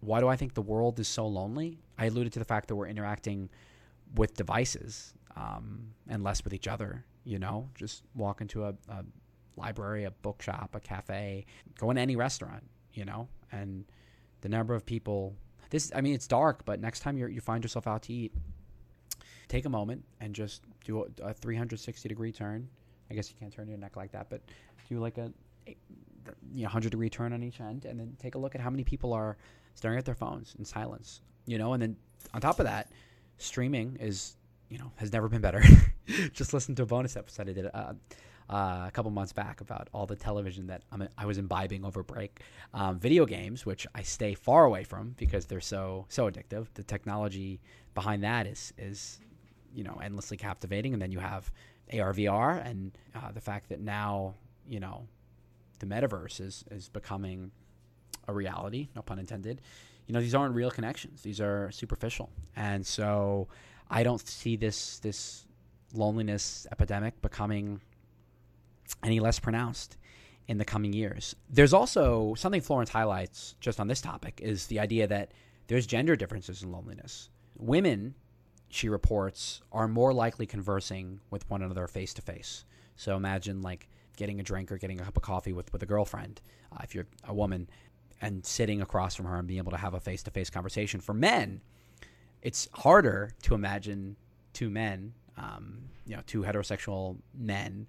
[0.00, 1.78] why do I think the world is so lonely?
[1.96, 3.48] I alluded to the fact that we're interacting
[4.14, 7.04] with devices um, and less with each other.
[7.24, 9.04] You know, just walk into a, a
[9.56, 11.44] library, a bookshop, a cafe,
[11.78, 12.64] go into any restaurant.
[12.94, 13.84] You know, and
[14.40, 15.34] the number of people
[15.70, 18.32] this I mean it's dark, but next time you you find yourself out to eat,
[19.48, 22.68] take a moment and just do a, a 360 degree turn.
[23.10, 24.42] I guess you can't turn your neck like that, but
[24.88, 25.32] do like a
[25.66, 28.70] you know 100 degree turn on each end, and then take a look at how
[28.70, 29.36] many people are
[29.74, 31.20] staring at their phones in silence.
[31.46, 31.96] You know, and then
[32.34, 32.90] on top of that,
[33.38, 34.36] streaming is
[34.68, 35.62] you know has never been better.
[36.32, 37.70] just listen to a bonus episode I did.
[37.72, 37.94] Uh,
[38.48, 42.02] uh, a couple months back about all the television that I'm, i was imbibing over
[42.02, 42.40] break.
[42.72, 46.66] Um, video games, which I stay far away from because they're so so addictive.
[46.74, 47.60] The technology
[47.94, 49.20] behind that is is
[49.74, 51.50] you know endlessly captivating, and then you have
[51.92, 54.34] ARVR and uh, the fact that now
[54.66, 55.06] you know
[55.78, 57.50] the metaverse is is becoming
[58.28, 58.88] a reality.
[58.96, 59.60] No pun intended.
[60.06, 63.48] You know these aren't real connections; these are superficial, and so
[63.90, 65.44] I don't see this this
[65.94, 67.80] loneliness epidemic becoming
[69.04, 69.96] any less pronounced
[70.46, 71.36] in the coming years.
[71.50, 75.32] There's also something Florence highlights just on this topic is the idea that
[75.66, 77.28] there's gender differences in loneliness.
[77.58, 78.14] Women,
[78.68, 82.64] she reports, are more likely conversing with one another face to face.
[82.96, 85.86] So imagine like getting a drink or getting a cup of coffee with with a
[85.86, 86.40] girlfriend,
[86.72, 87.68] uh, if you're a woman,
[88.20, 91.00] and sitting across from her and being able to have a face to face conversation.
[91.00, 91.60] For men,
[92.42, 94.16] it's harder to imagine
[94.54, 97.86] two men, um, you know, two heterosexual men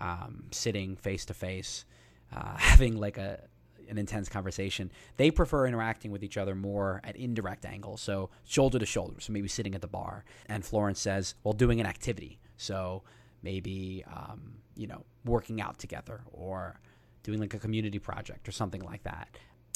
[0.00, 1.84] um, sitting face to face,
[2.30, 3.40] having like a
[3.88, 4.90] an intense conversation.
[5.16, 9.20] They prefer interacting with each other more at indirect angles, so shoulder to shoulder.
[9.20, 10.24] So maybe sitting at the bar.
[10.46, 12.38] And Florence says, well, doing an activity.
[12.56, 13.02] So
[13.42, 16.80] maybe um, you know working out together or
[17.22, 19.28] doing like a community project or something like that.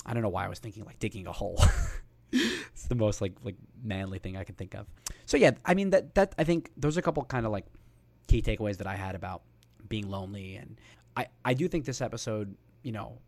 [0.06, 1.62] I don't know why I was thinking like digging a hole.
[2.32, 4.86] it's the most like like manly thing I can think of.
[5.26, 7.66] So yeah, I mean that that I think those are a couple kind of like
[8.28, 9.42] key takeaways that I had about
[9.88, 10.78] being lonely and
[11.16, 13.18] I I do think this episode, you know,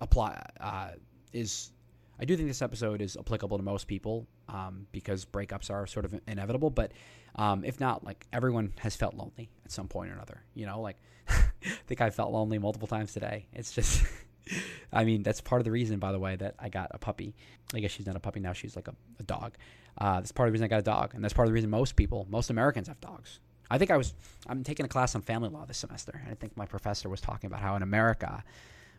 [0.00, 0.90] apply uh,
[1.32, 1.72] is
[2.18, 6.04] I do think this episode is applicable to most people um, because breakups are sort
[6.04, 6.70] of inevitable.
[6.70, 6.92] But
[7.36, 10.42] um, if not, like everyone has felt lonely at some point or another.
[10.54, 10.96] You know, like
[11.28, 11.42] I
[11.86, 13.46] think I felt lonely multiple times today.
[13.54, 14.04] It's just,
[14.92, 17.34] I mean, that's part of the reason, by the way, that I got a puppy.
[17.74, 19.54] I guess she's not a puppy now; she's like a, a dog.
[19.96, 21.54] Uh, that's part of the reason I got a dog, and that's part of the
[21.54, 23.40] reason most people, most Americans, have dogs.
[23.70, 24.14] I think I was
[24.48, 27.20] I'm taking a class on family law this semester, and I think my professor was
[27.20, 28.42] talking about how in America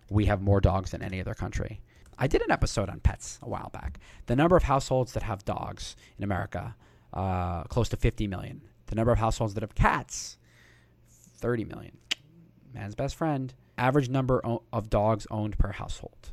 [0.09, 1.81] we have more dogs than any other country.
[2.17, 3.99] I did an episode on pets a while back.
[4.27, 6.75] The number of households that have dogs in America,
[7.13, 8.61] uh, close to 50 million.
[8.87, 10.37] The number of households that have cats,
[11.37, 11.97] 30 million.
[12.73, 13.53] Man's best friend.
[13.77, 14.41] Average number
[14.71, 16.31] of dogs owned per household,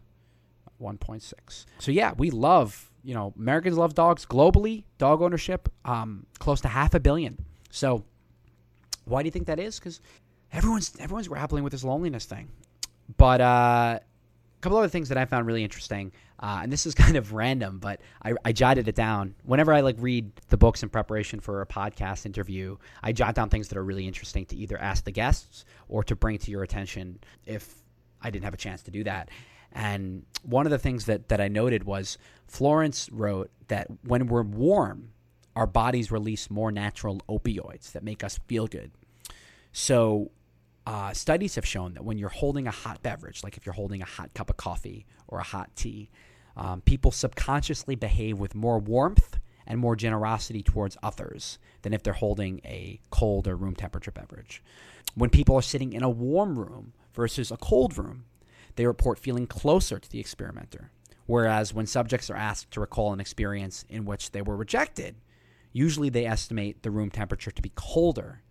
[0.81, 1.65] 1.6.
[1.79, 4.85] So yeah, we love, you know, Americans love dogs globally.
[4.99, 7.39] Dog ownership, um, close to half a billion.
[7.71, 8.05] So
[9.09, 9.79] why do you think that is?
[9.79, 10.01] Because
[10.53, 12.49] everyone's everyone's grappling with this loneliness thing.
[13.17, 13.99] But uh,
[14.59, 17.33] a couple other things that I found really interesting, uh, and this is kind of
[17.33, 19.35] random, but I, I, jotted it down.
[19.45, 23.49] Whenever I like read the books in preparation for a podcast interview, I jot down
[23.49, 26.63] things that are really interesting to either ask the guests or to bring to your
[26.63, 27.83] attention if
[28.21, 29.31] I didn't have a chance to do that.
[29.73, 34.43] And one of the things that, that I noted was Florence wrote that when we're
[34.43, 35.11] warm,
[35.59, 38.93] our bodies release more natural opioids that make us feel good.
[39.73, 40.31] So
[40.87, 44.01] uh, studies have shown that when you're holding a hot beverage, like if you're holding
[44.01, 46.11] a hot cup of coffee or a hot tea,
[46.57, 52.13] um, people subconsciously behave with more warmth and more generosity towards others than if they're
[52.13, 54.63] holding a cold or room temperature beverage.
[55.17, 58.27] When people are sitting in a warm room versus a cold room,
[58.77, 60.93] they report feeling closer to the experimenter.
[61.27, 65.17] Whereas when subjects are asked to recall an experience in which they were rejected,
[65.73, 68.43] usually they estimate the room temperature to be colder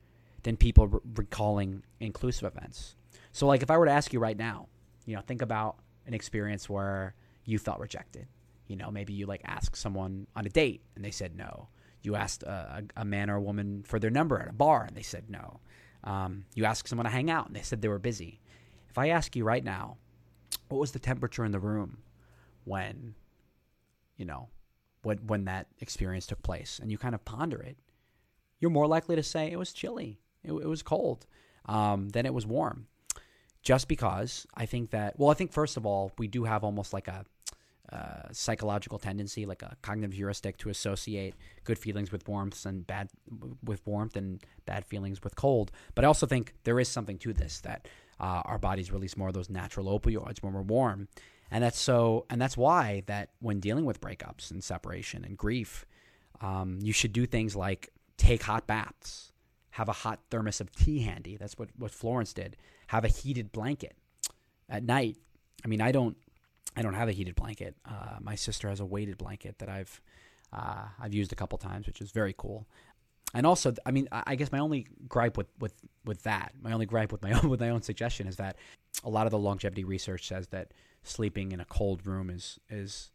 [0.43, 2.95] than people re- recalling inclusive events.
[3.31, 4.67] So, like, if I were to ask you right now,
[5.05, 7.15] you know, think about an experience where
[7.45, 8.27] you felt rejected.
[8.67, 11.69] You know, maybe you like asked someone on a date and they said no.
[12.01, 14.95] You asked a, a, man or a woman for their number at a bar and
[14.95, 15.59] they said no.
[16.03, 18.39] Um, you asked someone to hang out and they said they were busy.
[18.89, 19.97] If I ask you right now,
[20.69, 21.99] what was the temperature in the room
[22.65, 23.15] when,
[24.17, 24.49] you know,
[25.03, 27.77] when when that experience took place, and you kind of ponder it,
[28.59, 31.25] you're more likely to say it was chilly it, it was cold.
[31.65, 32.87] Um, then it was warm.
[33.61, 36.93] Just because I think that, well, I think first of all, we do have almost
[36.93, 37.25] like a
[37.91, 43.09] uh, psychological tendency, like a cognitive heuristic, to associate good feelings with warmth and bad
[43.63, 45.71] with warmth and bad feelings with cold.
[45.95, 47.87] But I also think there is something to this that
[48.19, 51.07] uh, our bodies release more of those natural opioids when we're warm,
[51.51, 55.85] and that's so, and that's why that when dealing with breakups and separation and grief,
[56.41, 59.31] um, you should do things like take hot baths,
[59.71, 61.37] have a hot thermos of tea handy.
[61.37, 62.57] That's what, what Florence did.
[62.87, 63.95] Have a heated blanket
[64.69, 65.17] at night.
[65.63, 66.17] I mean, I don't
[66.75, 67.75] I don't have a heated blanket.
[67.85, 69.99] Uh, my sister has a weighted blanket that I've
[70.53, 72.67] uh, I've used a couple times, which is very cool.
[73.33, 75.73] And also, I mean, I guess my only gripe with, with,
[76.05, 78.57] with that, my only gripe with my own with my own suggestion is that
[79.03, 80.71] a lot of the longevity research says that
[81.03, 83.11] sleeping in a cold room is is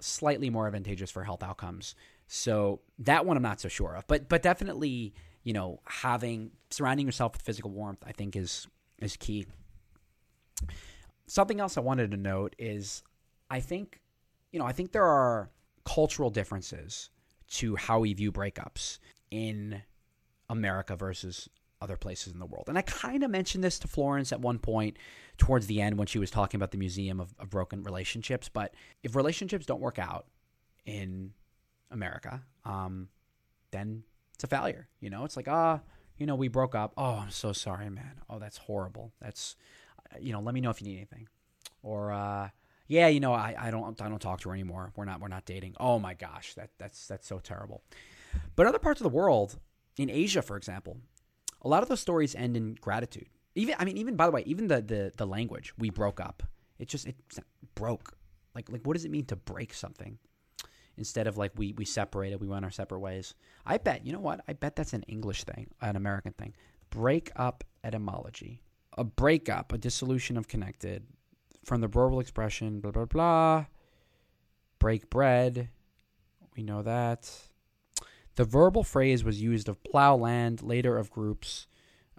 [0.00, 1.94] slightly more advantageous for health outcomes.
[2.26, 5.14] So that one I'm not so sure of, but but definitely
[5.48, 8.66] you know, having surrounding yourself with physical warmth, I think is
[8.98, 9.46] is key.
[11.26, 13.02] Something else I wanted to note is
[13.50, 14.02] I think,
[14.52, 15.48] you know, I think there are
[15.86, 17.08] cultural differences
[17.52, 18.98] to how we view breakups
[19.30, 19.80] in
[20.50, 21.48] America versus
[21.80, 22.64] other places in the world.
[22.68, 24.96] And I kind of mentioned this to Florence at one point
[25.36, 28.48] towards the end when she was talking about the Museum of, of Broken Relationships.
[28.48, 30.26] But if relationships don't work out
[30.84, 31.32] in
[31.90, 33.08] America, um,
[33.70, 34.02] then
[34.34, 34.88] it's a failure.
[35.00, 36.92] You know, it's like, ah, oh, you know, we broke up.
[36.96, 38.20] Oh, I'm so sorry, man.
[38.28, 39.12] Oh, that's horrible.
[39.20, 39.56] That's,
[40.20, 41.28] you know, let me know if you need anything.
[41.82, 42.48] Or, uh,
[42.88, 44.92] yeah, you know, I, I don't I don't talk to her anymore.
[44.96, 45.76] We're not we're not dating.
[45.78, 47.82] Oh my gosh, that that's that's so terrible.
[48.56, 49.58] But other parts of the world,
[49.98, 50.96] in Asia, for example,
[51.62, 53.26] a lot of those stories end in gratitude.
[53.54, 56.42] Even I mean, even by the way, even the the the language we broke up.
[56.78, 57.16] It just it
[57.74, 58.16] broke.
[58.54, 60.18] Like like what does it mean to break something?
[60.96, 63.34] Instead of like we we separated, we went our separate ways.
[63.66, 64.40] I bet you know what?
[64.48, 66.54] I bet that's an English thing, an American thing.
[66.90, 68.62] Break up etymology.
[68.96, 71.06] A breakup, a dissolution of connected,
[71.64, 73.66] from the verbal expression, blah blah blah.
[74.78, 75.68] Break bread.
[76.56, 77.30] We know that.
[78.38, 81.66] The verbal phrase was used of plow land, later of groups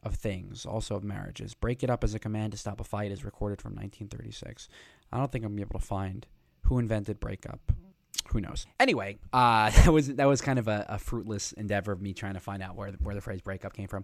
[0.04, 1.54] of things, also of marriages.
[1.54, 4.68] Break it up as a command to stop a fight is recorded from 1936.
[5.14, 6.28] I don't think I'm gonna be able to find
[6.64, 7.72] who invented breakup.
[8.32, 8.68] Who knows?
[8.82, 12.34] Anyway, uh, that was that was kind of a, a, fruitless endeavor of me trying
[12.34, 14.04] to find out where the, where the phrase breakup came from.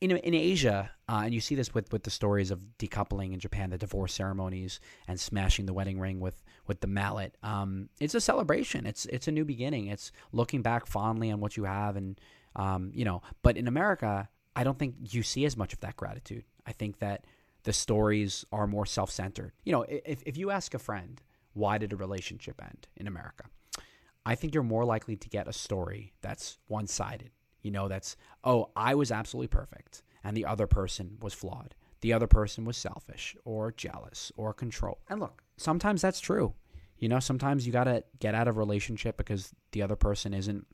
[0.00, 3.38] In in Asia, uh, and you see this with, with the stories of decoupling in
[3.38, 7.36] Japan, the divorce ceremonies, and smashing the wedding ring with with the mallet.
[7.42, 8.86] Um, it's a celebration.
[8.86, 9.86] It's it's a new beginning.
[9.86, 12.20] It's looking back fondly on what you have, and
[12.56, 13.22] um, you know.
[13.42, 16.44] But in America, I don't think you see as much of that gratitude.
[16.66, 17.26] I think that
[17.64, 19.52] the stories are more self centered.
[19.64, 21.20] You know, if, if you ask a friend,
[21.54, 23.44] why did a relationship end in America?
[24.24, 27.30] I think you're more likely to get a story that's one sided.
[27.62, 31.74] You know, that's, oh, I was absolutely perfect and the other person was flawed.
[32.00, 34.98] The other person was selfish or jealous or control.
[35.08, 36.54] And look, sometimes that's true.
[36.98, 40.66] You know, sometimes you got to get out of relationship because the other person isn't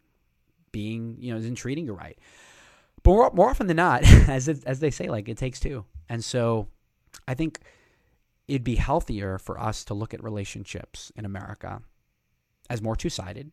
[0.72, 2.18] being, you know, isn't treating you right.
[3.02, 5.84] But more, more often than not, as it, as they say, like it takes two.
[6.08, 6.68] And so,
[7.26, 7.60] I think
[8.46, 11.82] it'd be healthier for us to look at relationships in America
[12.70, 13.52] as more two sided,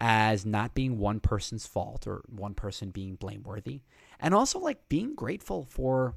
[0.00, 3.82] as not being one person's fault or one person being blameworthy,
[4.20, 6.14] and also like being grateful for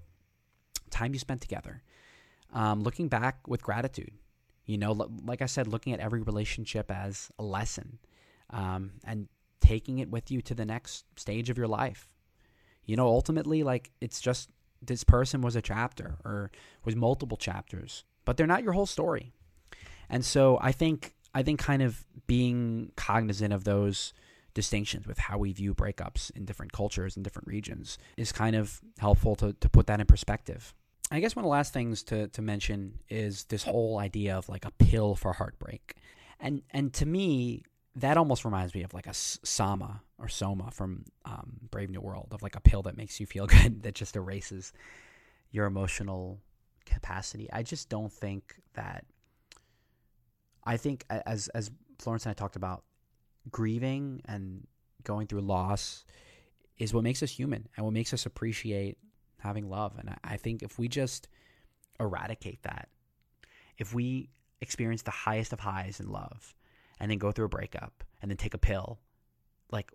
[0.90, 1.84] time you spent together.
[2.53, 4.11] Um, looking back with gratitude,
[4.68, 7.98] you know, like I said, looking at every relationship as a lesson
[8.52, 9.27] um, and
[9.61, 12.10] taking it with you to the next stage of your life.
[12.85, 14.49] You know, ultimately, like it's just
[14.81, 16.52] this person was a chapter or
[16.85, 19.31] was multiple chapters, but they're not your whole story.
[20.10, 24.14] And so I think I think kind of being cognizant of those
[24.53, 28.81] distinctions with how we view breakups in different cultures and different regions is kind of
[28.98, 30.73] helpful to, to put that in perspective.
[31.10, 34.50] I guess one of the last things to, to mention is this whole idea of
[34.50, 35.96] like a pill for heartbreak.
[36.40, 37.64] And and to me,
[37.96, 42.28] that almost reminds me of like a Sama or Soma from um, Brave New World,
[42.32, 44.74] of like a pill that makes you feel good, that just erases
[45.52, 46.40] your emotional
[46.86, 47.50] capacity.
[47.52, 49.06] I just don't think that.
[50.64, 52.84] I think as as Florence and I talked about,
[53.50, 54.68] grieving and
[55.04, 56.04] going through loss
[56.78, 58.98] is what makes us human and what makes us appreciate
[59.39, 59.97] having love.
[59.97, 61.27] And I, think if we just
[61.99, 62.89] eradicate that,
[63.77, 64.30] if we
[64.61, 66.55] experience the highest of highs in love
[66.99, 68.99] and then go through a breakup and then take a pill,
[69.72, 69.91] like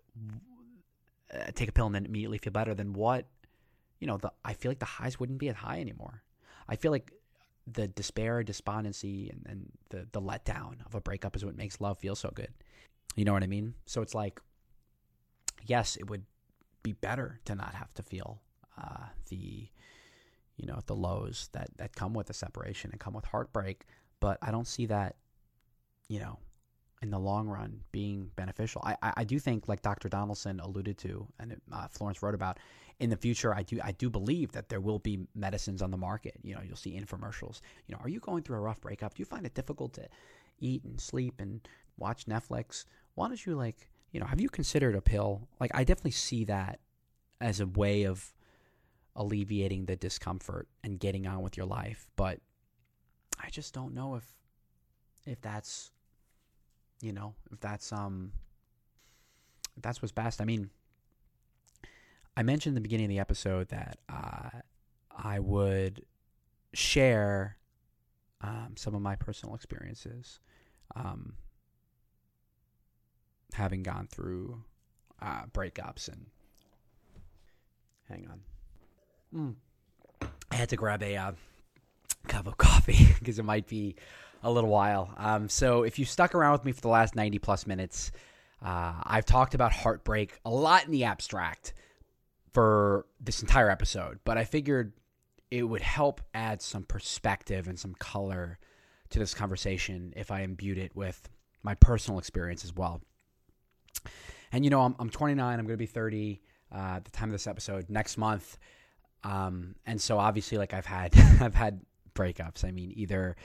[1.33, 3.25] uh, take a pill and then immediately feel better, then what?
[3.99, 6.23] You know, the I feel like the highs wouldn't be as high anymore.
[6.67, 7.11] I feel like
[7.65, 11.97] the despair, despondency, and, and the the letdown of a breakup is what makes love
[11.97, 12.53] feel so good.
[13.15, 13.75] You know what I mean?
[13.85, 14.41] So it's like,
[15.65, 16.23] yes, it would
[16.81, 18.41] be better to not have to feel
[18.81, 19.67] uh, the
[20.57, 23.85] you know the lows that that come with a separation and come with heartbreak
[24.19, 25.15] but i don't see that
[26.07, 26.37] you know
[27.03, 28.81] in the long run being beneficial.
[28.85, 30.07] I, I, I do think, like Dr.
[30.07, 32.59] Donaldson alluded to, and uh, Florence wrote about,
[33.01, 35.97] in the future, I do I do believe that there will be medicines on the
[35.97, 36.35] market.
[36.43, 37.59] You know, you'll see infomercials.
[37.87, 39.15] You know, are you going through a rough breakup?
[39.15, 40.07] Do you find it difficult to
[40.59, 41.67] eat and sleep and
[41.97, 42.85] watch Netflix?
[43.15, 45.49] Why don't you like, you know, have you considered a pill?
[45.59, 46.79] Like, I definitely see that
[47.41, 48.33] as a way of
[49.15, 52.07] alleviating the discomfort and getting on with your life.
[52.15, 52.39] But
[53.41, 54.25] I just don't know if
[55.25, 55.91] if that's
[57.01, 58.31] you know, if that's um
[59.75, 60.41] if that's what's best.
[60.41, 60.69] I mean,
[62.35, 64.49] I mentioned in the beginning of the episode that uh,
[65.15, 66.05] I would
[66.73, 67.57] share
[68.41, 70.39] um, some of my personal experiences,
[70.95, 71.33] um,
[73.53, 74.63] having gone through
[75.21, 76.27] uh, breakups and.
[78.09, 78.41] Hang on.
[79.33, 79.55] Mm.
[80.51, 81.31] I had to grab a uh,
[82.27, 83.95] cup of coffee because it might be
[84.43, 85.13] a little while.
[85.17, 88.11] Um, so if you stuck around with me for the last 90 plus minutes,
[88.63, 91.73] uh, I've talked about heartbreak a lot in the abstract
[92.51, 94.93] for this entire episode, but I figured
[95.49, 98.59] it would help add some perspective and some color
[99.09, 101.29] to this conversation if I imbued it with
[101.61, 103.01] my personal experience as well.
[104.51, 105.59] And you know, I'm, I'm 29.
[105.59, 106.41] I'm going to be 30
[106.73, 108.57] uh, at the time of this episode next month.
[109.23, 111.81] Um, and so obviously, like I've had, I've had
[112.15, 112.65] breakups.
[112.65, 113.35] I mean, either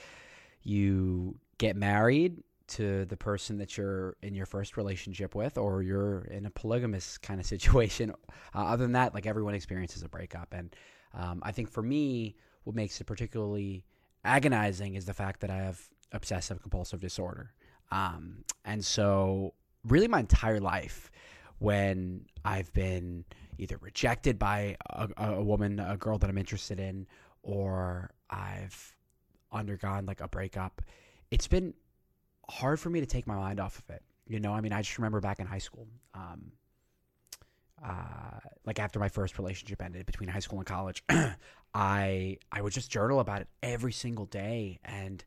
[0.63, 6.25] you get married to the person that you're in your first relationship with, or you're
[6.25, 8.13] in a polygamous kind of situation.
[8.55, 10.75] Uh, other than that, like everyone experiences a breakup, and
[11.15, 13.85] Um, I think for me, what makes it particularly
[14.25, 15.81] agonizing is the fact that I have
[16.13, 17.55] obsessive compulsive disorder.
[17.91, 21.11] Um, and so, really, my entire life,
[21.59, 23.25] when I've been
[23.59, 27.07] either rejected by a, a woman, a girl that I'm interested in,
[27.43, 28.97] or I've
[29.53, 30.83] undergone like a breakup,
[31.31, 31.75] it's been
[32.49, 34.03] hard for me to take my mind off of it.
[34.27, 36.53] You know, I mean, I just remember back in high school, um,
[37.85, 41.03] uh, like after my first relationship ended between high school and college,
[41.75, 45.25] I I would just journal about it every single day, and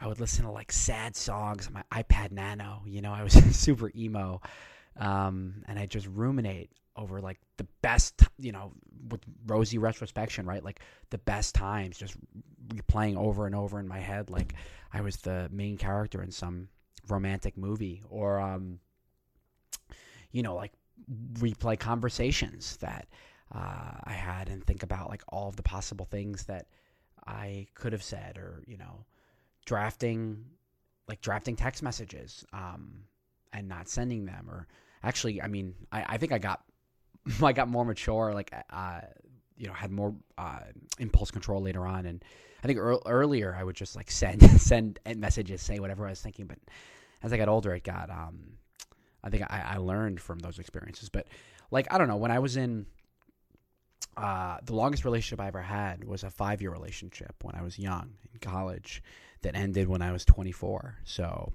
[0.00, 2.82] I would listen to like sad songs on my iPod Nano.
[2.86, 4.40] You know, I was super emo,
[4.96, 8.72] um, and I just ruminate over like the best, you know,
[9.08, 10.64] with rosy retrospection, right?
[10.64, 12.16] Like the best times, just
[12.68, 14.54] replaying over and over in my head, like
[14.92, 16.68] I was the main character in some
[17.08, 18.78] romantic movie, or um,
[20.30, 20.72] you know, like
[21.34, 23.08] replay conversations that
[23.54, 26.66] uh, I had and think about like all of the possible things that
[27.26, 29.04] I could have said, or you know,
[29.64, 30.44] drafting
[31.08, 33.04] like drafting text messages um,
[33.52, 34.66] and not sending them, or
[35.02, 36.62] actually, I mean, I, I think I got
[37.42, 39.00] I got more mature, like uh,
[39.56, 40.60] you know, had more uh,
[40.98, 42.24] impulse control later on, and
[42.62, 46.20] I think er- earlier I would just like send send messages, say whatever I was
[46.20, 46.58] thinking, but
[47.22, 48.54] as I got older, it got um,
[49.22, 51.08] I think I, I learned from those experiences.
[51.08, 51.26] But
[51.70, 52.86] like I don't know, when I was in
[54.16, 57.78] uh, the longest relationship I ever had was a five year relationship when I was
[57.78, 59.02] young in college
[59.42, 60.98] that ended when I was 24.
[61.04, 61.52] So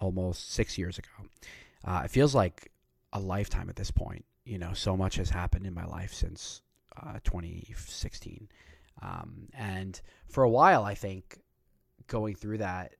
[0.00, 1.08] almost six years ago.
[1.84, 2.70] Uh, it feels like
[3.12, 4.24] a lifetime at this point.
[4.48, 6.62] You know, so much has happened in my life since
[6.96, 8.48] uh, 2016.
[9.02, 11.38] Um, and for a while, I think
[12.06, 12.94] going through that,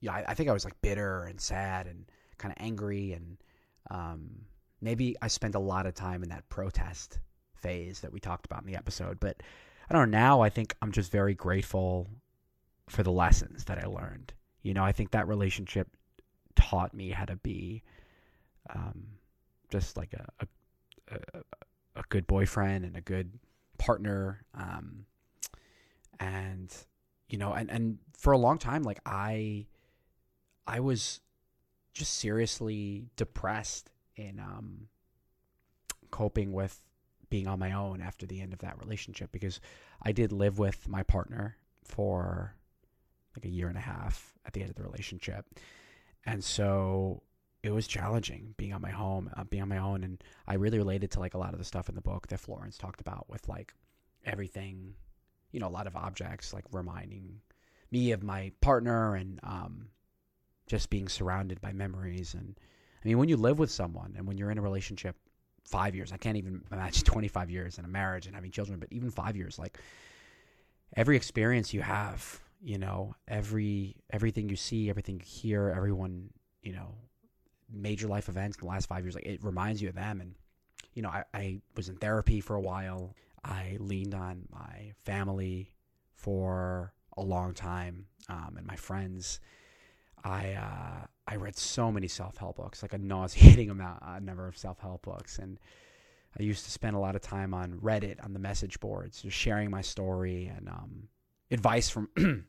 [0.00, 2.04] yeah, I, I think I was like bitter and sad and
[2.36, 3.36] kind of angry and
[3.90, 4.28] um,
[4.80, 7.20] maybe I spent a lot of time in that protest
[7.54, 9.20] phase that we talked about in the episode.
[9.20, 9.42] But
[9.88, 10.18] I don't know.
[10.18, 12.08] Now I think I'm just very grateful
[12.88, 14.32] for the lessons that I learned.
[14.62, 15.88] You know, I think that relationship
[16.56, 17.84] taught me how to be
[18.74, 19.06] um,
[19.70, 20.46] just like a, a,
[21.10, 23.38] a, good boyfriend and a good
[23.76, 24.44] partner.
[24.54, 25.06] Um,
[26.20, 26.74] and
[27.28, 29.66] you know, and and for a long time, like I,
[30.66, 31.20] I was
[31.92, 34.88] just seriously depressed in um,
[36.10, 36.80] coping with
[37.30, 39.60] being on my own after the end of that relationship because
[40.02, 42.54] I did live with my partner for
[43.36, 45.44] like a year and a half at the end of the relationship.
[46.24, 47.22] And so
[47.62, 50.04] it was challenging being on my home, uh, being on my own.
[50.04, 52.40] And I really related to like a lot of the stuff in the book that
[52.40, 53.74] Florence talked about with like
[54.24, 54.94] everything,
[55.50, 57.40] you know, a lot of objects like reminding
[57.90, 59.88] me of my partner and um,
[60.66, 62.34] just being surrounded by memories.
[62.34, 62.58] And
[63.04, 65.16] I mean, when you live with someone and when you're in a relationship
[65.64, 68.92] five years, I can't even imagine 25 years in a marriage and having children, but
[68.92, 69.78] even five years, like
[70.96, 76.30] every experience you have, you know, every, everything you see, everything you hear, everyone,
[76.62, 76.94] you know,
[77.72, 80.20] major life events in the last five years, like it reminds you of them.
[80.20, 80.34] And,
[80.94, 83.14] you know, I, I was in therapy for a while.
[83.44, 85.72] I leaned on my family
[86.14, 89.40] for a long time um, and my friends
[90.24, 94.46] I uh, I read so many self help books, like a nauseating amount, a number
[94.46, 95.58] of self help books, and
[96.38, 99.36] I used to spend a lot of time on Reddit on the message boards, just
[99.36, 101.08] sharing my story and um,
[101.50, 102.08] advice from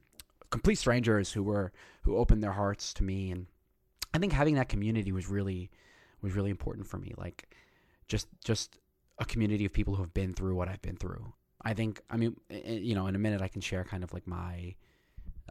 [0.50, 1.72] complete strangers who were
[2.04, 3.48] who opened their hearts to me, and
[4.14, 5.69] I think having that community was really
[6.22, 7.14] was really important for me.
[7.18, 7.56] Like
[8.07, 8.77] just just
[9.18, 11.34] a community of people who have been through what I've been through.
[11.61, 14.27] I think I mean you know in a minute I can share kind of like
[14.27, 14.76] my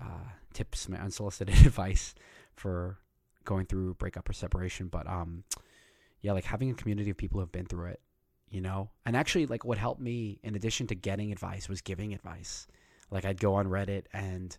[0.01, 2.15] uh, tips, my unsolicited advice
[2.55, 2.99] for
[3.45, 4.89] going through breakup or separation.
[4.89, 5.45] But um,
[6.21, 8.01] yeah, like having a community of people who have been through it,
[8.51, 12.13] you know, and actually like what helped me in addition to getting advice was giving
[12.13, 12.67] advice.
[13.11, 14.57] Like I'd go on Reddit and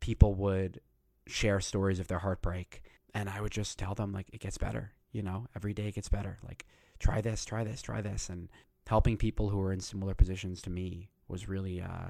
[0.00, 0.80] people would
[1.26, 2.82] share stories of their heartbreak,
[3.14, 4.92] and I would just tell them like it gets better.
[5.12, 6.38] You know, every day it gets better.
[6.44, 6.66] Like
[6.98, 8.48] try this, try this, try this, and
[8.86, 12.08] helping people who are in similar positions to me was really uh,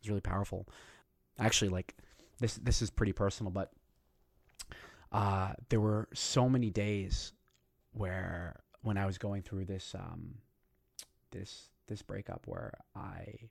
[0.00, 0.66] was really powerful
[1.38, 1.94] actually like
[2.38, 3.72] this this is pretty personal, but
[5.10, 7.32] uh, there were so many days
[7.92, 10.36] where when I was going through this um,
[11.30, 13.50] this this breakup where I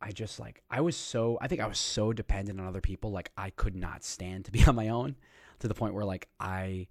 [0.00, 3.10] I just like I was so I think I was so dependent on other people
[3.10, 5.16] like I could not stand to be on my own
[5.60, 6.88] to the point where like I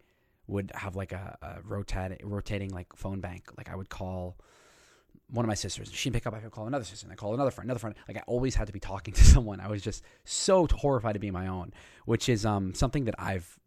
[0.48, 4.38] would have like a, a rotating rotating like phone bank like I would call
[5.30, 5.90] one of my sisters.
[5.90, 6.34] And she'd pick up.
[6.34, 7.06] I would call another sister.
[7.06, 7.96] And I call another friend, another friend.
[8.08, 9.60] Like I always had to be talking to someone.
[9.60, 11.74] I was just so horrified to be my own,
[12.06, 13.60] which is um, something that I've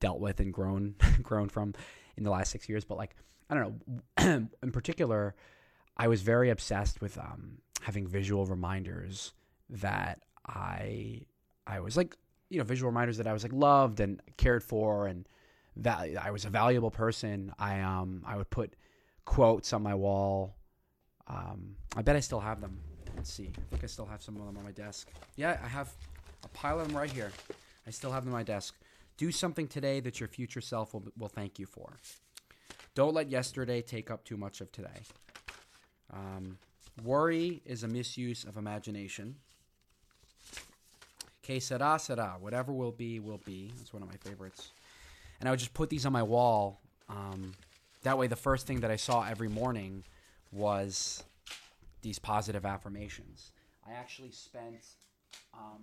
[0.00, 1.74] dealt with and grown grown from
[2.16, 2.84] in the last six years.
[2.84, 3.14] But like
[3.50, 3.82] I don't
[4.18, 5.34] know, in particular,
[5.96, 9.32] I was very obsessed with um, having visual reminders
[9.68, 11.22] that I
[11.66, 12.16] I was like
[12.48, 15.26] you know visual reminders that I was like loved and cared for and
[15.76, 17.52] that I was a valuable person.
[17.58, 18.74] I um I would put
[19.24, 20.54] quotes on my wall.
[21.26, 22.78] Um, I bet I still have them.
[23.16, 23.50] Let's see.
[23.56, 25.08] I think I still have some of them on my desk.
[25.36, 25.90] Yeah, I have
[26.44, 27.30] a pile of them right here.
[27.86, 28.74] I still have them on my desk.
[29.16, 31.98] Do something today that your future self will, will thank you for.
[32.94, 35.02] Don't let yesterday take up too much of today.
[36.12, 36.58] Um,
[37.02, 39.36] worry is a misuse of imagination.
[41.42, 42.36] Que sera, sera.
[42.38, 43.72] Whatever will be, will be.
[43.76, 44.70] That's one of my favorites.
[45.40, 46.80] And I would just put these on my wall.
[47.08, 47.52] Um,
[48.02, 50.04] that way, the first thing that I saw every morning
[50.52, 51.24] was
[52.02, 53.50] these positive affirmations.
[53.88, 54.84] I actually spent
[55.54, 55.80] um,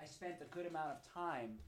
[0.00, 1.58] I spent a good amount of time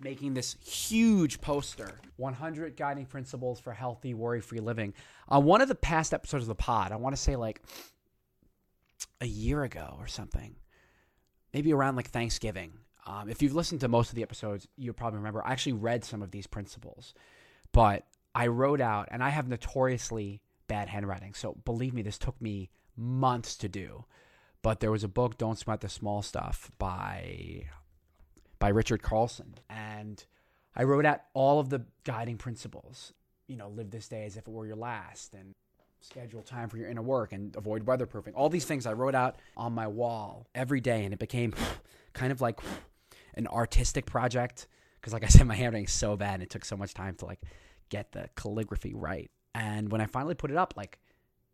[0.00, 1.98] making this huge poster.
[2.16, 4.94] 100 guiding principles for healthy worry-free living.
[5.28, 7.60] On one of the past episodes of the pod i want to say like
[9.20, 10.54] a year ago or something
[11.52, 12.72] maybe around like thanksgiving
[13.06, 16.04] um, if you've listened to most of the episodes you'll probably remember i actually read
[16.04, 17.14] some of these principles.
[17.72, 22.40] But i wrote out and i have notoriously bad handwriting so believe me this took
[22.40, 24.04] me months to do.
[24.62, 27.64] But there was a book don't sweat the small stuff by
[28.64, 29.56] by Richard Carlson.
[29.68, 30.24] And
[30.74, 33.12] I wrote out all of the guiding principles.
[33.46, 35.52] You know, live this day as if it were your last, and
[36.00, 38.32] schedule time for your inner work, and avoid weatherproofing.
[38.34, 41.52] All these things I wrote out on my wall every day, and it became
[42.14, 42.58] kind of like
[43.34, 44.66] an artistic project.
[44.98, 47.16] Because, like I said, my handwriting is so bad, and it took so much time
[47.16, 47.42] to like
[47.90, 49.30] get the calligraphy right.
[49.54, 51.00] And when I finally put it up, like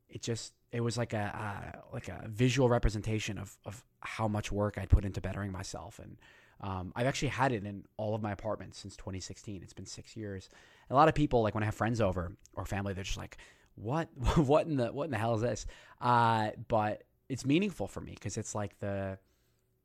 [0.09, 4.53] it just it was like a uh, like a visual representation of of how much
[4.53, 6.19] work I'd put into bettering myself and
[6.61, 9.63] um, I've actually had it in all of my apartments since 2016.
[9.63, 10.49] It's been six years.
[10.91, 13.39] a lot of people, like when I have friends over or family, they're just like,
[13.77, 14.09] "What?
[14.37, 15.67] what in the what in the hell is this?"
[16.01, 19.19] Uh, but it's meaningful for me because it's like the,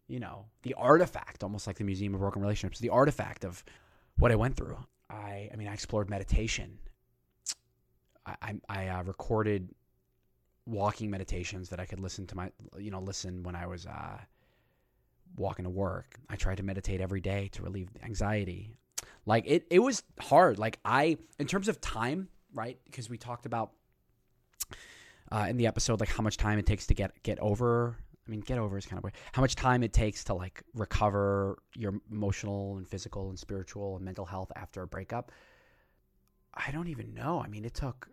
[0.08, 3.64] you know, the artifact, almost like the Museum of Broken Relationships, the artifact of
[4.18, 4.78] what I went through.
[5.10, 6.80] I, I mean, I explored meditation.
[8.26, 9.70] I, I, I uh, recorded
[10.66, 14.18] walking meditations that I could listen to my, you know, listen when I was uh,
[15.36, 16.16] walking to work.
[16.30, 18.72] I tried to meditate every day to relieve anxiety.
[19.26, 20.60] Like it, it was hard.
[20.60, 22.78] Like I, in terms of time, right?
[22.86, 23.72] Because we talked about
[25.32, 27.98] uh, in the episode like how much time it takes to get get over.
[28.28, 29.14] I mean, get over is kind of weird.
[29.34, 34.06] How much time it takes to like recover your emotional and physical and spiritual and
[34.06, 35.32] mental health after a breakup.
[36.53, 37.41] I don't even know.
[37.44, 38.10] I mean, it took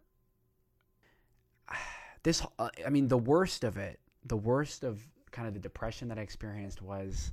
[2.22, 2.44] this.
[2.58, 5.02] Uh, I mean, the worst of it, the worst of
[5.32, 7.32] kind of the depression that I experienced was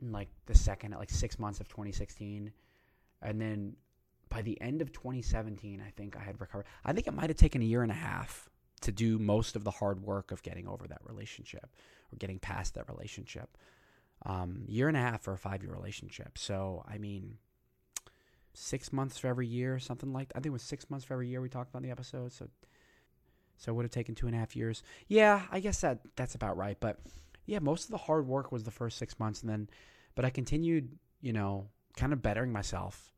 [0.00, 2.52] like the second, like six months of 2016.
[3.22, 3.76] And then
[4.28, 6.66] by the end of 2017, I think I had recovered.
[6.84, 8.48] I think it might have taken a year and a half
[8.82, 11.68] to do most of the hard work of getting over that relationship
[12.12, 13.56] or getting past that relationship.
[14.24, 16.38] Um, year and a half for a five year relationship.
[16.38, 17.38] So, I mean,
[18.54, 20.36] six months for every year, something like that.
[20.36, 22.32] I think it was six months for every year we talked about in the episode.
[22.32, 22.48] So
[23.60, 24.82] so it would have taken two and a half years.
[25.06, 26.78] Yeah, I guess that that's about right.
[26.80, 26.98] But
[27.46, 29.68] yeah, most of the hard work was the first six months, and then,
[30.14, 33.12] but I continued, you know, kind of bettering myself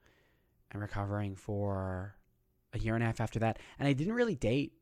[0.72, 2.16] and recovering for
[2.72, 3.60] a year and a half after that.
[3.78, 4.72] And I didn't really date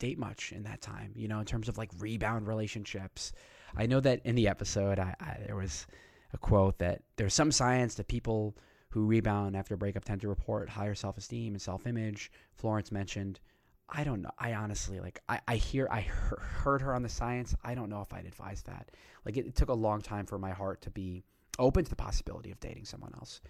[0.00, 3.32] date much in that time, you know, in terms of like rebound relationships.
[3.76, 5.86] I know that in the episode, I, I there was
[6.32, 8.56] a quote that there's some science that people
[8.90, 12.32] who rebound after a breakup tend to report higher self esteem and self image.
[12.54, 13.38] Florence mentioned
[13.90, 14.30] I don't know.
[14.38, 15.20] I honestly like.
[15.28, 15.88] I, I hear.
[15.90, 17.54] I heard her on the science.
[17.64, 18.90] I don't know if I'd advise that.
[19.24, 21.24] Like it, it, took a long time for my heart to be
[21.58, 23.40] open to the possibility of dating someone else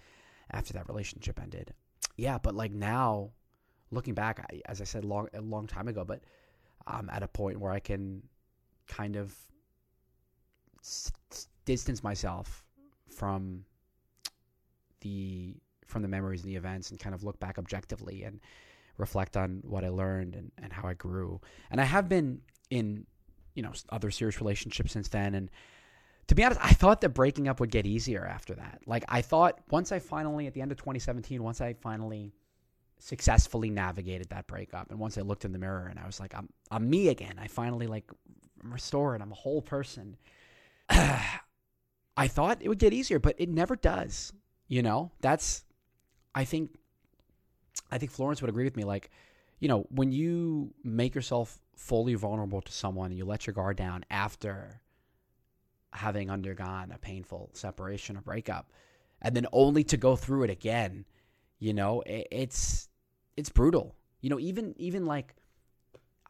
[0.53, 1.75] after that relationship ended.
[2.17, 3.31] Yeah, but like now,
[3.91, 6.23] looking back, I, as I said, long a long time ago, but
[6.87, 8.23] I'm at a point where I can
[8.87, 9.35] kind of
[10.81, 11.13] s-
[11.65, 12.65] distance myself
[13.09, 13.65] from
[15.01, 15.57] the
[15.87, 18.41] from the memories and the events and kind of look back objectively and
[18.99, 21.41] reflect on what I learned and, and how I grew.
[21.71, 23.07] And I have been in,
[23.55, 25.35] you know, other serious relationships since then.
[25.35, 25.51] And
[26.27, 28.83] to be honest, I thought that breaking up would get easier after that.
[28.87, 32.33] Like I thought once I finally, at the end of 2017, once I finally
[33.01, 36.35] successfully navigated that breakup and once I looked in the mirror and I was like,
[36.35, 37.39] I'm, I'm me again.
[37.39, 38.11] I finally like
[38.63, 39.23] I'm restored.
[39.23, 40.17] I'm a whole person.
[40.91, 44.33] I thought it would get easier, but it never does.
[44.67, 45.65] You know, that's,
[46.35, 46.77] I think
[47.91, 48.85] I think Florence would agree with me.
[48.85, 49.11] Like,
[49.61, 53.77] you know, when you make yourself fully vulnerable to someone and you let your guard
[53.77, 54.81] down after
[55.93, 58.73] having undergone a painful separation or breakup,
[59.23, 61.05] and then only to go through it again,
[61.59, 62.89] you know, it, it's
[63.37, 63.95] it's brutal.
[64.21, 65.35] You know, even even like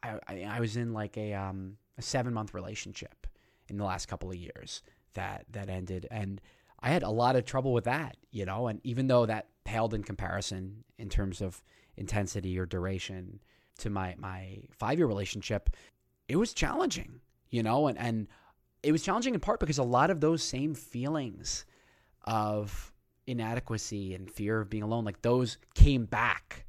[0.02, 3.26] I I, I was in like a um a seven month relationship
[3.68, 4.82] in the last couple of years
[5.14, 6.40] that that ended and
[6.80, 9.94] I had a lot of trouble with that, you know, and even though that paled
[9.94, 11.62] in comparison in terms of
[11.96, 13.40] intensity or duration
[13.78, 15.70] to my my 5-year relationship,
[16.28, 18.28] it was challenging, you know, and and
[18.82, 21.64] it was challenging in part because a lot of those same feelings
[22.24, 22.92] of
[23.26, 26.64] inadequacy and fear of being alone, like those came back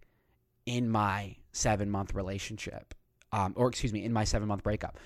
[0.65, 2.93] in my seven month relationship,
[3.31, 4.97] um, or excuse me, in my seven month breakup.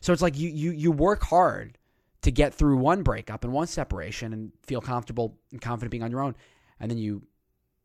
[0.00, 1.78] So it's like you you you work hard
[2.22, 6.10] to get through one breakup and one separation and feel comfortable and confident being on
[6.10, 6.34] your own,
[6.78, 7.22] and then you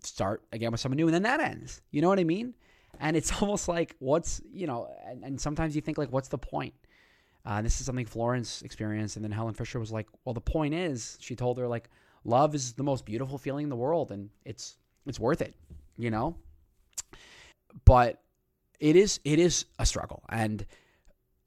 [0.03, 1.82] start again with someone new, and then that ends.
[1.91, 2.53] You know what I mean?
[2.99, 6.38] And it's almost like what's you know, and, and sometimes you think like, what's the
[6.38, 6.74] point?
[7.45, 10.74] Uh, this is something Florence experienced, and then Helen Fisher was like, "Well, the point
[10.74, 11.90] is," she told her, "like
[12.24, 15.53] love is the most beautiful feeling in the world, and it's it's worth it,"
[15.98, 16.36] you know.
[17.86, 18.20] But
[18.80, 20.66] it is it is a struggle, and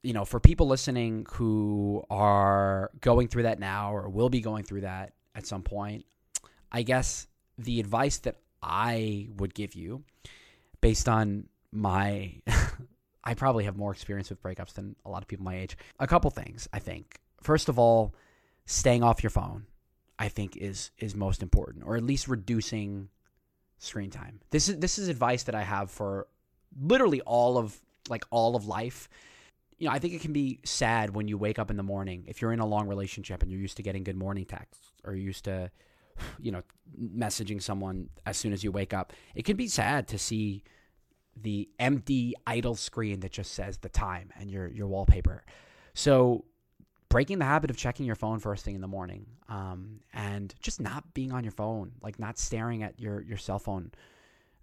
[0.01, 4.63] you know, for people listening who are going through that now or will be going
[4.63, 6.05] through that at some point,
[6.71, 7.27] I guess
[7.57, 10.03] the advice that I would give you,
[10.81, 12.33] based on my
[13.23, 15.77] I probably have more experience with breakups than a lot of people my age.
[15.99, 17.19] A couple things, I think.
[17.41, 18.15] First of all,
[18.65, 19.65] staying off your phone,
[20.17, 23.09] I think is is most important, or at least reducing
[23.77, 24.39] screen time.
[24.51, 26.27] This is this is advice that I have for
[26.81, 29.09] literally all of like all of life.
[29.79, 32.25] You know, I think it can be sad when you wake up in the morning
[32.27, 35.13] if you're in a long relationship and you're used to getting good morning texts or
[35.13, 35.71] you're used to
[36.39, 36.61] you know
[37.01, 39.13] messaging someone as soon as you wake up.
[39.35, 40.63] It can be sad to see
[41.41, 45.43] the empty idle screen that just says the time and your your wallpaper.
[45.93, 46.45] So
[47.09, 50.79] breaking the habit of checking your phone first thing in the morning um, and just
[50.79, 53.91] not being on your phone like not staring at your your cell phone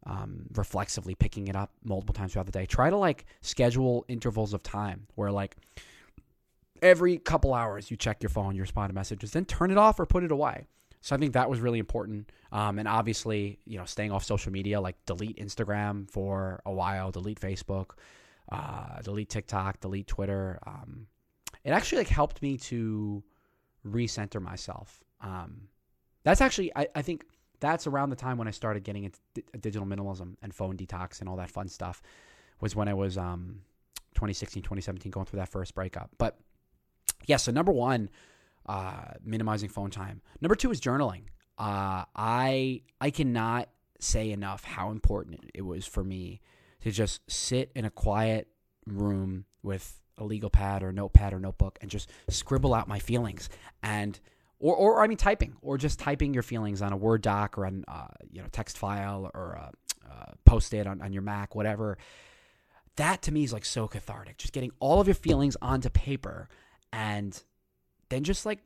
[0.06, 4.54] um, reflexively picking it up multiple times throughout the day try to like schedule intervals
[4.54, 5.56] of time where like
[6.82, 9.98] every couple hours you check your phone you respond to messages then turn it off
[9.98, 10.66] or put it away
[11.06, 12.32] so I think that was really important.
[12.50, 17.12] Um, and obviously, you know, staying off social media, like delete Instagram for a while,
[17.12, 17.90] delete Facebook,
[18.50, 20.58] uh, delete TikTok, delete Twitter.
[20.66, 21.06] Um,
[21.62, 23.22] it actually like helped me to
[23.86, 25.04] recenter myself.
[25.20, 25.68] Um,
[26.24, 27.24] that's actually, I, I think
[27.60, 31.20] that's around the time when I started getting into d- digital minimalism and phone detox
[31.20, 32.02] and all that fun stuff
[32.60, 33.60] was when I was um,
[34.14, 36.10] 2016, 2017, going through that first breakup.
[36.18, 36.38] But
[37.26, 38.08] yeah, so number one,
[38.66, 40.22] uh, minimizing phone time.
[40.40, 41.22] Number two is journaling.
[41.58, 43.68] Uh, I I cannot
[43.98, 46.40] say enough how important it was for me
[46.82, 48.48] to just sit in a quiet
[48.86, 53.48] room with a legal pad or notepad or notebook and just scribble out my feelings
[53.82, 54.20] and
[54.58, 57.66] or, or I mean typing or just typing your feelings on a Word doc or
[57.66, 59.72] on uh, you know text file or a,
[60.10, 61.98] uh, post it on, on your Mac, whatever.
[62.96, 64.38] That to me is like so cathartic.
[64.38, 66.48] Just getting all of your feelings onto paper
[66.92, 67.42] and
[68.08, 68.60] then just like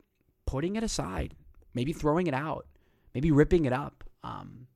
[0.46, 1.34] putting it aside,
[1.74, 2.66] maybe throwing it out,
[3.14, 4.04] maybe ripping it up.
[4.22, 4.66] Um,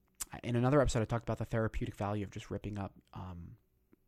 [0.42, 3.52] in another episode, I talked about the therapeutic value of just ripping up um,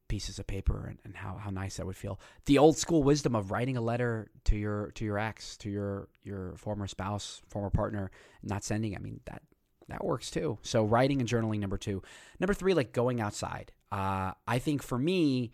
[0.09, 2.21] pieces of paper and, and how, how nice that would feel.
[2.47, 6.09] The old school wisdom of writing a letter to your to your ex, to your
[6.23, 8.11] your former spouse, former partner,
[8.43, 8.95] not sending.
[8.95, 9.43] I mean that
[9.89, 10.59] that works too.
[10.63, 12.03] So writing and journaling number two.
[12.41, 13.73] Number three, like going outside.
[13.93, 15.53] Uh, I think for me,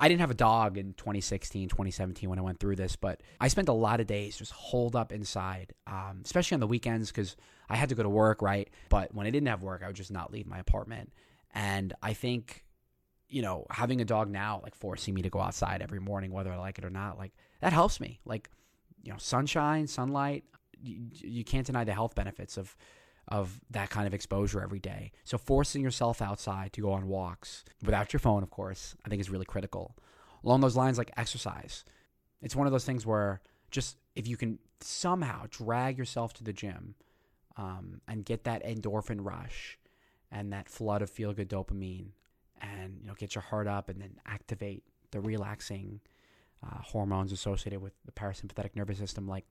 [0.00, 3.48] I didn't have a dog in 2016, 2017 when I went through this, but I
[3.48, 7.36] spent a lot of days just holed up inside, um, especially on the weekends because
[7.68, 8.68] I had to go to work, right?
[8.88, 11.12] But when I didn't have work, I would just not leave my apartment.
[11.54, 12.64] And I think,
[13.32, 16.52] you know, having a dog now, like forcing me to go outside every morning, whether
[16.52, 18.20] I like it or not, like that helps me.
[18.26, 18.50] Like,
[19.02, 20.44] you know, sunshine, sunlight,
[20.82, 22.76] you, you can't deny the health benefits of
[23.28, 25.12] of that kind of exposure every day.
[25.24, 29.20] So forcing yourself outside to go on walks without your phone, of course, I think
[29.20, 29.96] is really critical.
[30.44, 31.84] Along those lines, like exercise,
[32.42, 33.40] it's one of those things where
[33.70, 36.96] just if you can somehow drag yourself to the gym
[37.56, 39.78] um, and get that endorphin rush
[40.30, 42.08] and that flood of feel good dopamine
[42.62, 46.00] and you know get your heart up and then activate the relaxing
[46.64, 49.44] uh, hormones associated with the parasympathetic nervous system like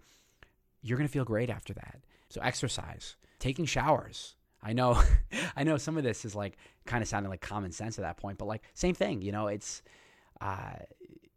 [0.81, 4.35] you're going to feel great after that so exercise taking showers.
[4.63, 5.01] I know,
[5.57, 6.55] I know some of this is like
[6.85, 9.47] kind of sounding like common sense at that point, but like same thing, you know,
[9.47, 9.81] it's,
[10.39, 10.75] uh,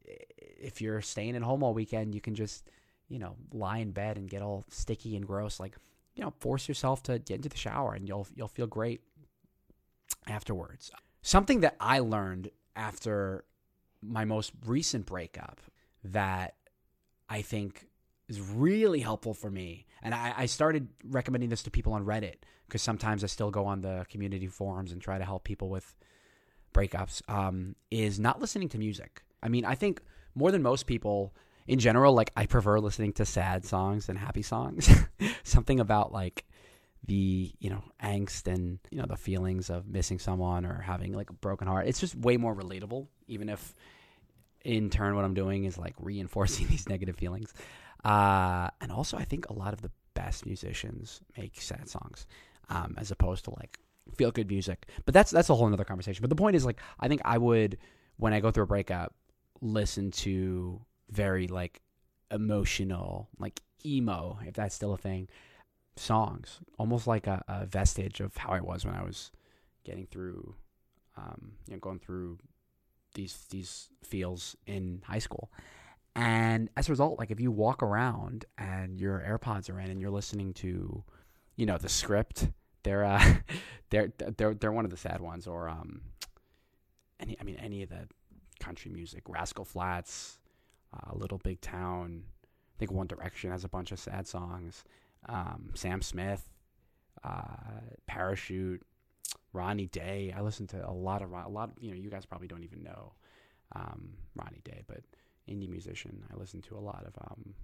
[0.05, 2.71] if you're staying at home all weekend, you can just,
[3.09, 5.59] you know, lie in bed and get all sticky and gross.
[5.59, 5.77] Like,
[6.15, 9.01] you know, force yourself to get into the shower and you'll, you'll feel great
[10.29, 10.91] afterwards.
[11.27, 13.47] Something that I learned after
[14.03, 15.59] my most recent breakup
[16.05, 16.55] that
[17.31, 17.89] I think
[18.29, 19.87] is really helpful for me.
[20.03, 22.35] And I, I started recommending this to people on Reddit
[22.67, 25.97] because sometimes I still go on the community forums and try to help people with
[26.75, 29.23] breakups um, is not listening to music.
[29.43, 30.03] I mean, I think
[30.35, 31.35] more than most people
[31.67, 34.91] in general, like I prefer listening to sad songs than happy songs.
[35.43, 36.45] Something about like
[37.07, 41.31] the you know angst and you know the feelings of missing someone or having like
[41.31, 41.87] a broken heart.
[41.87, 43.75] It's just way more relatable, even if
[44.65, 47.53] in turn what I'm doing is like reinforcing these negative feelings.
[48.05, 52.27] Uh, and also, I think a lot of the best musicians make sad songs
[52.71, 53.79] um, as opposed to like
[54.15, 54.87] feel good music.
[55.05, 56.23] But that's that's a whole other conversation.
[56.23, 57.79] But the point is like I think I would
[58.17, 59.15] when I go through a breakup
[59.61, 61.81] listen to very like
[62.31, 65.29] emotional like emo if that's still a thing
[65.97, 69.31] songs almost like a, a vestige of how I was when I was
[69.85, 70.55] getting through
[71.17, 72.39] um, you know going through
[73.15, 75.51] these these feels in high school.
[76.17, 80.01] And as a result, like if you walk around and your AirPods are in and
[80.01, 81.03] you're listening to,
[81.57, 82.51] you know, the script,
[82.85, 83.35] they're uh,
[83.91, 86.03] they're they're they're one of the sad ones, or um,
[87.19, 88.09] any I mean any of the
[88.61, 90.39] country music, Rascal Flatts,
[90.93, 92.25] uh, Little Big Town.
[92.45, 94.85] I think One Direction has a bunch of sad songs.
[95.27, 96.49] Um, Sam Smith,
[97.23, 98.83] uh, Parachute,
[99.53, 100.35] Ronnie Day.
[100.37, 101.71] I listen to a lot of a lot.
[101.71, 103.13] Of, you know, you guys probably don't even know
[103.75, 105.01] um, Ronnie Day, but
[105.49, 106.23] indie musician.
[106.33, 107.55] I listened to a lot of um,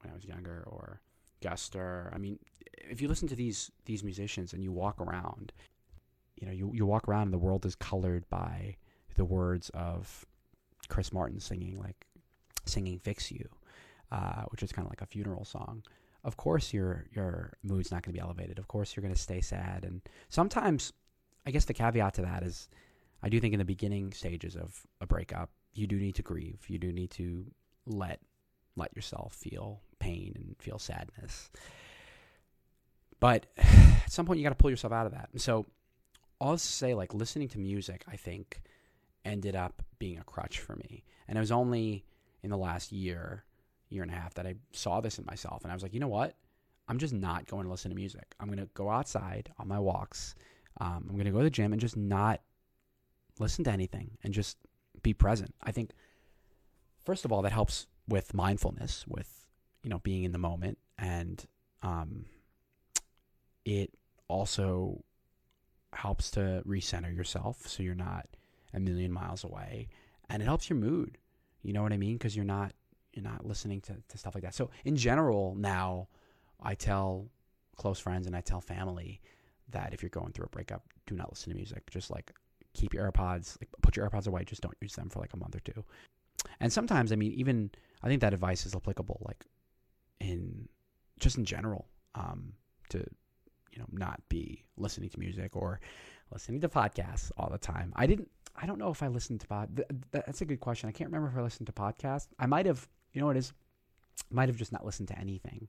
[0.00, 1.00] when I was younger, or
[1.40, 2.14] Guster.
[2.14, 2.38] I mean,
[2.76, 5.52] if you listen to these these musicians and you walk around,
[6.36, 8.76] you know, you you walk around and the world is colored by
[9.16, 10.26] the words of
[10.88, 12.06] Chris Martin singing like
[12.66, 13.48] singing "Fix You,"
[14.10, 15.82] uh, which is kind of like a funeral song.
[16.24, 18.58] Of course, your your mood's not going to be elevated.
[18.58, 20.92] Of course, you're going to stay sad, and sometimes
[21.46, 22.68] I guess the caveat to that is
[23.22, 26.60] I do think in the beginning stages of a breakup, you do need to grieve.
[26.68, 27.46] You do need to
[27.86, 28.20] let
[28.76, 31.50] let yourself feel pain and feel sadness.
[33.20, 35.28] But at some point you got to pull yourself out of that.
[35.32, 35.66] And so
[36.40, 38.62] I'll say like listening to music, I think
[39.24, 41.04] ended up being a crutch for me.
[41.26, 42.04] And it was only
[42.42, 43.44] in the last year,
[43.94, 46.00] year and a half that I saw this in myself and I was like, "You
[46.00, 46.34] know what?
[46.88, 48.34] I'm just not going to listen to music.
[48.38, 50.34] I'm going to go outside on my walks
[50.80, 52.40] um, I'm going to go to the gym and just not
[53.38, 54.56] listen to anything and just
[55.02, 55.54] be present.
[55.62, 55.90] I think,
[57.04, 59.46] first of all, that helps with mindfulness, with
[59.82, 61.44] you know being in the moment, and
[61.82, 62.26] um,
[63.64, 63.94] it
[64.28, 65.04] also
[65.92, 68.26] helps to recenter yourself so you're not
[68.72, 69.88] a million miles away,
[70.28, 71.18] and it helps your mood.
[71.62, 72.14] You know what I mean?
[72.14, 72.72] Because you're not
[73.14, 74.54] you're not listening to, to stuff like that.
[74.54, 76.08] So in general, now
[76.62, 77.28] I tell
[77.76, 79.20] close friends and I tell family
[79.70, 81.90] that if you're going through a breakup, do not listen to music.
[81.90, 82.32] Just like
[82.72, 84.44] keep your AirPods, like put your AirPods away.
[84.44, 85.84] Just don't use them for like a month or two.
[86.60, 87.70] And sometimes, I mean, even
[88.02, 89.44] I think that advice is applicable, like
[90.20, 90.68] in
[91.20, 92.52] just in general, um,
[92.90, 92.98] to
[93.72, 95.80] you know not be listening to music or
[96.32, 97.92] listening to podcasts all the time.
[97.96, 98.28] I didn't.
[98.56, 99.76] I don't know if I listened to pod.
[99.76, 100.88] Th- that's a good question.
[100.88, 102.28] I can't remember if I listened to podcasts.
[102.38, 102.86] I might have.
[103.14, 103.52] You know what it is?
[104.30, 105.68] Might have just not listened to anything.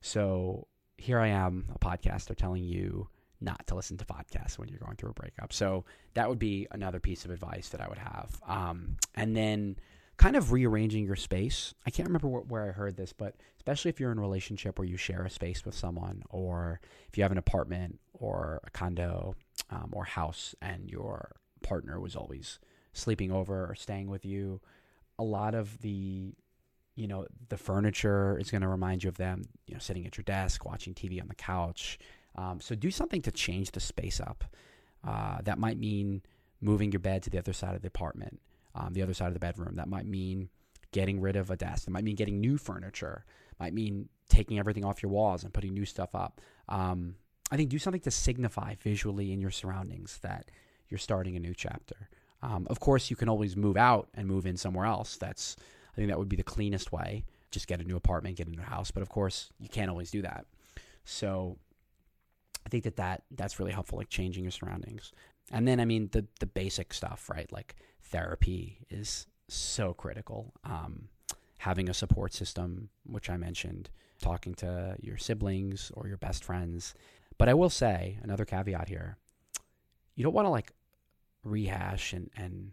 [0.00, 3.08] So here I am, a podcaster telling you
[3.40, 5.52] not to listen to podcasts when you're going through a breakup.
[5.52, 5.84] So
[6.14, 8.40] that would be another piece of advice that I would have.
[8.46, 9.76] Um, and then
[10.16, 11.74] kind of rearranging your space.
[11.86, 14.78] I can't remember wh- where I heard this, but especially if you're in a relationship
[14.78, 18.70] where you share a space with someone, or if you have an apartment or a
[18.70, 19.36] condo
[19.70, 22.58] um, or house and your partner was always
[22.92, 24.60] sleeping over or staying with you,
[25.18, 26.34] a lot of the
[26.98, 30.16] you know the furniture is going to remind you of them you know sitting at
[30.16, 31.98] your desk watching tv on the couch
[32.38, 34.44] um, so do something to change the space up.
[35.06, 36.22] Uh, that might mean
[36.60, 38.40] moving your bed to the other side of the apartment,
[38.76, 39.74] um, the other side of the bedroom.
[39.74, 40.48] That might mean
[40.92, 41.88] getting rid of a desk.
[41.88, 43.24] It might mean getting new furniture.
[43.50, 46.40] It might mean taking everything off your walls and putting new stuff up.
[46.68, 47.16] Um,
[47.50, 50.50] I think do something to signify visually in your surroundings that
[50.88, 52.08] you're starting a new chapter.
[52.40, 55.16] Um, of course, you can always move out and move in somewhere else.
[55.16, 55.56] That's
[55.98, 57.24] think that would be the cleanest way.
[57.50, 58.90] Just get a new apartment, get a new house.
[58.90, 60.46] But of course, you can't always do that.
[61.04, 61.58] So
[62.64, 65.12] I think that, that that's really helpful, like changing your surroundings.
[65.50, 67.50] And then, I mean, the, the basic stuff, right?
[67.50, 70.52] Like therapy is so critical.
[70.64, 71.08] Um,
[71.58, 76.94] having a support system, which I mentioned, talking to your siblings or your best friends.
[77.38, 79.16] But I will say, another caveat here
[80.18, 80.72] you don't want to like
[81.44, 82.72] rehash and, and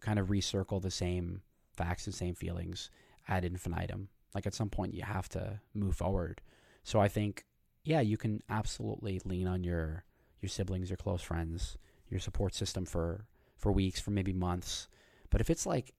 [0.00, 1.42] kind of recircle the same
[1.76, 2.90] facts and same feelings
[3.28, 4.08] ad infinitum.
[4.34, 6.40] Like at some point, you have to move forward.
[6.82, 7.44] So I think
[7.84, 10.04] yeah, you can absolutely lean on your
[10.40, 11.78] your siblings, your close friends,
[12.08, 13.26] your support system for
[13.56, 14.88] for weeks, for maybe months.
[15.30, 15.94] But if it's like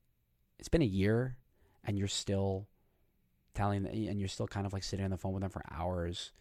[0.60, 1.38] it's been a year
[1.84, 2.68] and you're still
[3.54, 6.32] telling and you're still kind of like sitting on the phone with them for hours,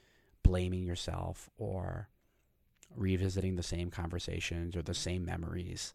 [0.43, 2.09] blaming yourself or
[2.97, 5.95] revisiting the same conversations or the same memories.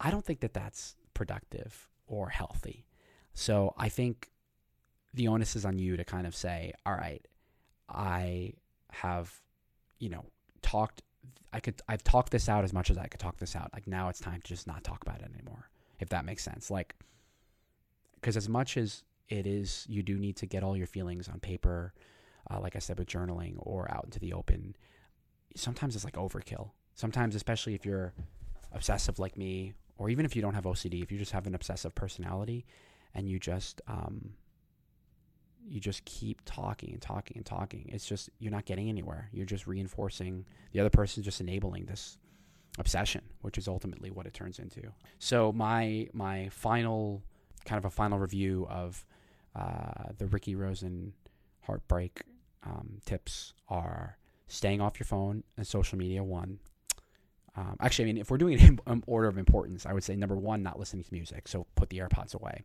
[0.00, 2.84] I don't think that that's productive or healthy.
[3.34, 4.30] So I think
[5.14, 7.24] the onus is on you to kind of say, all right,
[7.88, 8.54] I
[8.90, 9.32] have,
[9.98, 10.24] you know,
[10.62, 11.02] talked
[11.52, 13.70] I could I've talked this out as much as I could talk this out.
[13.72, 15.70] Like now it's time to just not talk about it anymore.
[15.98, 16.70] If that makes sense.
[16.70, 16.94] Like
[18.22, 21.40] cuz as much as it is you do need to get all your feelings on
[21.40, 21.94] paper,
[22.50, 24.76] uh, like I said with journaling or out into the open,
[25.56, 26.70] sometimes it's like overkill.
[26.94, 28.12] Sometimes especially if you're
[28.72, 31.54] obsessive like me or even if you don't have OCD, if you just have an
[31.54, 32.64] obsessive personality
[33.14, 34.30] and you just um
[35.66, 37.88] you just keep talking and talking and talking.
[37.92, 39.28] It's just you're not getting anywhere.
[39.32, 42.16] You're just reinforcing the other person, just enabling this
[42.78, 44.82] obsession, which is ultimately what it turns into.
[45.18, 47.22] So my my final
[47.64, 49.04] kind of a final review of
[49.54, 51.12] uh, the Ricky Rosen
[51.62, 52.22] heartbreak
[52.64, 54.16] um, tips are
[54.46, 56.22] staying off your phone and social media.
[56.22, 56.60] One.
[57.58, 60.14] Um, actually, I mean, if we're doing it in order of importance, I would say
[60.14, 61.48] number one, not listening to music.
[61.48, 62.62] So put the AirPods away.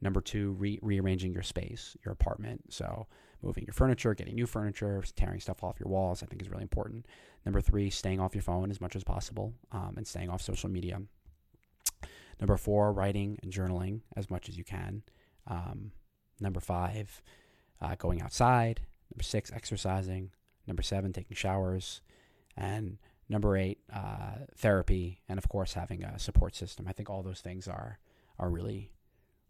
[0.00, 2.72] Number two, re- rearranging your space, your apartment.
[2.72, 3.06] So
[3.42, 6.62] moving your furniture, getting new furniture, tearing stuff off your walls, I think is really
[6.62, 7.04] important.
[7.44, 10.70] Number three, staying off your phone as much as possible um, and staying off social
[10.70, 11.02] media.
[12.40, 15.02] Number four, writing and journaling as much as you can.
[15.46, 15.92] Um,
[16.40, 17.22] number five,
[17.82, 18.80] uh, going outside.
[19.12, 20.30] Number six, exercising.
[20.66, 22.00] Number seven, taking showers.
[22.56, 22.96] And
[23.28, 25.20] number eight, uh, therapy.
[25.28, 26.86] And of course, having a support system.
[26.88, 27.98] I think all those things are
[28.38, 28.90] are really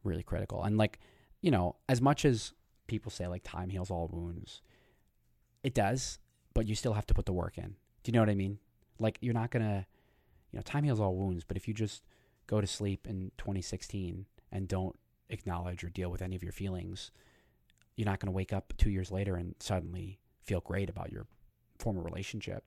[0.05, 0.63] really critical.
[0.63, 1.01] And like,
[1.41, 2.53] you know, as much as
[2.87, 4.61] people say like time heals all wounds,
[5.63, 6.19] it does,
[6.53, 7.77] but you still have to put the work in.
[8.03, 8.59] Do you know what I mean?
[8.99, 9.87] Like you're not to
[10.53, 12.05] you know, time heals all wounds, but if you just
[12.47, 14.97] go to sleep in 2016 and don't
[15.31, 17.11] acknowledge or deal with any of your feelings,
[17.97, 21.27] you're not going to wake up 2 years later and suddenly feel great about your
[21.79, 22.65] former relationship.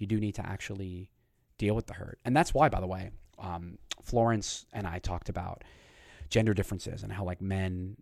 [0.00, 1.10] You do need to actually
[1.58, 2.18] deal with the hurt.
[2.24, 5.62] And that's why by the way, um, Florence and I talked about
[6.30, 7.96] gender differences and how like men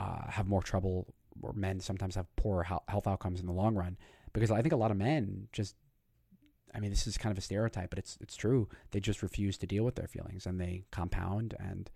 [0.00, 3.96] uh, have more trouble or men sometimes have poorer health outcomes in the long run.
[4.32, 5.76] Because I think a lot of men just
[6.74, 8.68] I mean this is kind of a stereotype but it's it's true.
[8.90, 11.88] They just refuse to deal with their feelings and they compound and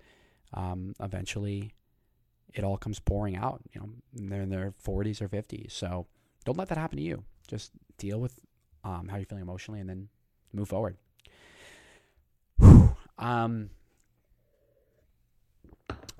[0.54, 1.74] um, eventually
[2.54, 6.06] it all comes pouring out you know they're in their 40s or 50s so
[6.44, 7.24] don't let that happen to you.
[7.48, 8.40] Just deal with
[8.84, 10.08] um, how you're feeling emotionally and then
[10.52, 10.96] move forward
[13.18, 13.70] um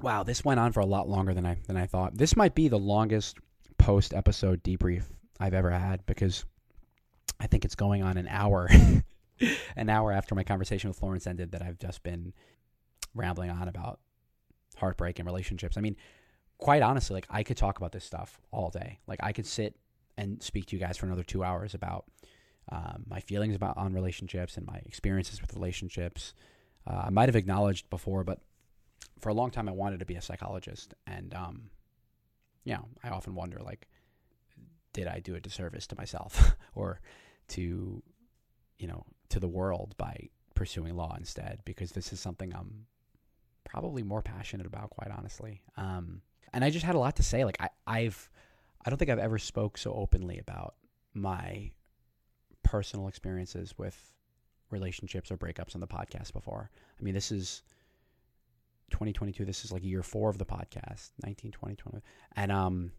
[0.03, 2.17] Wow, this went on for a lot longer than I than I thought.
[2.17, 3.37] This might be the longest
[3.77, 5.05] post episode debrief
[5.39, 6.45] I've ever had because
[7.39, 8.69] I think it's going on an hour,
[9.77, 12.33] an hour after my conversation with Florence ended that I've just been
[13.15, 14.01] rambling on about
[14.77, 15.77] heartbreak and relationships.
[15.77, 15.97] I mean,
[16.57, 19.01] quite honestly, like I could talk about this stuff all day.
[19.07, 19.77] Like I could sit
[20.17, 22.07] and speak to you guys for another two hours about
[22.71, 26.35] um, my feelings about on relationships and my experiences with relationships.
[26.87, 28.41] Uh, I might have acknowledged before, but
[29.19, 31.71] for a long time I wanted to be a psychologist, and um,
[32.65, 33.89] yeah, I often wonder like,
[34.93, 37.01] did I do a disservice to myself or
[37.49, 38.03] to,
[38.79, 41.61] you know, to the world by pursuing law instead?
[41.65, 42.87] Because this is something I'm
[43.65, 45.63] probably more passionate about, quite honestly.
[45.77, 46.23] Um,
[46.53, 47.45] and I just had a lot to say.
[47.45, 48.31] Like I, I've,
[48.85, 50.75] I don't think I've ever spoke so openly about
[51.15, 51.71] my
[52.71, 54.15] personal experiences with
[54.71, 56.71] relationships or breakups on the podcast before.
[56.99, 57.63] I mean, this is
[58.91, 59.45] 2022.
[59.45, 61.99] This is like year four of the podcast, 19, 20, 20.
[62.37, 62.93] And um,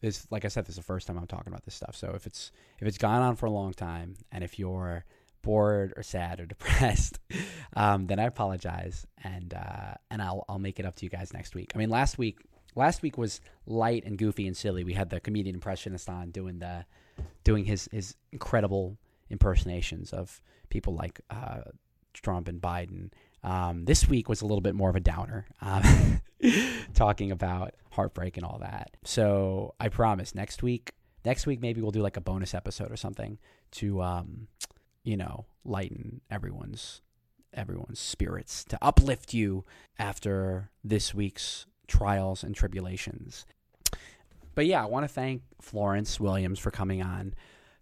[0.00, 1.96] this, like I said, this is the first time I'm talking about this stuff.
[1.96, 5.04] So if it's if it's gone on for a long time, and if you're
[5.42, 7.18] bored or sad or depressed,
[7.74, 11.32] um, then I apologize, and uh, and I'll I'll make it up to you guys
[11.32, 11.72] next week.
[11.74, 12.38] I mean, last week
[12.76, 14.84] last week was light and goofy and silly.
[14.84, 16.84] We had the comedian impressionist on doing the
[17.42, 18.96] doing his his incredible
[19.30, 21.60] impersonations of people like uh,
[22.12, 23.10] Trump and Biden
[23.42, 26.20] um, this week was a little bit more of a downer, um,
[26.94, 28.96] talking about heartbreak and all that.
[29.04, 30.92] So I promise next week,
[31.24, 33.38] next week maybe we'll do like a bonus episode or something
[33.72, 34.48] to, um,
[35.04, 37.02] you know, lighten everyone's
[37.54, 39.64] everyone's spirits to uplift you
[39.98, 43.46] after this week's trials and tribulations.
[44.54, 47.34] But yeah, I want to thank Florence Williams for coming on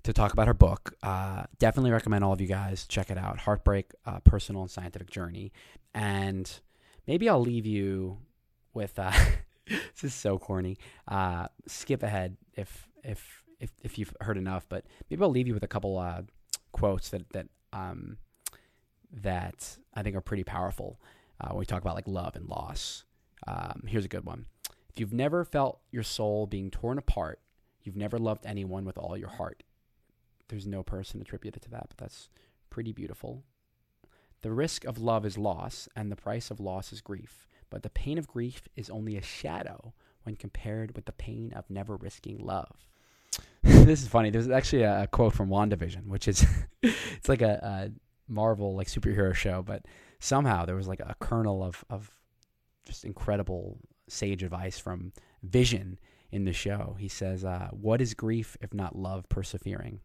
[0.07, 0.95] to talk about her book.
[1.03, 3.39] Uh, definitely recommend all of you guys check it out.
[3.41, 5.53] Heartbreak: uh, Personal and Scientific Journey.
[5.95, 6.51] And
[7.07, 8.19] maybe I'll leave you
[8.73, 8.99] with.
[8.99, 9.13] Uh,
[9.67, 10.79] this is so corny.
[11.09, 15.55] Uh, skip ahead if if if if you've heard enough, but maybe I'll leave you
[15.55, 16.23] with a couple uh,
[16.73, 18.19] quotes that that um,
[19.13, 21.01] that I think are pretty powerful
[21.41, 23.05] uh, when we talk about like love and loss.
[23.47, 24.47] Um, here's a good one.
[24.91, 27.41] If you've never felt your soul being torn apart,
[27.83, 29.63] you've never loved anyone with all your heart
[30.49, 32.29] there's no person attributed to that, but that's
[32.71, 33.43] pretty beautiful.
[34.43, 37.47] The risk of love is loss, and the price of loss is grief.
[37.71, 39.93] But the pain of grief is only a shadow
[40.23, 42.87] when compared with the pain of never risking love.
[43.63, 44.31] this is funny.
[44.31, 46.45] There's actually a, quote from WandaVision, which is
[46.83, 47.91] it's like a, a,
[48.29, 49.87] Marvel like superhero show, but
[50.19, 52.11] somehow there was like a kernel of of
[52.85, 53.79] just incredible
[54.09, 55.13] sage advice from
[55.45, 55.97] Vision
[56.33, 56.97] in the show.
[56.99, 60.01] He says, uh, "What is grief if not love persevering?"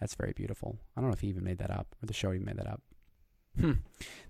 [0.00, 0.78] That's very beautiful.
[0.96, 2.66] I don't know if he even made that up or the show even made that
[2.66, 2.82] up.
[3.58, 3.72] Hmm.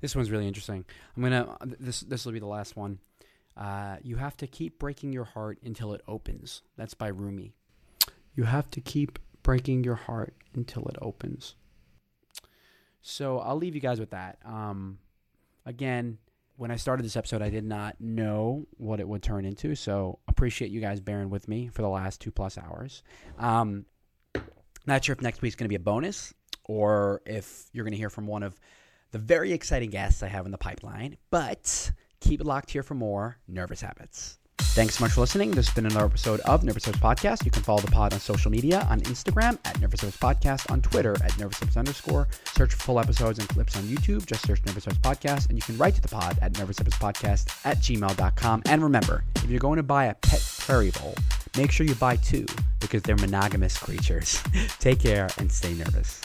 [0.01, 0.85] This one's really interesting.
[1.17, 2.99] I'm gonna this this will be the last one.
[3.57, 6.63] Uh, you have to keep breaking your heart until it opens.
[6.77, 7.55] That's by Rumi.
[8.35, 11.55] You have to keep breaking your heart until it opens.
[13.01, 14.39] So I'll leave you guys with that.
[14.45, 14.99] Um,
[15.65, 16.19] again,
[16.57, 19.75] when I started this episode, I did not know what it would turn into.
[19.75, 23.03] So appreciate you guys bearing with me for the last two plus hours.
[23.39, 23.87] Um,
[24.87, 26.35] not sure if next week's going to be a bonus
[26.65, 28.59] or if you're going to hear from one of
[29.13, 32.95] the very exciting guests I have in the pipeline, but keep it locked here for
[32.95, 34.39] more Nervous Habits.
[34.59, 35.51] Thanks so much for listening.
[35.51, 37.45] This has been another episode of Nervous Habits Podcast.
[37.45, 40.83] You can follow the pod on social media on Instagram at Nervous Habits Podcast, on
[40.83, 42.29] Twitter at Nervous Habits underscore.
[42.55, 44.27] Search for full episodes and clips on YouTube.
[44.27, 46.99] Just search Nervous Habits Podcast, and you can write to the pod at Nervous Habits
[46.99, 48.63] Podcast at gmail.com.
[48.67, 51.15] And remember, if you're going to buy a pet prairie vole,
[51.57, 52.47] make sure you buy two
[52.81, 54.43] because they're monogamous creatures.
[54.79, 56.21] Take care and stay nervous.